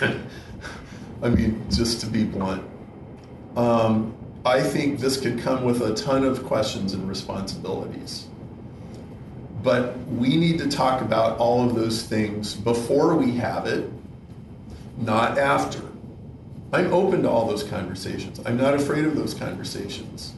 I 1.22 1.28
mean, 1.28 1.64
just 1.70 2.00
to 2.00 2.06
be 2.06 2.24
blunt. 2.24 2.64
Um, 3.56 4.14
I 4.44 4.62
think 4.62 5.00
this 5.00 5.20
could 5.20 5.40
come 5.40 5.64
with 5.64 5.82
a 5.82 5.94
ton 5.94 6.24
of 6.24 6.44
questions 6.44 6.92
and 6.94 7.08
responsibilities. 7.08 8.26
But 9.62 9.98
we 10.06 10.36
need 10.36 10.58
to 10.58 10.68
talk 10.68 11.02
about 11.02 11.38
all 11.38 11.66
of 11.68 11.74
those 11.74 12.02
things 12.02 12.54
before 12.54 13.16
we 13.16 13.32
have 13.32 13.66
it, 13.66 13.90
not 14.96 15.38
after. 15.38 15.82
I'm 16.72 16.92
open 16.92 17.22
to 17.22 17.30
all 17.30 17.46
those 17.46 17.64
conversations. 17.64 18.40
I'm 18.46 18.56
not 18.56 18.74
afraid 18.74 19.04
of 19.04 19.16
those 19.16 19.34
conversations. 19.34 20.34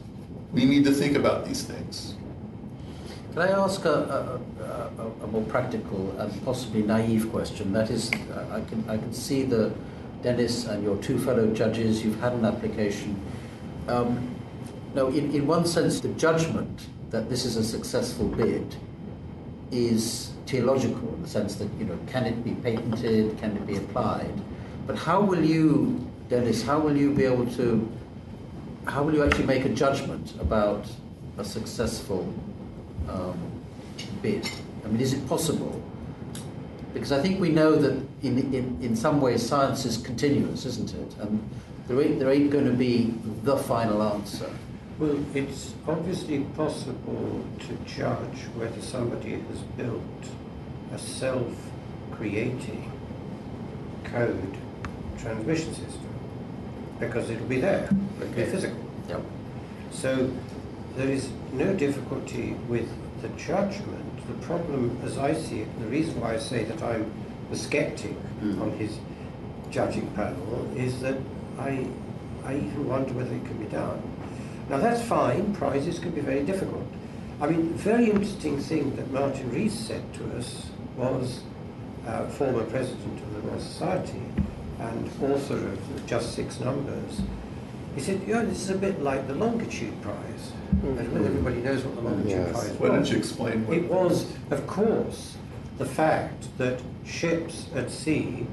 We 0.53 0.65
need 0.65 0.85
to 0.85 0.93
think 0.93 1.17
about 1.17 1.45
these 1.45 1.63
things. 1.63 2.15
Can 3.33 3.43
I 3.43 3.51
ask 3.51 3.85
a, 3.85 4.41
a, 4.61 5.03
a, 5.03 5.25
a 5.25 5.27
more 5.27 5.43
practical 5.43 6.19
and 6.19 6.45
possibly 6.45 6.83
naive 6.83 7.31
question? 7.31 7.73
That 7.73 7.91
is, 7.91 8.11
I 8.51 8.61
can, 8.63 8.85
I 8.89 8.97
can 8.97 9.13
see 9.13 9.43
the 9.43 9.73
Denis 10.23 10.67
and 10.67 10.83
your 10.83 10.97
two 10.99 11.19
fellow 11.19 11.53
judges, 11.53 12.05
you've 12.05 12.21
had 12.21 12.33
an 12.33 12.45
application. 12.45 13.21
Um, 13.89 14.35
now, 14.95 15.07
in, 15.09 15.35
in 15.35 15.47
one 15.47 15.67
sense, 15.67 16.01
the 16.01 16.09
judgment 16.11 16.87
that 17.11 17.29
this 17.29 17.45
is 17.45 17.57
a 17.57 17.65
successful 17.65 18.27
bid 18.29 18.75
is 19.71 20.33
theological 20.47 21.15
in 21.15 21.23
the 21.23 21.29
sense 21.29 21.55
that, 21.57 21.69
you 21.79 21.85
know, 21.85 21.99
can 22.07 22.25
it 22.27 22.43
be 22.45 22.55
patented, 22.55 23.39
can 23.39 23.57
it 23.57 23.67
be 23.67 23.77
applied? 23.77 24.35
But 24.87 24.97
how 24.97 25.21
will 25.21 25.45
you, 25.45 26.09
Denis, 26.29 26.63
how 26.63 26.81
will 26.81 26.97
you 26.97 27.13
be 27.13 27.25
able 27.25 27.47
to, 27.55 27.91
how 28.87 29.03
will 29.03 29.15
you 29.15 29.25
actually 29.25 29.47
make 29.47 29.65
a 29.65 29.69
judgment 29.69 30.35
about 30.41 30.87
a 31.39 31.45
successful 31.45 32.33
um, 33.09 33.39
bid? 34.23 34.49
I 34.85 34.89
mean, 34.89 35.01
is 35.01 35.13
it 35.13 35.27
possible? 35.29 35.81
Because 36.93 37.13
I 37.13 37.21
think 37.21 37.41
we 37.41 37.51
know 37.51 37.77
that 37.77 37.93
in, 38.23 38.39
in, 38.55 38.79
in 38.83 38.97
some 38.97 39.21
ways 39.21 39.47
science 39.47 39.85
is 39.85 39.99
continuous, 39.99 40.67
isn't 40.67 40.93
it? 40.95 41.15
And 41.21 41.49
there 41.87 42.01
ain't, 42.01 42.19
there 42.19 42.31
ain't 42.31 42.51
going 42.51 42.67
to 42.67 42.73
be 42.73 43.15
the 43.43 43.57
final 43.57 44.03
answer. 44.03 44.51
Well, 44.99 45.19
it's 45.35 45.75
obviously 45.89 46.41
possible 46.57 47.45
to 47.61 47.75
judge 47.91 48.45
whether 48.55 48.81
somebody 48.83 49.31
has 49.31 49.59
built 49.77 50.03
a 50.93 50.99
self-creating 50.99 52.93
code 54.05 54.57
transmission 55.19 55.75
system 55.75 56.09
because 56.99 57.31
it'll 57.31 57.47
be 57.47 57.61
there, 57.61 57.89
it'll 58.21 58.35
be 58.35 58.45
physical. 58.45 58.85
Yep. 59.09 59.23
So 59.91 60.31
there 60.97 61.09
is 61.09 61.31
no 61.53 61.75
difficulty 61.75 62.53
with 62.69 62.89
the 63.23 63.29
judgment. 63.31 64.10
The 64.31 64.47
problem, 64.47 64.97
as 65.05 65.19
I 65.19 65.35
see 65.35 65.61
it, 65.61 65.81
the 65.81 65.87
reason 65.87 66.21
why 66.21 66.35
I 66.35 66.39
say 66.39 66.65
that 66.65 66.83
I'm 66.83 67.11
a 67.53 67.57
skeptic 67.57 68.15
Mm. 68.41 68.59
on 68.63 68.71
his 68.79 68.99
judging 69.71 70.07
panel 70.17 70.67
is 70.75 71.01
that 71.03 71.19
I, 71.59 71.87
I 72.43 72.55
even 72.55 72.89
wonder 72.89 73.13
whether 73.13 73.35
it 73.35 73.45
can 73.45 73.59
be 73.59 73.67
done. 73.67 74.01
Now 74.71 74.79
that's 74.79 75.03
fine, 75.03 75.53
prizes 75.55 75.99
can 75.99 76.13
be 76.13 76.23
very 76.23 76.43
difficult. 76.43 76.87
I 77.39 77.49
mean, 77.49 77.75
very 77.75 78.09
interesting 78.11 78.59
thing 78.59 78.97
that 78.97 79.11
Martin 79.13 79.51
Rees 79.53 79.75
said 79.79 80.03
to 80.15 80.39
us 80.39 80.71
was 80.97 81.41
uh, 82.07 82.29
former 82.29 82.65
president 82.65 83.21
of 83.21 83.35
the 83.35 83.41
Royal 83.49 83.61
Society 83.61 84.23
and 84.79 85.11
author 85.23 85.59
of 85.59 86.07
Just 86.07 86.35
Six 86.35 86.61
Numbers. 86.61 87.21
He 87.95 88.01
said, 88.01 88.23
yeah, 88.27 88.43
this 88.43 88.63
is 88.63 88.71
a 88.71 88.79
bit 88.79 89.03
like 89.03 89.27
the 89.27 89.35
Longitude 89.35 90.01
Prize. 90.01 90.53
Hmm. 90.81 90.99
I 90.99 91.03
don't 91.03 91.27
everybody 91.27 91.57
knows 91.57 91.85
what 91.85 91.95
the 91.97 92.01
hmm. 92.01 92.07
Longitude 92.07 92.31
Yes. 92.31 92.53
Prize 92.53 92.71
was. 92.71 92.79
Why 92.79 92.89
don't 92.89 93.11
you 93.11 93.19
explain 93.19 93.67
what 93.67 93.77
It 93.77 93.91
was, 93.91 94.33
of 94.51 94.67
course, 94.67 95.37
the 95.79 95.87
fact 95.87 96.47
that 96.59 96.81
ships 97.05 97.67
at 97.75 97.91
sea 97.91 98.47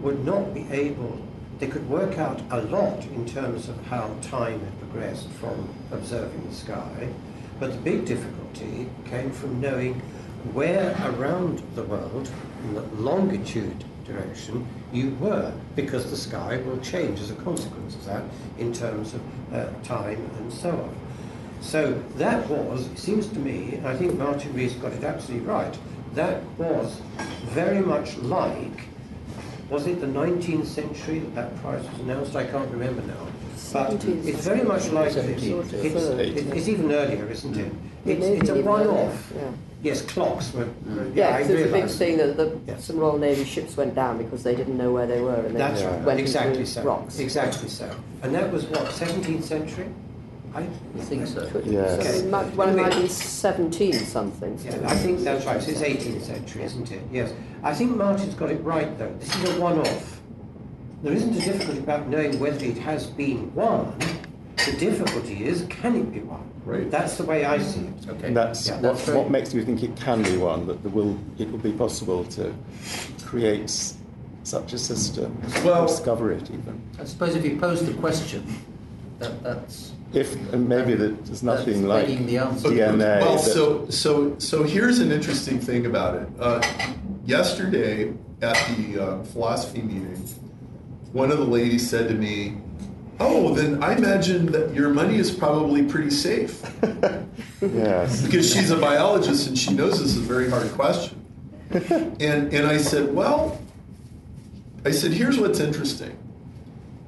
would 0.00 0.24
not 0.24 0.54
be 0.54 0.66
able, 0.70 1.20
they 1.58 1.66
could 1.66 1.88
work 1.88 2.18
out 2.18 2.40
a 2.50 2.62
lot 2.62 3.04
in 3.06 3.26
terms 3.26 3.68
of 3.68 3.86
how 3.86 4.14
time 4.22 4.60
had 4.60 4.78
progressed 4.78 5.28
from 5.30 5.68
observing 5.90 6.48
the 6.48 6.54
sky, 6.54 7.08
but 7.58 7.72
the 7.72 7.78
big 7.78 8.04
difficulty 8.04 8.88
came 9.06 9.30
from 9.30 9.60
knowing 9.60 9.94
where 10.52 10.94
around 11.04 11.62
the 11.74 11.82
world, 11.82 12.30
in 12.64 12.74
the 12.74 12.82
longitude 12.96 13.84
direction, 14.04 14.66
you 14.92 15.10
were, 15.16 15.52
because 15.76 16.10
the 16.10 16.16
sky 16.16 16.58
will 16.58 16.78
change 16.78 17.20
as 17.20 17.30
a 17.30 17.34
consequence 17.36 17.94
of 17.94 18.04
that 18.06 18.22
in 18.58 18.72
terms 18.72 19.14
of 19.14 19.20
uh, 19.54 19.66
time 19.82 20.30
and 20.38 20.52
so 20.52 20.70
on. 20.70 20.96
So 21.60 21.92
that 22.16 22.46
was, 22.48 22.86
it 22.88 22.98
seems 22.98 23.26
to 23.28 23.38
me, 23.38 23.74
and 23.74 23.86
I 23.86 23.96
think 23.96 24.18
Martin 24.18 24.52
Rees 24.52 24.74
got 24.74 24.92
it 24.92 25.02
absolutely 25.02 25.46
right, 25.46 25.76
that 26.14 26.42
was 26.58 27.00
very 27.46 27.80
much 27.80 28.16
like, 28.18 28.86
was 29.70 29.86
it 29.86 30.00
the 30.00 30.06
19th 30.06 30.66
century 30.66 31.20
that 31.20 31.34
that 31.34 31.56
prize 31.62 31.82
was 31.88 32.00
announced? 32.00 32.36
I 32.36 32.44
can't 32.44 32.70
remember 32.70 33.02
now. 33.02 33.26
But 33.72 34.04
it's 34.04 34.44
very 34.44 34.62
much 34.62 34.90
like 34.90 35.14
this. 35.14 35.42
It's, 35.42 35.72
it's, 35.72 36.40
it's 36.52 36.68
even 36.68 36.92
earlier, 36.92 37.26
isn't 37.28 37.56
it? 37.56 37.72
It's, 38.04 38.26
it's 38.26 38.50
a 38.50 38.60
one-off. 38.62 39.32
Earlier, 39.84 39.94
yeah. 39.94 40.00
Yes, 40.00 40.02
clocks 40.02 40.52
were. 40.52 40.66
were- 40.86 41.08
Yeah, 41.14 41.34
I 41.34 41.38
'cause 41.38 41.48
there's 41.48 41.60
a 41.60 41.64
big 41.64 41.74
realise. 41.74 41.96
thing 41.98 42.16
that 42.18 42.36
the, 42.36 42.58
Yes. 42.66 42.84
some 42.84 42.98
Royal 42.98 43.18
Navy 43.18 43.44
ships 43.44 43.76
went 43.76 43.94
down 43.94 44.18
because 44.18 44.42
they 44.42 44.54
didn't 44.54 44.76
know 44.78 44.92
where 44.92 45.06
they 45.06 45.20
were 45.20 45.34
and 45.34 45.54
they 45.54 45.58
That's 45.58 45.80
just 45.80 45.92
right. 45.92 46.04
went 46.04 46.20
Exactly 46.20 46.58
into 46.60 46.66
so. 46.70 46.82
rocks. 46.82 47.18
Exactly 47.18 47.68
so. 47.68 47.90
And 48.22 48.34
that 48.34 48.52
was 48.52 48.64
what, 48.66 48.90
17th 48.92 49.44
century? 49.44 49.86
I 50.54 50.60
I 50.60 51.00
think 51.02 51.26
so. 51.26 51.46
Could- 51.48 51.66
Yes. 51.66 52.06
so 52.06 52.12
it 52.24 52.30
might, 52.30 52.54
well, 52.54 52.68
it 52.68 52.76
might 52.80 52.94
be 53.02 53.08
17 53.08 53.92
something. 53.92 54.56
Yeah, 54.64 54.76
I 54.86 54.94
think 54.94 55.20
that's 55.24 55.44
right. 55.46 55.60
So 55.60 55.70
it's 55.72 55.82
18th 55.82 56.24
century, 56.24 56.62
isn't 56.62 56.92
it? 56.92 57.00
Yes. 57.12 57.32
I 57.64 57.74
think 57.74 57.96
Martin's 57.96 58.34
got 58.34 58.50
it 58.50 58.62
right, 58.62 58.96
though. 58.98 59.10
This 59.18 59.34
is 59.34 59.56
a 59.56 59.60
one-off. 59.60 60.20
There 61.02 61.12
isn't 61.12 61.36
a 61.36 61.40
difficulty 61.40 61.80
about 61.80 62.08
knowing 62.08 62.38
whether 62.38 62.64
it 62.64 62.78
has 62.78 63.06
been 63.06 63.52
won. 63.54 63.92
The 64.66 64.72
difficulty 64.78 65.44
is, 65.44 65.66
can 65.68 65.94
it 65.96 66.12
be 66.12 66.20
won? 66.20 66.50
Right. 66.64 66.90
That's 66.90 67.16
the 67.18 67.24
way 67.24 67.44
I 67.44 67.58
see 67.58 67.80
it. 67.80 68.08
Okay. 68.08 68.32
That's 68.32 68.66
Yeah, 68.68 68.80
what, 68.80 68.96
that's 68.96 69.08
what 69.08 69.30
makes 69.30 69.52
you 69.52 69.64
think 69.64 69.82
it 69.82 69.94
can 69.96 70.22
be 70.22 70.36
won, 70.38 70.66
that 70.66 70.82
there 70.82 70.90
will, 70.92 71.18
it 71.38 71.50
will 71.50 71.58
be 71.58 71.72
possible 71.72 72.24
to 72.24 72.54
create 73.24 73.70
such 74.42 74.72
a 74.72 74.78
system, 74.78 75.36
Well- 75.64 75.86
discover 75.86 76.32
it 76.32 76.50
even. 76.50 76.80
I 76.98 77.04
suppose 77.04 77.34
if 77.34 77.44
you 77.44 77.56
pose 77.58 77.84
the 77.84 77.92
question, 77.94 78.44
that, 79.18 79.42
that's 79.42 79.92
If 80.12 80.34
and 80.52 80.68
maybe 80.68 80.94
that 80.94 81.24
there's 81.26 81.42
nothing 81.42 81.82
That's 81.82 81.86
like 81.86 82.06
begging 82.06 82.26
the 82.26 82.38
answer. 82.38 82.68
DNA. 82.68 83.20
Well, 83.20 83.38
so 83.38 83.88
so 83.90 84.34
so 84.38 84.62
here's 84.62 84.98
an 85.00 85.10
interesting 85.12 85.58
thing 85.60 85.86
about 85.86 86.14
it. 86.22 86.28
Uh, 86.38 86.62
yesterday 87.26 88.12
at 88.42 88.56
the 88.76 89.02
uh, 89.02 89.22
philosophy 89.24 89.82
meeting, 89.82 90.16
one 91.12 91.30
of 91.32 91.38
the 91.38 91.44
ladies 91.44 91.88
said 91.88 92.08
to 92.08 92.14
me, 92.14 92.58
"Oh, 93.20 93.54
then 93.54 93.82
I 93.82 93.96
imagine 93.96 94.46
that 94.52 94.74
your 94.74 94.90
money 94.90 95.16
is 95.16 95.30
probably 95.30 95.84
pretty 95.84 96.10
safe." 96.10 96.62
yes, 97.60 98.22
because 98.22 98.52
she's 98.52 98.70
a 98.70 98.76
biologist 98.76 99.48
and 99.48 99.58
she 99.58 99.72
knows 99.72 99.98
this 99.98 100.16
is 100.16 100.18
a 100.18 100.20
very 100.20 100.50
hard 100.50 100.70
question. 100.72 101.20
And 102.20 102.52
and 102.52 102.66
I 102.66 102.76
said, 102.76 103.12
well, 103.12 103.60
I 104.84 104.90
said, 104.90 105.12
here's 105.12 105.38
what's 105.38 105.60
interesting. 105.60 106.16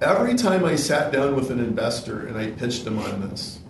Every 0.01 0.35
time 0.35 0.65
I 0.65 0.77
sat 0.77 1.13
down 1.13 1.37
with 1.37 1.51
an 1.51 1.59
investor 1.61 2.27
and 2.27 2.37
I 2.37 2.51
pitched 2.51 2.87
him 2.87 2.99
on 2.99 3.29
this, 3.29 3.61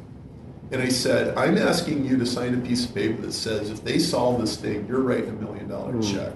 and 0.70 0.80
I 0.80 0.88
said, 0.88 1.36
I'm 1.36 1.58
asking 1.58 2.04
you 2.04 2.16
to 2.18 2.26
sign 2.26 2.54
a 2.54 2.58
piece 2.58 2.84
of 2.84 2.94
paper 2.94 3.20
that 3.22 3.32
says 3.32 3.70
if 3.70 3.84
they 3.84 3.98
solve 3.98 4.40
this 4.40 4.56
thing, 4.56 4.86
you're 4.88 5.00
writing 5.00 5.30
a 5.30 5.32
million 5.32 5.68
dollar 5.68 6.00
check. 6.02 6.32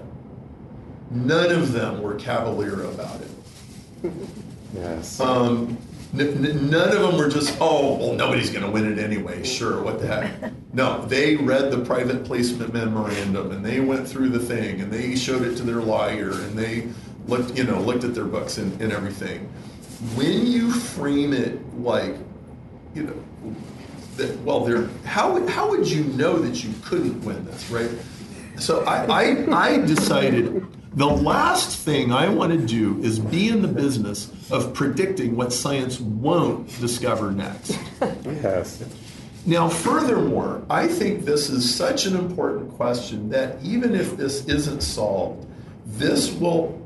None 1.09 1.51
of 1.51 1.73
them 1.73 2.01
were 2.01 2.15
cavalier 2.15 2.83
about 2.85 3.19
it. 3.21 4.11
yes. 4.73 5.19
Um, 5.19 5.77
none 6.13 6.89
of 6.89 7.01
them 7.01 7.17
were 7.17 7.29
just, 7.29 7.57
oh, 7.61 7.95
well, 7.95 8.13
nobody's 8.13 8.49
going 8.49 8.65
to 8.65 8.71
win 8.71 8.91
it 8.91 8.99
anyway. 8.99 9.43
Sure, 9.43 9.81
what 9.81 9.99
the 9.99 10.07
heck? 10.07 10.51
No, 10.73 11.05
they 11.05 11.35
read 11.35 11.69
the 11.69 11.79
private 11.79 12.23
placement 12.23 12.73
memorandum 12.73 13.51
and 13.51 13.65
they 13.65 13.81
went 13.81 14.07
through 14.07 14.29
the 14.29 14.39
thing 14.39 14.79
and 14.79 14.89
they 14.89 15.17
showed 15.17 15.41
it 15.41 15.57
to 15.57 15.63
their 15.63 15.81
lawyer 15.81 16.31
and 16.31 16.57
they 16.57 16.87
looked, 17.27 17.57
you 17.57 17.65
know, 17.65 17.81
looked 17.81 18.05
at 18.05 18.15
their 18.15 18.23
books 18.23 18.57
and, 18.57 18.81
and 18.81 18.93
everything. 18.93 19.49
When 20.15 20.47
you 20.47 20.71
frame 20.71 21.33
it 21.33 21.59
like, 21.77 22.15
you 22.95 23.03
know, 23.03 23.55
that, 24.15 24.39
well, 24.43 24.63
there, 24.63 24.87
how, 25.03 25.45
how 25.47 25.69
would 25.69 25.91
you 25.91 26.05
know 26.05 26.39
that 26.39 26.63
you 26.63 26.73
couldn't 26.85 27.21
win 27.25 27.43
this, 27.43 27.69
right? 27.69 27.91
So 28.57 28.85
I, 28.85 29.03
I, 29.07 29.73
I 29.73 29.77
decided 29.79 30.65
the 30.93 31.07
last 31.07 31.77
thing 31.77 32.11
I 32.11 32.27
want 32.27 32.51
to 32.51 32.57
do 32.57 33.01
is 33.01 33.17
be 33.17 33.47
in 33.47 33.61
the 33.61 33.67
business 33.67 34.29
of 34.51 34.73
predicting 34.73 35.37
what 35.37 35.53
science 35.53 35.99
won't 35.99 36.67
discover 36.81 37.31
next. 37.31 37.79
yes. 38.25 38.83
Now, 39.45 39.69
furthermore, 39.69 40.63
I 40.69 40.87
think 40.87 41.23
this 41.23 41.49
is 41.49 41.73
such 41.73 42.05
an 42.05 42.15
important 42.15 42.71
question 42.73 43.29
that 43.29 43.57
even 43.63 43.95
if 43.95 44.17
this 44.17 44.45
isn't 44.45 44.81
solved, 44.81 45.47
this 45.85 46.31
will, 46.33 46.79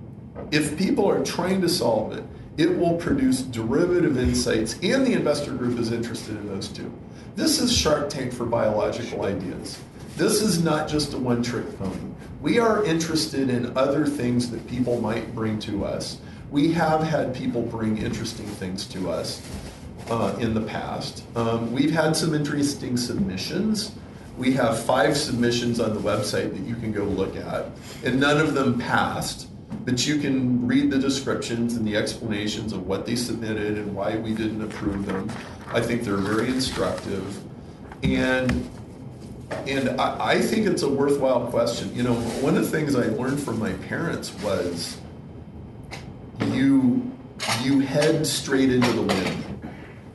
if 0.51 0.78
people 0.78 1.10
are 1.10 1.24
trying 1.26 1.62
to 1.62 1.70
solve 1.70 2.14
it, 2.14 2.24
it 2.58 2.78
will 2.78 2.95
produce 2.95 3.41
derivative 3.41 4.18
insights, 4.18 4.76
and 4.82 5.06
the 5.06 5.14
investor 5.14 5.51
group 5.51 5.78
is 5.80 5.91
interested 5.91 6.38
in 6.38 6.47
those 6.47 6.70
too. 6.70 6.91
This 7.36 7.60
is 7.60 7.76
Shark 7.76 8.10
Tank 8.10 8.32
for 8.32 8.45
biological 8.45 9.26
ideas. 9.26 9.82
This 10.16 10.41
is 10.41 10.63
not 10.63 10.88
just 10.88 11.13
a 11.13 11.18
one 11.18 11.43
trick 11.43 11.78
pony. 11.78 11.99
We 12.41 12.57
are 12.57 12.86
interested 12.86 13.49
in 13.49 13.78
other 13.78 14.05
things 14.05 14.49
that 14.51 14.66
people 14.66 15.01
might 15.01 15.36
bring 15.36 15.59
to 15.59 15.84
us. 15.84 16.20
We 16.51 16.72
have 16.72 17.03
had 17.03 17.36
people 17.36 17.61
bring 17.61 17.97
interesting 17.97 18.45
things 18.45 18.86
to 18.88 19.09
us 19.09 19.41
uh, 20.09 20.38
in 20.39 20.53
the 20.53 20.61
past. 20.61 21.24
Um, 21.36 21.74
we've 21.74 21.91
had 21.91 22.16
some 22.16 22.34
interesting 22.34 22.95
submissions. 22.95 23.91
We 24.38 24.53
have 24.53 24.82
five 24.82 25.18
submissions 25.18 25.82
on 25.82 25.93
the 25.93 25.99
website 25.99 26.53
that 26.53 26.61
you 26.61 26.76
can 26.76 26.93
go 26.93 27.03
look 27.03 27.36
at, 27.36 27.66
and 28.05 28.18
none 28.18 28.38
of 28.38 28.53
them 28.53 28.80
passed. 28.80 29.49
But 29.84 30.07
you 30.07 30.20
can 30.20 30.66
read 30.66 30.91
the 30.91 30.97
descriptions 30.97 31.76
and 31.76 31.86
the 31.86 31.97
explanations 31.97 32.72
of 32.72 32.88
what 32.88 33.05
they 33.05 33.18
submitted 33.18 33.78
and 33.78 33.93
why 33.93 34.16
we 34.16 34.34
didn't 34.34 34.61
approve 34.61 35.05
them. 35.05 35.30
I 35.74 35.82
think 35.82 36.03
they're 36.03 36.16
very 36.16 36.47
instructive. 36.47 37.41
And 38.01 38.70
and 39.52 39.89
I, 40.02 40.32
I 40.32 40.41
think 40.41 40.68
it's 40.68 40.84
a 40.84 40.89
worthwhile 40.89 41.48
question. 41.48 41.93
You 41.96 42.04
know, 42.04 42.14
one 42.14 42.58
of 42.58 42.64
the 42.64 42.70
things 42.70 42.96
I 42.96 43.08
learned 43.08 43.39
from 43.39 43.60
my 43.60 43.74
parents 43.74 44.34
was 44.41 44.98
you 46.52 47.12
you 47.62 47.80
head 47.80 48.26
straight 48.26 48.72
into 48.72 48.91
the 48.93 49.02
wind 49.02 49.43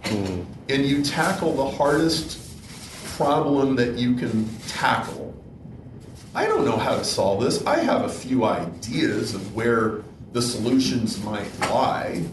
hmm. 0.04 0.42
and 0.68 0.84
you 0.84 1.02
tackle 1.02 1.54
the 1.54 1.70
hardest 1.76 2.38
problem 3.16 3.76
that 3.76 3.96
you 3.96 4.14
can 4.14 4.48
tackle. 4.68 5.34
I 6.34 6.46
don't 6.46 6.64
know 6.64 6.76
how 6.76 6.96
to 6.96 7.04
solve 7.04 7.42
this. 7.42 7.64
I 7.66 7.80
have 7.80 8.04
a 8.04 8.08
few 8.08 8.44
ideas 8.44 9.34
of 9.34 9.54
where 9.54 10.02
the 10.32 10.40
solutions 10.40 11.22
might 11.24 11.50
lie. 11.60 12.24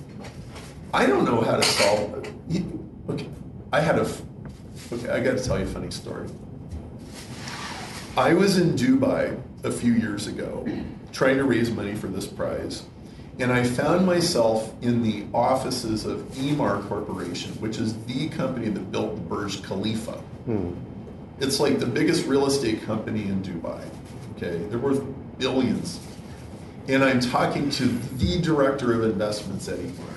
I 0.94 1.06
don't 1.06 1.26
know 1.26 1.42
how 1.42 1.58
to 1.58 1.64
solve 1.64 2.26
it. 2.26 2.64
Okay, 3.10 3.28
I 3.74 3.82
had 3.82 3.98
a. 3.98 4.10
Okay, 4.92 5.10
I 5.10 5.20
got 5.20 5.38
to 5.38 5.44
tell 5.44 5.58
you 5.60 5.66
a 5.66 5.68
funny 5.68 5.92
story. 5.92 6.30
I 8.18 8.34
was 8.34 8.58
in 8.58 8.74
Dubai 8.74 9.40
a 9.64 9.72
few 9.72 9.94
years 9.94 10.26
ago 10.26 10.66
trying 11.14 11.38
to 11.38 11.44
raise 11.44 11.70
money 11.70 11.94
for 11.94 12.08
this 12.08 12.26
prize, 12.26 12.84
and 13.38 13.52
I 13.52 13.64
found 13.64 14.08
myself 14.08 14.74
in 14.82 15.04
the 15.04 15.26
offices 15.36 16.04
of 16.04 16.22
Emaar 16.32 16.82
Corporation, 16.88 17.52
which 17.62 17.78
is 17.78 17.96
the 18.06 18.28
company 18.30 18.70
that 18.70 18.92
built 18.92 19.14
the 19.14 19.22
Burj 19.22 19.62
Khalifa. 19.62 20.14
Hmm. 20.46 20.74
It's 21.40 21.60
like 21.60 21.78
the 21.78 21.86
biggest 21.86 22.26
real 22.26 22.48
estate 22.48 22.82
company 22.82 23.22
in 23.22 23.44
Dubai. 23.44 23.88
Okay, 24.36 24.66
they're 24.66 24.80
worth 24.80 25.04
billions. 25.38 26.00
And 26.88 27.04
I'm 27.04 27.20
talking 27.20 27.70
to 27.70 27.86
the 27.86 28.42
director 28.42 28.94
of 28.94 29.04
investments 29.04 29.68
at 29.68 29.78
Emaar. 29.78 30.14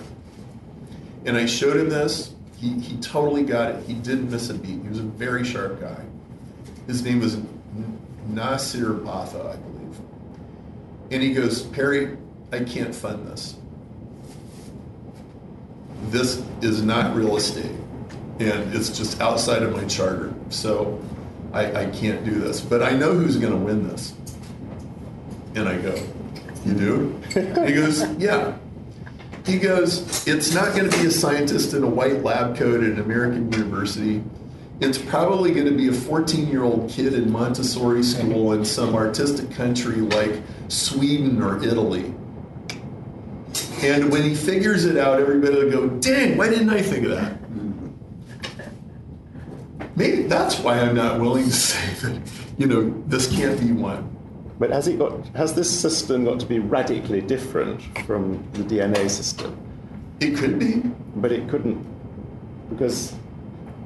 And 1.27 1.37
I 1.37 1.45
showed 1.45 1.77
him 1.77 1.91
this. 1.91 2.33
He, 2.57 2.81
he 2.81 2.97
totally 3.03 3.43
got 3.43 3.75
it. 3.75 3.85
He 3.87 3.93
didn't 3.93 4.31
miss 4.31 4.49
a 4.49 4.55
beat. 4.55 4.81
He 4.81 4.89
was 4.89 5.01
a 5.01 5.03
very 5.03 5.45
sharp 5.45 5.83
guy. 5.83 6.03
His 6.87 7.03
name 7.05 7.21
was 7.21 7.37
Nasir 8.29 8.93
Batha, 8.93 9.53
I 9.53 9.57
believe. 9.57 9.99
And 11.11 11.23
he 11.23 11.33
goes, 11.33 11.63
Perry, 11.63 12.17
I 12.53 12.61
can't 12.61 12.95
fund 12.95 13.27
this. 13.27 13.57
This 16.05 16.43
is 16.63 16.83
not 16.83 17.15
real 17.15 17.37
estate. 17.37 17.73
And 18.39 18.75
it's 18.75 18.97
just 18.97 19.21
outside 19.21 19.63
of 19.63 19.73
my 19.73 19.85
charter. 19.85 20.33
So 20.49 21.01
I, 21.53 21.83
I 21.83 21.91
can't 21.91 22.25
do 22.25 22.33
this. 22.33 22.61
But 22.61 22.83
I 22.83 22.93
know 22.93 23.13
who's 23.13 23.37
going 23.37 23.53
to 23.53 23.59
win 23.59 23.87
this. 23.89 24.15
And 25.55 25.69
I 25.69 25.77
go, 25.79 25.95
You 26.65 26.75
do? 26.75 27.21
he 27.33 27.73
goes, 27.75 28.09
Yeah. 28.19 28.57
He 29.45 29.59
goes, 29.59 30.27
It's 30.27 30.55
not 30.55 30.77
going 30.77 30.89
to 30.89 30.99
be 30.99 31.07
a 31.07 31.11
scientist 31.11 31.75
in 31.75 31.83
a 31.83 31.89
white 31.89 32.23
lab 32.23 32.57
coat 32.57 32.83
at 32.83 32.91
an 32.91 33.01
American 33.01 33.53
university. 33.53 34.23
It's 34.81 34.97
probably 34.97 35.53
going 35.53 35.67
to 35.67 35.77
be 35.77 35.89
a 35.89 35.93
14 35.93 36.49
year 36.49 36.65
old 36.65 36.89
kid 36.89 37.13
in 37.13 37.31
Montessori 37.31 38.03
school 38.03 38.55
in 38.55 38.65
some 38.65 38.95
artistic 38.95 39.51
country 39.51 39.97
like 39.97 40.41
Sweden 40.69 41.43
or 41.43 41.63
Italy. 41.63 42.15
And 43.83 44.11
when 44.11 44.23
he 44.23 44.35
figures 44.35 44.87
it 44.87 44.97
out, 44.97 45.21
everybody 45.21 45.57
will 45.57 45.71
go, 45.71 45.89
Dang, 46.01 46.39
why 46.39 46.49
didn't 46.49 46.71
I 46.71 46.81
think 46.81 47.05
of 47.07 47.11
that? 47.11 47.37
Maybe 49.97 50.23
that's 50.23 50.59
why 50.61 50.81
I'm 50.81 50.95
not 50.95 51.21
willing 51.21 51.45
to 51.45 51.53
say 51.53 52.09
that, 52.09 52.19
you 52.57 52.67
know, 52.67 53.03
this 53.07 53.31
can't 53.35 53.61
be 53.61 53.73
won. 53.73 54.17
But 54.59 54.71
has 54.71 54.89
it 54.89 54.99
got? 54.99 55.27
Has 55.29 55.55
this 55.55 55.71
system 55.71 56.25
got 56.25 56.41
to 56.41 56.47
be 56.47 56.59
radically 56.59 57.21
different 57.21 57.83
from 58.07 58.43
the 58.53 58.63
DNA 58.63 59.11
system? 59.11 59.59
It 60.21 60.37
could 60.37 60.59
be. 60.59 60.83
But 61.17 61.33
it 61.33 61.49
couldn't, 61.49 61.85
because 62.71 63.15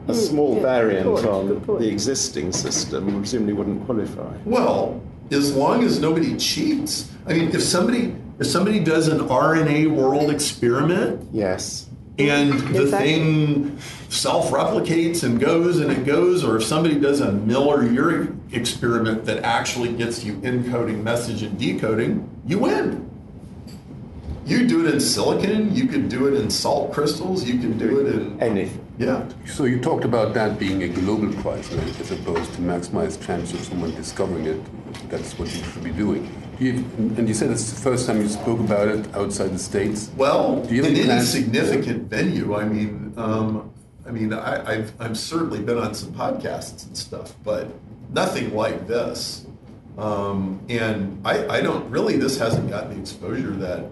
a 0.08 0.12
Hmm, 0.12 0.18
small 0.18 0.54
yeah, 0.56 0.62
variant 0.62 1.06
point, 1.06 1.26
on 1.26 1.78
the 1.80 1.88
existing 1.88 2.52
system 2.52 3.06
presumably 3.18 3.52
wouldn't 3.54 3.84
qualify. 3.86 4.32
Well, 4.44 5.00
as 5.30 5.54
long 5.54 5.82
as 5.82 5.98
nobody 6.00 6.36
cheats. 6.36 7.08
I 7.26 7.32
mean, 7.32 7.48
if 7.54 7.62
somebody 7.62 8.14
if 8.38 8.46
somebody 8.48 8.80
does 8.80 9.06
an 9.08 9.20
RNA 9.28 9.94
world 9.94 10.28
experiment 10.30 11.20
Yes. 11.32 11.86
and 12.18 12.52
the 12.74 12.82
Exactly. 12.82 13.08
thing 13.08 13.78
self-replicates 14.08 15.22
and 15.22 15.38
goes 15.40 15.78
and 15.78 15.90
it 15.92 16.04
goes, 16.04 16.44
or 16.44 16.56
if 16.56 16.64
somebody 16.64 16.96
does 16.96 17.20
a 17.20 17.30
Miller-Urey 17.32 18.34
experiment 18.52 19.24
that 19.26 19.38
actually 19.44 19.92
gets 19.92 20.24
you 20.24 20.34
encoding 20.42 21.02
message 21.04 21.42
and 21.42 21.56
decoding, 21.58 22.28
you 22.46 22.58
win. 22.58 23.08
You 24.46 24.66
do 24.66 24.86
it 24.86 24.92
in 24.94 25.00
silicon, 25.00 25.74
you 25.74 25.86
could 25.86 26.08
do 26.08 26.26
it 26.26 26.34
in 26.34 26.50
salt 26.50 26.92
crystals, 26.92 27.44
you 27.44 27.58
can 27.58 27.78
do 27.78 28.00
it 28.06 28.14
in 28.14 28.40
Anything. 28.42 28.84
yeah. 28.98 29.26
So 29.46 29.64
you 29.64 29.80
talked 29.80 30.04
about 30.04 30.34
that 30.34 30.58
being 30.58 30.82
a 30.82 30.88
global 30.88 31.32
prize, 31.42 31.70
right, 31.72 32.00
as 32.00 32.10
opposed 32.10 32.52
to 32.54 32.60
maximize 32.60 33.24
chance 33.24 33.54
of 33.54 33.60
someone 33.60 33.94
discovering 33.94 34.44
it. 34.46 34.60
That's 35.10 35.38
what 35.38 35.48
you 35.54 35.62
should 35.64 35.82
be 35.84 35.92
doing. 35.92 36.30
Do 36.58 36.64
you, 36.66 36.72
and 37.16 37.26
you 37.26 37.34
said 37.34 37.50
it's 37.50 37.70
the 37.72 37.80
first 37.80 38.06
time 38.06 38.20
you 38.20 38.28
spoke 38.28 38.60
about 38.60 38.88
it 38.88 39.12
outside 39.14 39.50
the 39.52 39.58
states. 39.58 40.10
Well, 40.16 40.60
Do 40.62 40.74
you 40.74 40.82
have 40.82 40.90
in 40.92 40.96
any 40.98 41.00
any 41.04 41.08
plans- 41.14 41.30
significant 41.32 42.10
venue, 42.10 42.54
I 42.54 42.64
mean, 42.64 43.14
um, 43.16 43.72
I 44.06 44.10
mean, 44.10 44.32
I, 44.34 44.62
I've 44.72 44.92
I've 45.00 45.16
certainly 45.18 45.60
been 45.60 45.78
on 45.78 45.94
some 45.94 46.12
podcasts 46.12 46.86
and 46.86 46.94
stuff, 46.96 47.34
but 47.42 47.68
nothing 48.12 48.54
like 48.54 48.86
this. 48.86 49.46
Um, 49.96 50.60
and 50.68 51.20
I, 51.26 51.46
I 51.48 51.60
don't 51.62 51.88
really, 51.90 52.16
this 52.18 52.36
hasn't 52.38 52.68
gotten 52.68 52.90
the 52.94 53.00
exposure 53.00 53.50
that 53.56 53.86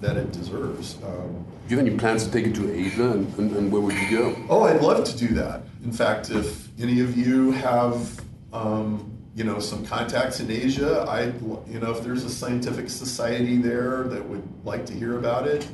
that 0.00 0.16
it 0.16 0.32
deserves. 0.32 0.96
Um, 1.04 1.44
Do 1.66 1.74
you 1.74 1.78
have 1.78 1.86
any 1.86 1.96
plans 1.96 2.24
to 2.24 2.30
take 2.30 2.46
it 2.46 2.54
to 2.56 2.72
Asia, 2.72 3.10
and, 3.10 3.38
and, 3.38 3.56
and 3.56 3.72
where 3.72 3.82
would 3.82 3.94
you 3.94 4.10
go? 4.10 4.36
oh, 4.48 4.62
I'd 4.62 4.80
love 4.80 5.04
to 5.04 5.16
do 5.16 5.28
that. 5.34 5.62
In 5.84 5.92
fact, 5.92 6.30
if 6.30 6.68
any 6.80 7.00
of 7.00 7.16
you 7.16 7.50
have, 7.52 8.20
um, 8.52 9.10
you 9.34 9.44
know, 9.44 9.58
some 9.60 9.84
contacts 9.86 10.40
in 10.40 10.50
Asia, 10.50 11.04
I, 11.08 11.26
you 11.70 11.80
know, 11.80 11.92
if 11.92 12.02
there's 12.02 12.24
a 12.24 12.30
scientific 12.30 12.88
society 12.90 13.56
there 13.56 14.04
that 14.04 14.24
would 14.28 14.46
like 14.64 14.86
to 14.86 14.92
hear 14.92 15.18
about 15.18 15.46
it, 15.46 15.68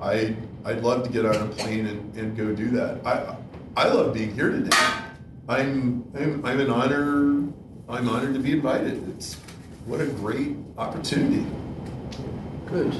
I, 0.00 0.36
I'd 0.64 0.82
love 0.82 1.04
to 1.04 1.10
get 1.10 1.24
on 1.24 1.34
a 1.36 1.46
plane 1.46 1.86
and, 1.86 2.14
and 2.16 2.36
go 2.36 2.54
do 2.54 2.70
that. 2.70 3.04
I, 3.06 3.36
I 3.76 3.88
love 3.88 4.14
being 4.14 4.34
here 4.34 4.50
today. 4.50 4.76
I'm, 5.48 6.10
I'm, 6.16 6.44
I'm 6.44 6.60
an 6.60 6.70
honor. 6.70 7.52
I'm 7.88 8.08
honored 8.08 8.34
to 8.34 8.40
be 8.40 8.52
invited. 8.52 9.08
It's 9.10 9.34
what 9.86 10.00
a 10.00 10.06
great 10.06 10.56
opportunity. 10.78 11.46
Good. 12.66 12.94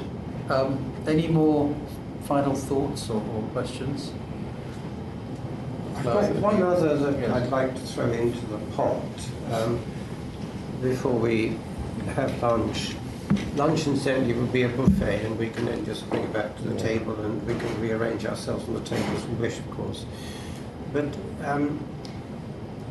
Um, 0.49 0.93
any 1.07 1.27
more 1.27 1.75
final 2.25 2.53
thoughts 2.53 3.09
or, 3.09 3.21
or 3.33 3.41
questions? 3.53 4.11
One 6.03 6.61
other 6.61 6.97
that 6.97 7.19
Yes. 7.19 7.31
I'd 7.31 7.49
like 7.49 7.73
to 7.73 7.81
throw 7.81 8.11
into 8.11 8.45
the 8.47 8.57
pot 8.75 9.01
um, 9.51 9.79
before 10.81 11.13
we 11.13 11.57
have 12.13 12.43
lunch. 12.43 12.95
Lunch, 13.55 13.87
incidentally, 13.87 14.33
will 14.33 14.45
be 14.47 14.63
a 14.63 14.69
buffet, 14.69 15.25
and 15.25 15.39
we 15.39 15.49
can 15.49 15.65
then 15.65 15.83
just 15.83 16.07
bring 16.09 16.23
it 16.23 16.33
back 16.33 16.55
to 16.57 16.63
the 16.63 16.79
table, 16.79 17.19
and 17.21 17.45
we 17.47 17.55
can 17.55 17.81
rearrange 17.81 18.25
ourselves 18.25 18.67
on 18.67 18.75
the 18.75 18.81
table 18.81 19.17
as 19.17 19.25
we 19.25 19.33
wish, 19.35 19.57
of 19.57 19.71
course. 19.71 20.05
But 20.93 21.07
um, 21.43 21.83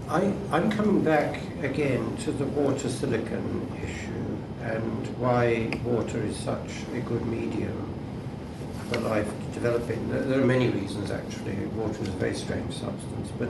I, 0.09 0.32
I'm 0.50 0.70
coming 0.72 1.05
back 1.05 1.40
again 1.62 2.16
to 2.24 2.32
the 2.32 2.46
water 2.46 2.88
silicon 2.88 3.70
issue 3.84 4.13
and 4.64 5.06
why 5.18 5.70
water 5.84 6.18
is 6.22 6.36
such 6.36 6.70
a 6.94 7.00
good 7.00 7.24
medium 7.26 7.94
for 8.88 8.98
life 9.00 9.28
to 9.28 9.46
develop 9.52 9.88
in. 9.90 10.10
There, 10.10 10.22
there 10.22 10.40
are 10.40 10.46
many 10.46 10.68
reasons 10.68 11.10
actually. 11.10 11.54
Water 11.76 12.02
is 12.02 12.08
a 12.08 12.12
very 12.12 12.34
strange 12.34 12.72
substance, 12.74 13.30
but 13.38 13.48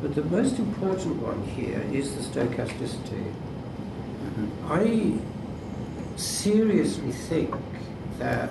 but 0.00 0.14
the 0.14 0.24
most 0.24 0.58
important 0.58 1.16
one 1.16 1.42
here 1.42 1.82
is 1.92 2.14
the 2.14 2.22
stochasticity. 2.22 3.32
Mm-hmm. 4.24 4.72
I 4.72 6.16
seriously 6.16 7.12
think 7.12 7.54
that 8.18 8.50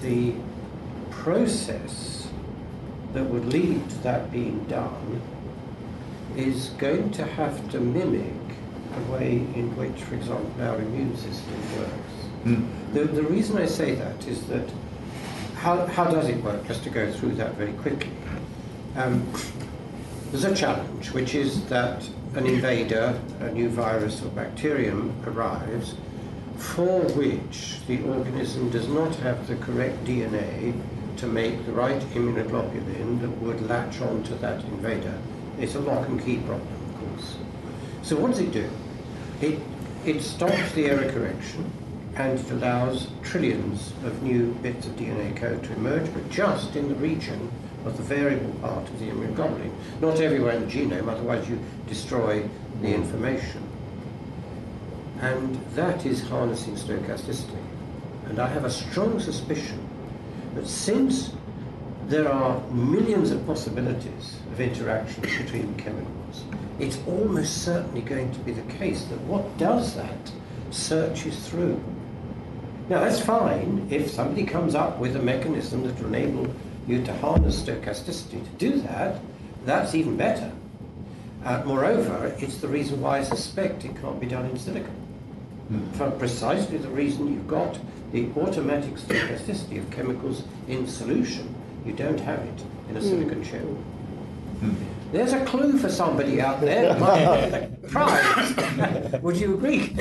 the 0.00 0.34
process 1.10 2.28
that 3.12 3.24
would 3.24 3.46
lead 3.46 3.88
to 3.90 3.98
that 3.98 4.32
being 4.32 4.64
done 4.64 5.22
is 6.36 6.70
going 6.78 7.10
to 7.12 7.24
have 7.24 7.70
to 7.70 7.78
mimic 7.78 8.41
the 8.94 9.12
way 9.12 9.32
in 9.32 9.74
which, 9.76 10.02
for 10.02 10.14
example, 10.14 10.50
our 10.62 10.78
immune 10.78 11.16
system 11.16 11.54
works. 11.78 12.72
The, 12.92 13.04
the 13.04 13.22
reason 13.22 13.58
I 13.58 13.66
say 13.66 13.94
that 13.94 14.26
is 14.26 14.46
that 14.46 14.68
how, 15.54 15.86
how 15.86 16.04
does 16.04 16.28
it 16.28 16.42
work? 16.42 16.66
Just 16.66 16.82
to 16.84 16.90
go 16.90 17.10
through 17.12 17.36
that 17.36 17.54
very 17.54 17.72
quickly. 17.74 18.10
Um, 18.96 19.32
there's 20.32 20.44
a 20.44 20.54
challenge, 20.54 21.12
which 21.12 21.34
is 21.34 21.64
that 21.66 22.08
an 22.34 22.46
invader, 22.46 23.20
a 23.40 23.50
new 23.52 23.68
virus 23.68 24.22
or 24.22 24.28
bacterium 24.30 25.14
arrives, 25.26 25.94
for 26.56 27.02
which 27.10 27.80
the 27.86 28.02
organism 28.04 28.70
does 28.70 28.88
not 28.88 29.14
have 29.16 29.46
the 29.46 29.56
correct 29.56 30.04
DNA 30.04 30.80
to 31.16 31.26
make 31.26 31.64
the 31.66 31.72
right 31.72 32.00
immunoglobulin 32.14 33.20
that 33.20 33.30
would 33.40 33.60
latch 33.68 34.00
on 34.00 34.22
to 34.24 34.34
that 34.36 34.64
invader. 34.64 35.16
It's 35.58 35.74
a 35.74 35.80
lock 35.80 36.08
and 36.08 36.20
key 36.20 36.38
problem, 36.38 36.66
of 36.88 36.98
course. 36.98 37.36
So 38.02 38.16
what 38.16 38.32
does 38.32 38.40
it 38.40 38.52
do? 38.52 38.68
It, 39.42 39.58
it 40.06 40.22
stops 40.22 40.70
the 40.70 40.86
error 40.86 41.10
correction 41.10 41.68
and 42.14 42.38
it 42.38 42.48
allows 42.52 43.08
trillions 43.24 43.90
of 44.04 44.22
new 44.22 44.52
bits 44.62 44.86
of 44.86 44.92
DNA 44.92 45.34
code 45.36 45.64
to 45.64 45.72
emerge, 45.72 46.14
but 46.14 46.30
just 46.30 46.76
in 46.76 46.88
the 46.88 46.94
region 46.94 47.50
of 47.84 47.96
the 47.96 48.04
variable 48.04 48.52
part 48.60 48.88
of 48.88 49.00
the 49.00 49.06
immunoglobulin. 49.06 49.72
Not 50.00 50.20
everywhere 50.20 50.52
in 50.52 50.66
the 50.66 50.70
genome, 50.70 51.08
otherwise 51.08 51.48
you 51.48 51.58
destroy 51.88 52.48
the 52.82 52.94
information. 52.94 53.68
And 55.20 55.56
that 55.74 56.06
is 56.06 56.22
harnessing 56.22 56.76
stochasticity. 56.76 57.64
And 58.26 58.38
I 58.38 58.46
have 58.46 58.64
a 58.64 58.70
strong 58.70 59.18
suspicion 59.18 59.88
that 60.54 60.68
since 60.68 61.32
there 62.06 62.30
are 62.30 62.60
millions 62.68 63.32
of 63.32 63.44
possibilities 63.44 64.36
of 64.52 64.60
interactions 64.60 65.36
between 65.36 65.74
chemicals, 65.74 66.21
it's 66.78 66.98
almost 67.06 67.64
certainly 67.64 68.00
going 68.00 68.32
to 68.32 68.38
be 68.40 68.52
the 68.52 68.72
case 68.74 69.04
that 69.04 69.20
what 69.22 69.56
does 69.58 69.94
that 69.94 70.32
searches 70.70 71.48
through. 71.48 71.82
Now 72.88 73.00
that's 73.00 73.20
fine 73.20 73.86
if 73.90 74.10
somebody 74.10 74.44
comes 74.44 74.74
up 74.74 74.98
with 74.98 75.16
a 75.16 75.22
mechanism 75.22 75.86
that 75.86 75.98
will 75.98 76.14
enable 76.14 76.52
you 76.86 77.02
to 77.04 77.16
harness 77.18 77.62
stochasticity 77.62 78.42
to 78.42 78.50
do 78.58 78.80
that, 78.82 79.20
that's 79.64 79.94
even 79.94 80.16
better. 80.16 80.50
Uh, 81.44 81.62
moreover, 81.64 82.34
it's 82.38 82.58
the 82.58 82.68
reason 82.68 83.00
why 83.00 83.18
I 83.18 83.22
suspect 83.22 83.84
it 83.84 84.00
can't 84.00 84.20
be 84.20 84.26
done 84.26 84.46
in 84.46 84.58
silicon. 84.58 84.94
Hmm. 85.68 85.90
For 85.92 86.10
precisely 86.12 86.78
the 86.78 86.88
reason 86.88 87.32
you've 87.32 87.48
got 87.48 87.78
the 88.12 88.28
automatic 88.36 88.94
stochasticity 88.94 89.78
of 89.78 89.90
chemicals 89.90 90.44
in 90.68 90.86
solution, 90.86 91.54
you 91.84 91.92
don't 91.92 92.20
have 92.20 92.40
it 92.40 92.64
in 92.88 92.96
a 92.96 93.00
hmm. 93.00 93.06
silicon 93.06 93.44
chip. 93.44 93.62
Hmm. 93.62 95.01
There's 95.12 95.34
a 95.34 95.44
clue 95.44 95.78
for 95.78 95.90
somebody 95.90 96.40
out 96.40 96.60
there. 96.62 96.98
My 96.98 97.68
prize. 97.88 99.20
Would 99.22 99.36
you 99.36 99.54
agree? 99.54 99.94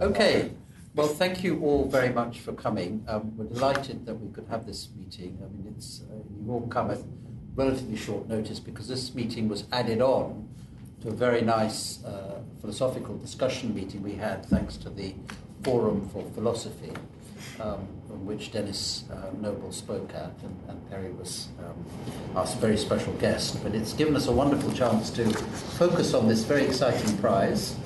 Okay. 0.00 0.52
Well, 0.94 1.08
thank 1.08 1.44
you 1.44 1.60
all 1.60 1.88
very 1.88 2.10
much 2.10 2.40
for 2.40 2.52
coming. 2.52 3.04
Um, 3.08 3.36
we're 3.36 3.46
delighted 3.46 4.06
that 4.06 4.14
we 4.14 4.32
could 4.32 4.46
have 4.48 4.64
this 4.66 4.88
meeting. 4.96 5.38
I 5.44 5.48
mean, 5.52 5.74
it's 5.76 6.02
uh, 6.02 6.14
you 6.14 6.50
all 6.50 6.66
come 6.68 6.90
at 6.90 6.98
relatively 7.54 7.96
short 7.96 8.28
notice 8.28 8.60
because 8.60 8.88
this 8.88 9.14
meeting 9.14 9.48
was 9.48 9.64
added 9.72 10.00
on 10.00 10.48
to 11.02 11.08
a 11.08 11.12
very 11.12 11.42
nice 11.42 12.02
uh, 12.04 12.40
philosophical 12.60 13.16
discussion 13.16 13.74
meeting 13.74 14.02
we 14.02 14.14
had 14.14 14.46
thanks 14.46 14.76
to 14.76 14.90
the 14.90 15.14
Forum 15.64 16.08
for 16.08 16.24
Philosophy, 16.34 16.92
um, 17.60 17.86
on 18.10 18.26
which 18.26 18.52
Denis 18.52 19.04
uh, 19.10 19.30
Noble 19.40 19.72
spoke 19.72 20.12
at, 20.14 20.32
and, 20.42 20.56
and 20.68 20.90
Perry 20.90 21.10
was 21.12 21.48
um, 21.60 22.36
our 22.36 22.46
very 22.56 22.76
special 22.76 23.12
guest. 23.14 23.62
But 23.62 23.74
it's 23.74 23.92
given 23.92 24.16
us 24.16 24.26
a 24.28 24.32
wonderful 24.32 24.72
chance 24.72 25.10
to 25.10 25.24
focus 25.78 26.14
on 26.14 26.28
this 26.28 26.44
very 26.44 26.64
exciting 26.64 27.16
prize. 27.18 27.76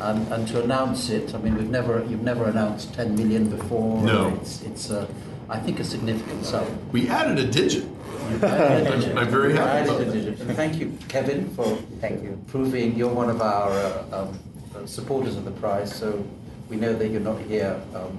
And, 0.00 0.32
and 0.32 0.46
to 0.48 0.62
announce 0.62 1.10
it, 1.10 1.34
I 1.34 1.38
mean, 1.38 1.56
we've 1.56 1.70
never, 1.70 2.04
you've 2.08 2.22
never 2.22 2.44
announced 2.44 2.94
10 2.94 3.16
million 3.16 3.50
before. 3.50 4.00
No. 4.00 4.32
It's, 4.40 4.62
it's 4.62 4.90
uh, 4.92 5.08
I 5.48 5.58
think, 5.58 5.80
a 5.80 5.84
significant 5.84 6.44
sum. 6.44 6.66
We 6.92 7.08
added 7.08 7.38
a 7.38 7.50
digit. 7.50 7.84
You've 8.30 8.44
added 8.44 8.86
a 8.86 8.96
digit. 8.96 9.16
I'm 9.16 9.28
very 9.28 9.54
happy 9.54 9.88
about 9.88 9.98
that. 10.06 10.54
thank 10.54 10.76
you, 10.76 10.96
Kevin, 11.08 11.48
for 11.50 11.76
Thank 12.00 12.22
you. 12.22 12.40
proving 12.46 12.94
you're 12.94 13.12
one 13.12 13.30
of 13.30 13.40
our 13.40 13.70
uh, 13.70 14.04
um, 14.12 14.38
uh, 14.76 14.86
supporters 14.86 15.36
of 15.36 15.44
the 15.44 15.50
prize. 15.52 15.92
So 15.94 16.24
we 16.68 16.76
know 16.76 16.92
that 16.94 17.08
you're 17.08 17.20
not 17.20 17.40
here 17.40 17.80
um, 17.94 18.18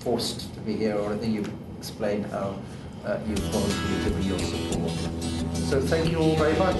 forced 0.00 0.52
to 0.54 0.60
be 0.60 0.74
here, 0.76 0.96
or 0.96 1.12
I 1.12 1.16
think 1.18 1.34
you've 1.34 1.52
explained 1.78 2.26
how 2.26 2.58
uh, 3.04 3.18
you've 3.26 3.38
voluntarily 3.38 4.04
given 4.04 4.22
your 4.22 4.38
support. 4.38 4.92
So 5.54 5.80
thank 5.80 6.10
you 6.10 6.18
all 6.18 6.36
very 6.36 6.56
much. 6.58 6.76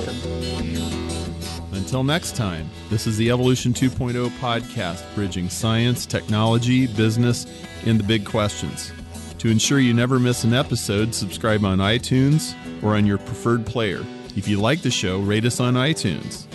Until 1.73 2.03
next 2.03 2.37
time, 2.37 2.69
this 2.91 3.07
is 3.07 3.17
the 3.17 3.31
Evolution 3.31 3.73
2.0 3.73 4.29
podcast, 4.39 5.05
bridging 5.15 5.49
science, 5.49 6.07
technology, 6.07 6.87
business, 6.87 7.47
and 7.87 7.99
the 7.99 8.05
big 8.05 8.27
questions. 8.27 8.93
To 9.39 9.49
ensure 9.49 9.79
you 9.79 9.95
never 9.95 10.19
miss 10.19 10.45
an 10.45 10.53
episode, 10.53 11.15
subscribe 11.15 11.65
on 11.65 11.79
iTunes 11.79 12.55
or 12.83 12.97
on 12.97 13.07
your 13.07 13.19
preferred 13.19 13.65
player. 13.65 14.05
If 14.37 14.49
you 14.49 14.61
like 14.61 14.83
the 14.83 14.91
show, 14.91 15.21
rate 15.21 15.45
us 15.45 15.61
on 15.61 15.75
iTunes. 15.75 16.47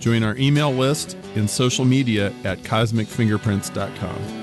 Join 0.00 0.24
our 0.24 0.36
email 0.36 0.72
list 0.72 1.16
and 1.36 1.48
social 1.48 1.84
media 1.84 2.32
at 2.44 2.58
cosmicfingerprints.com. 2.58 4.41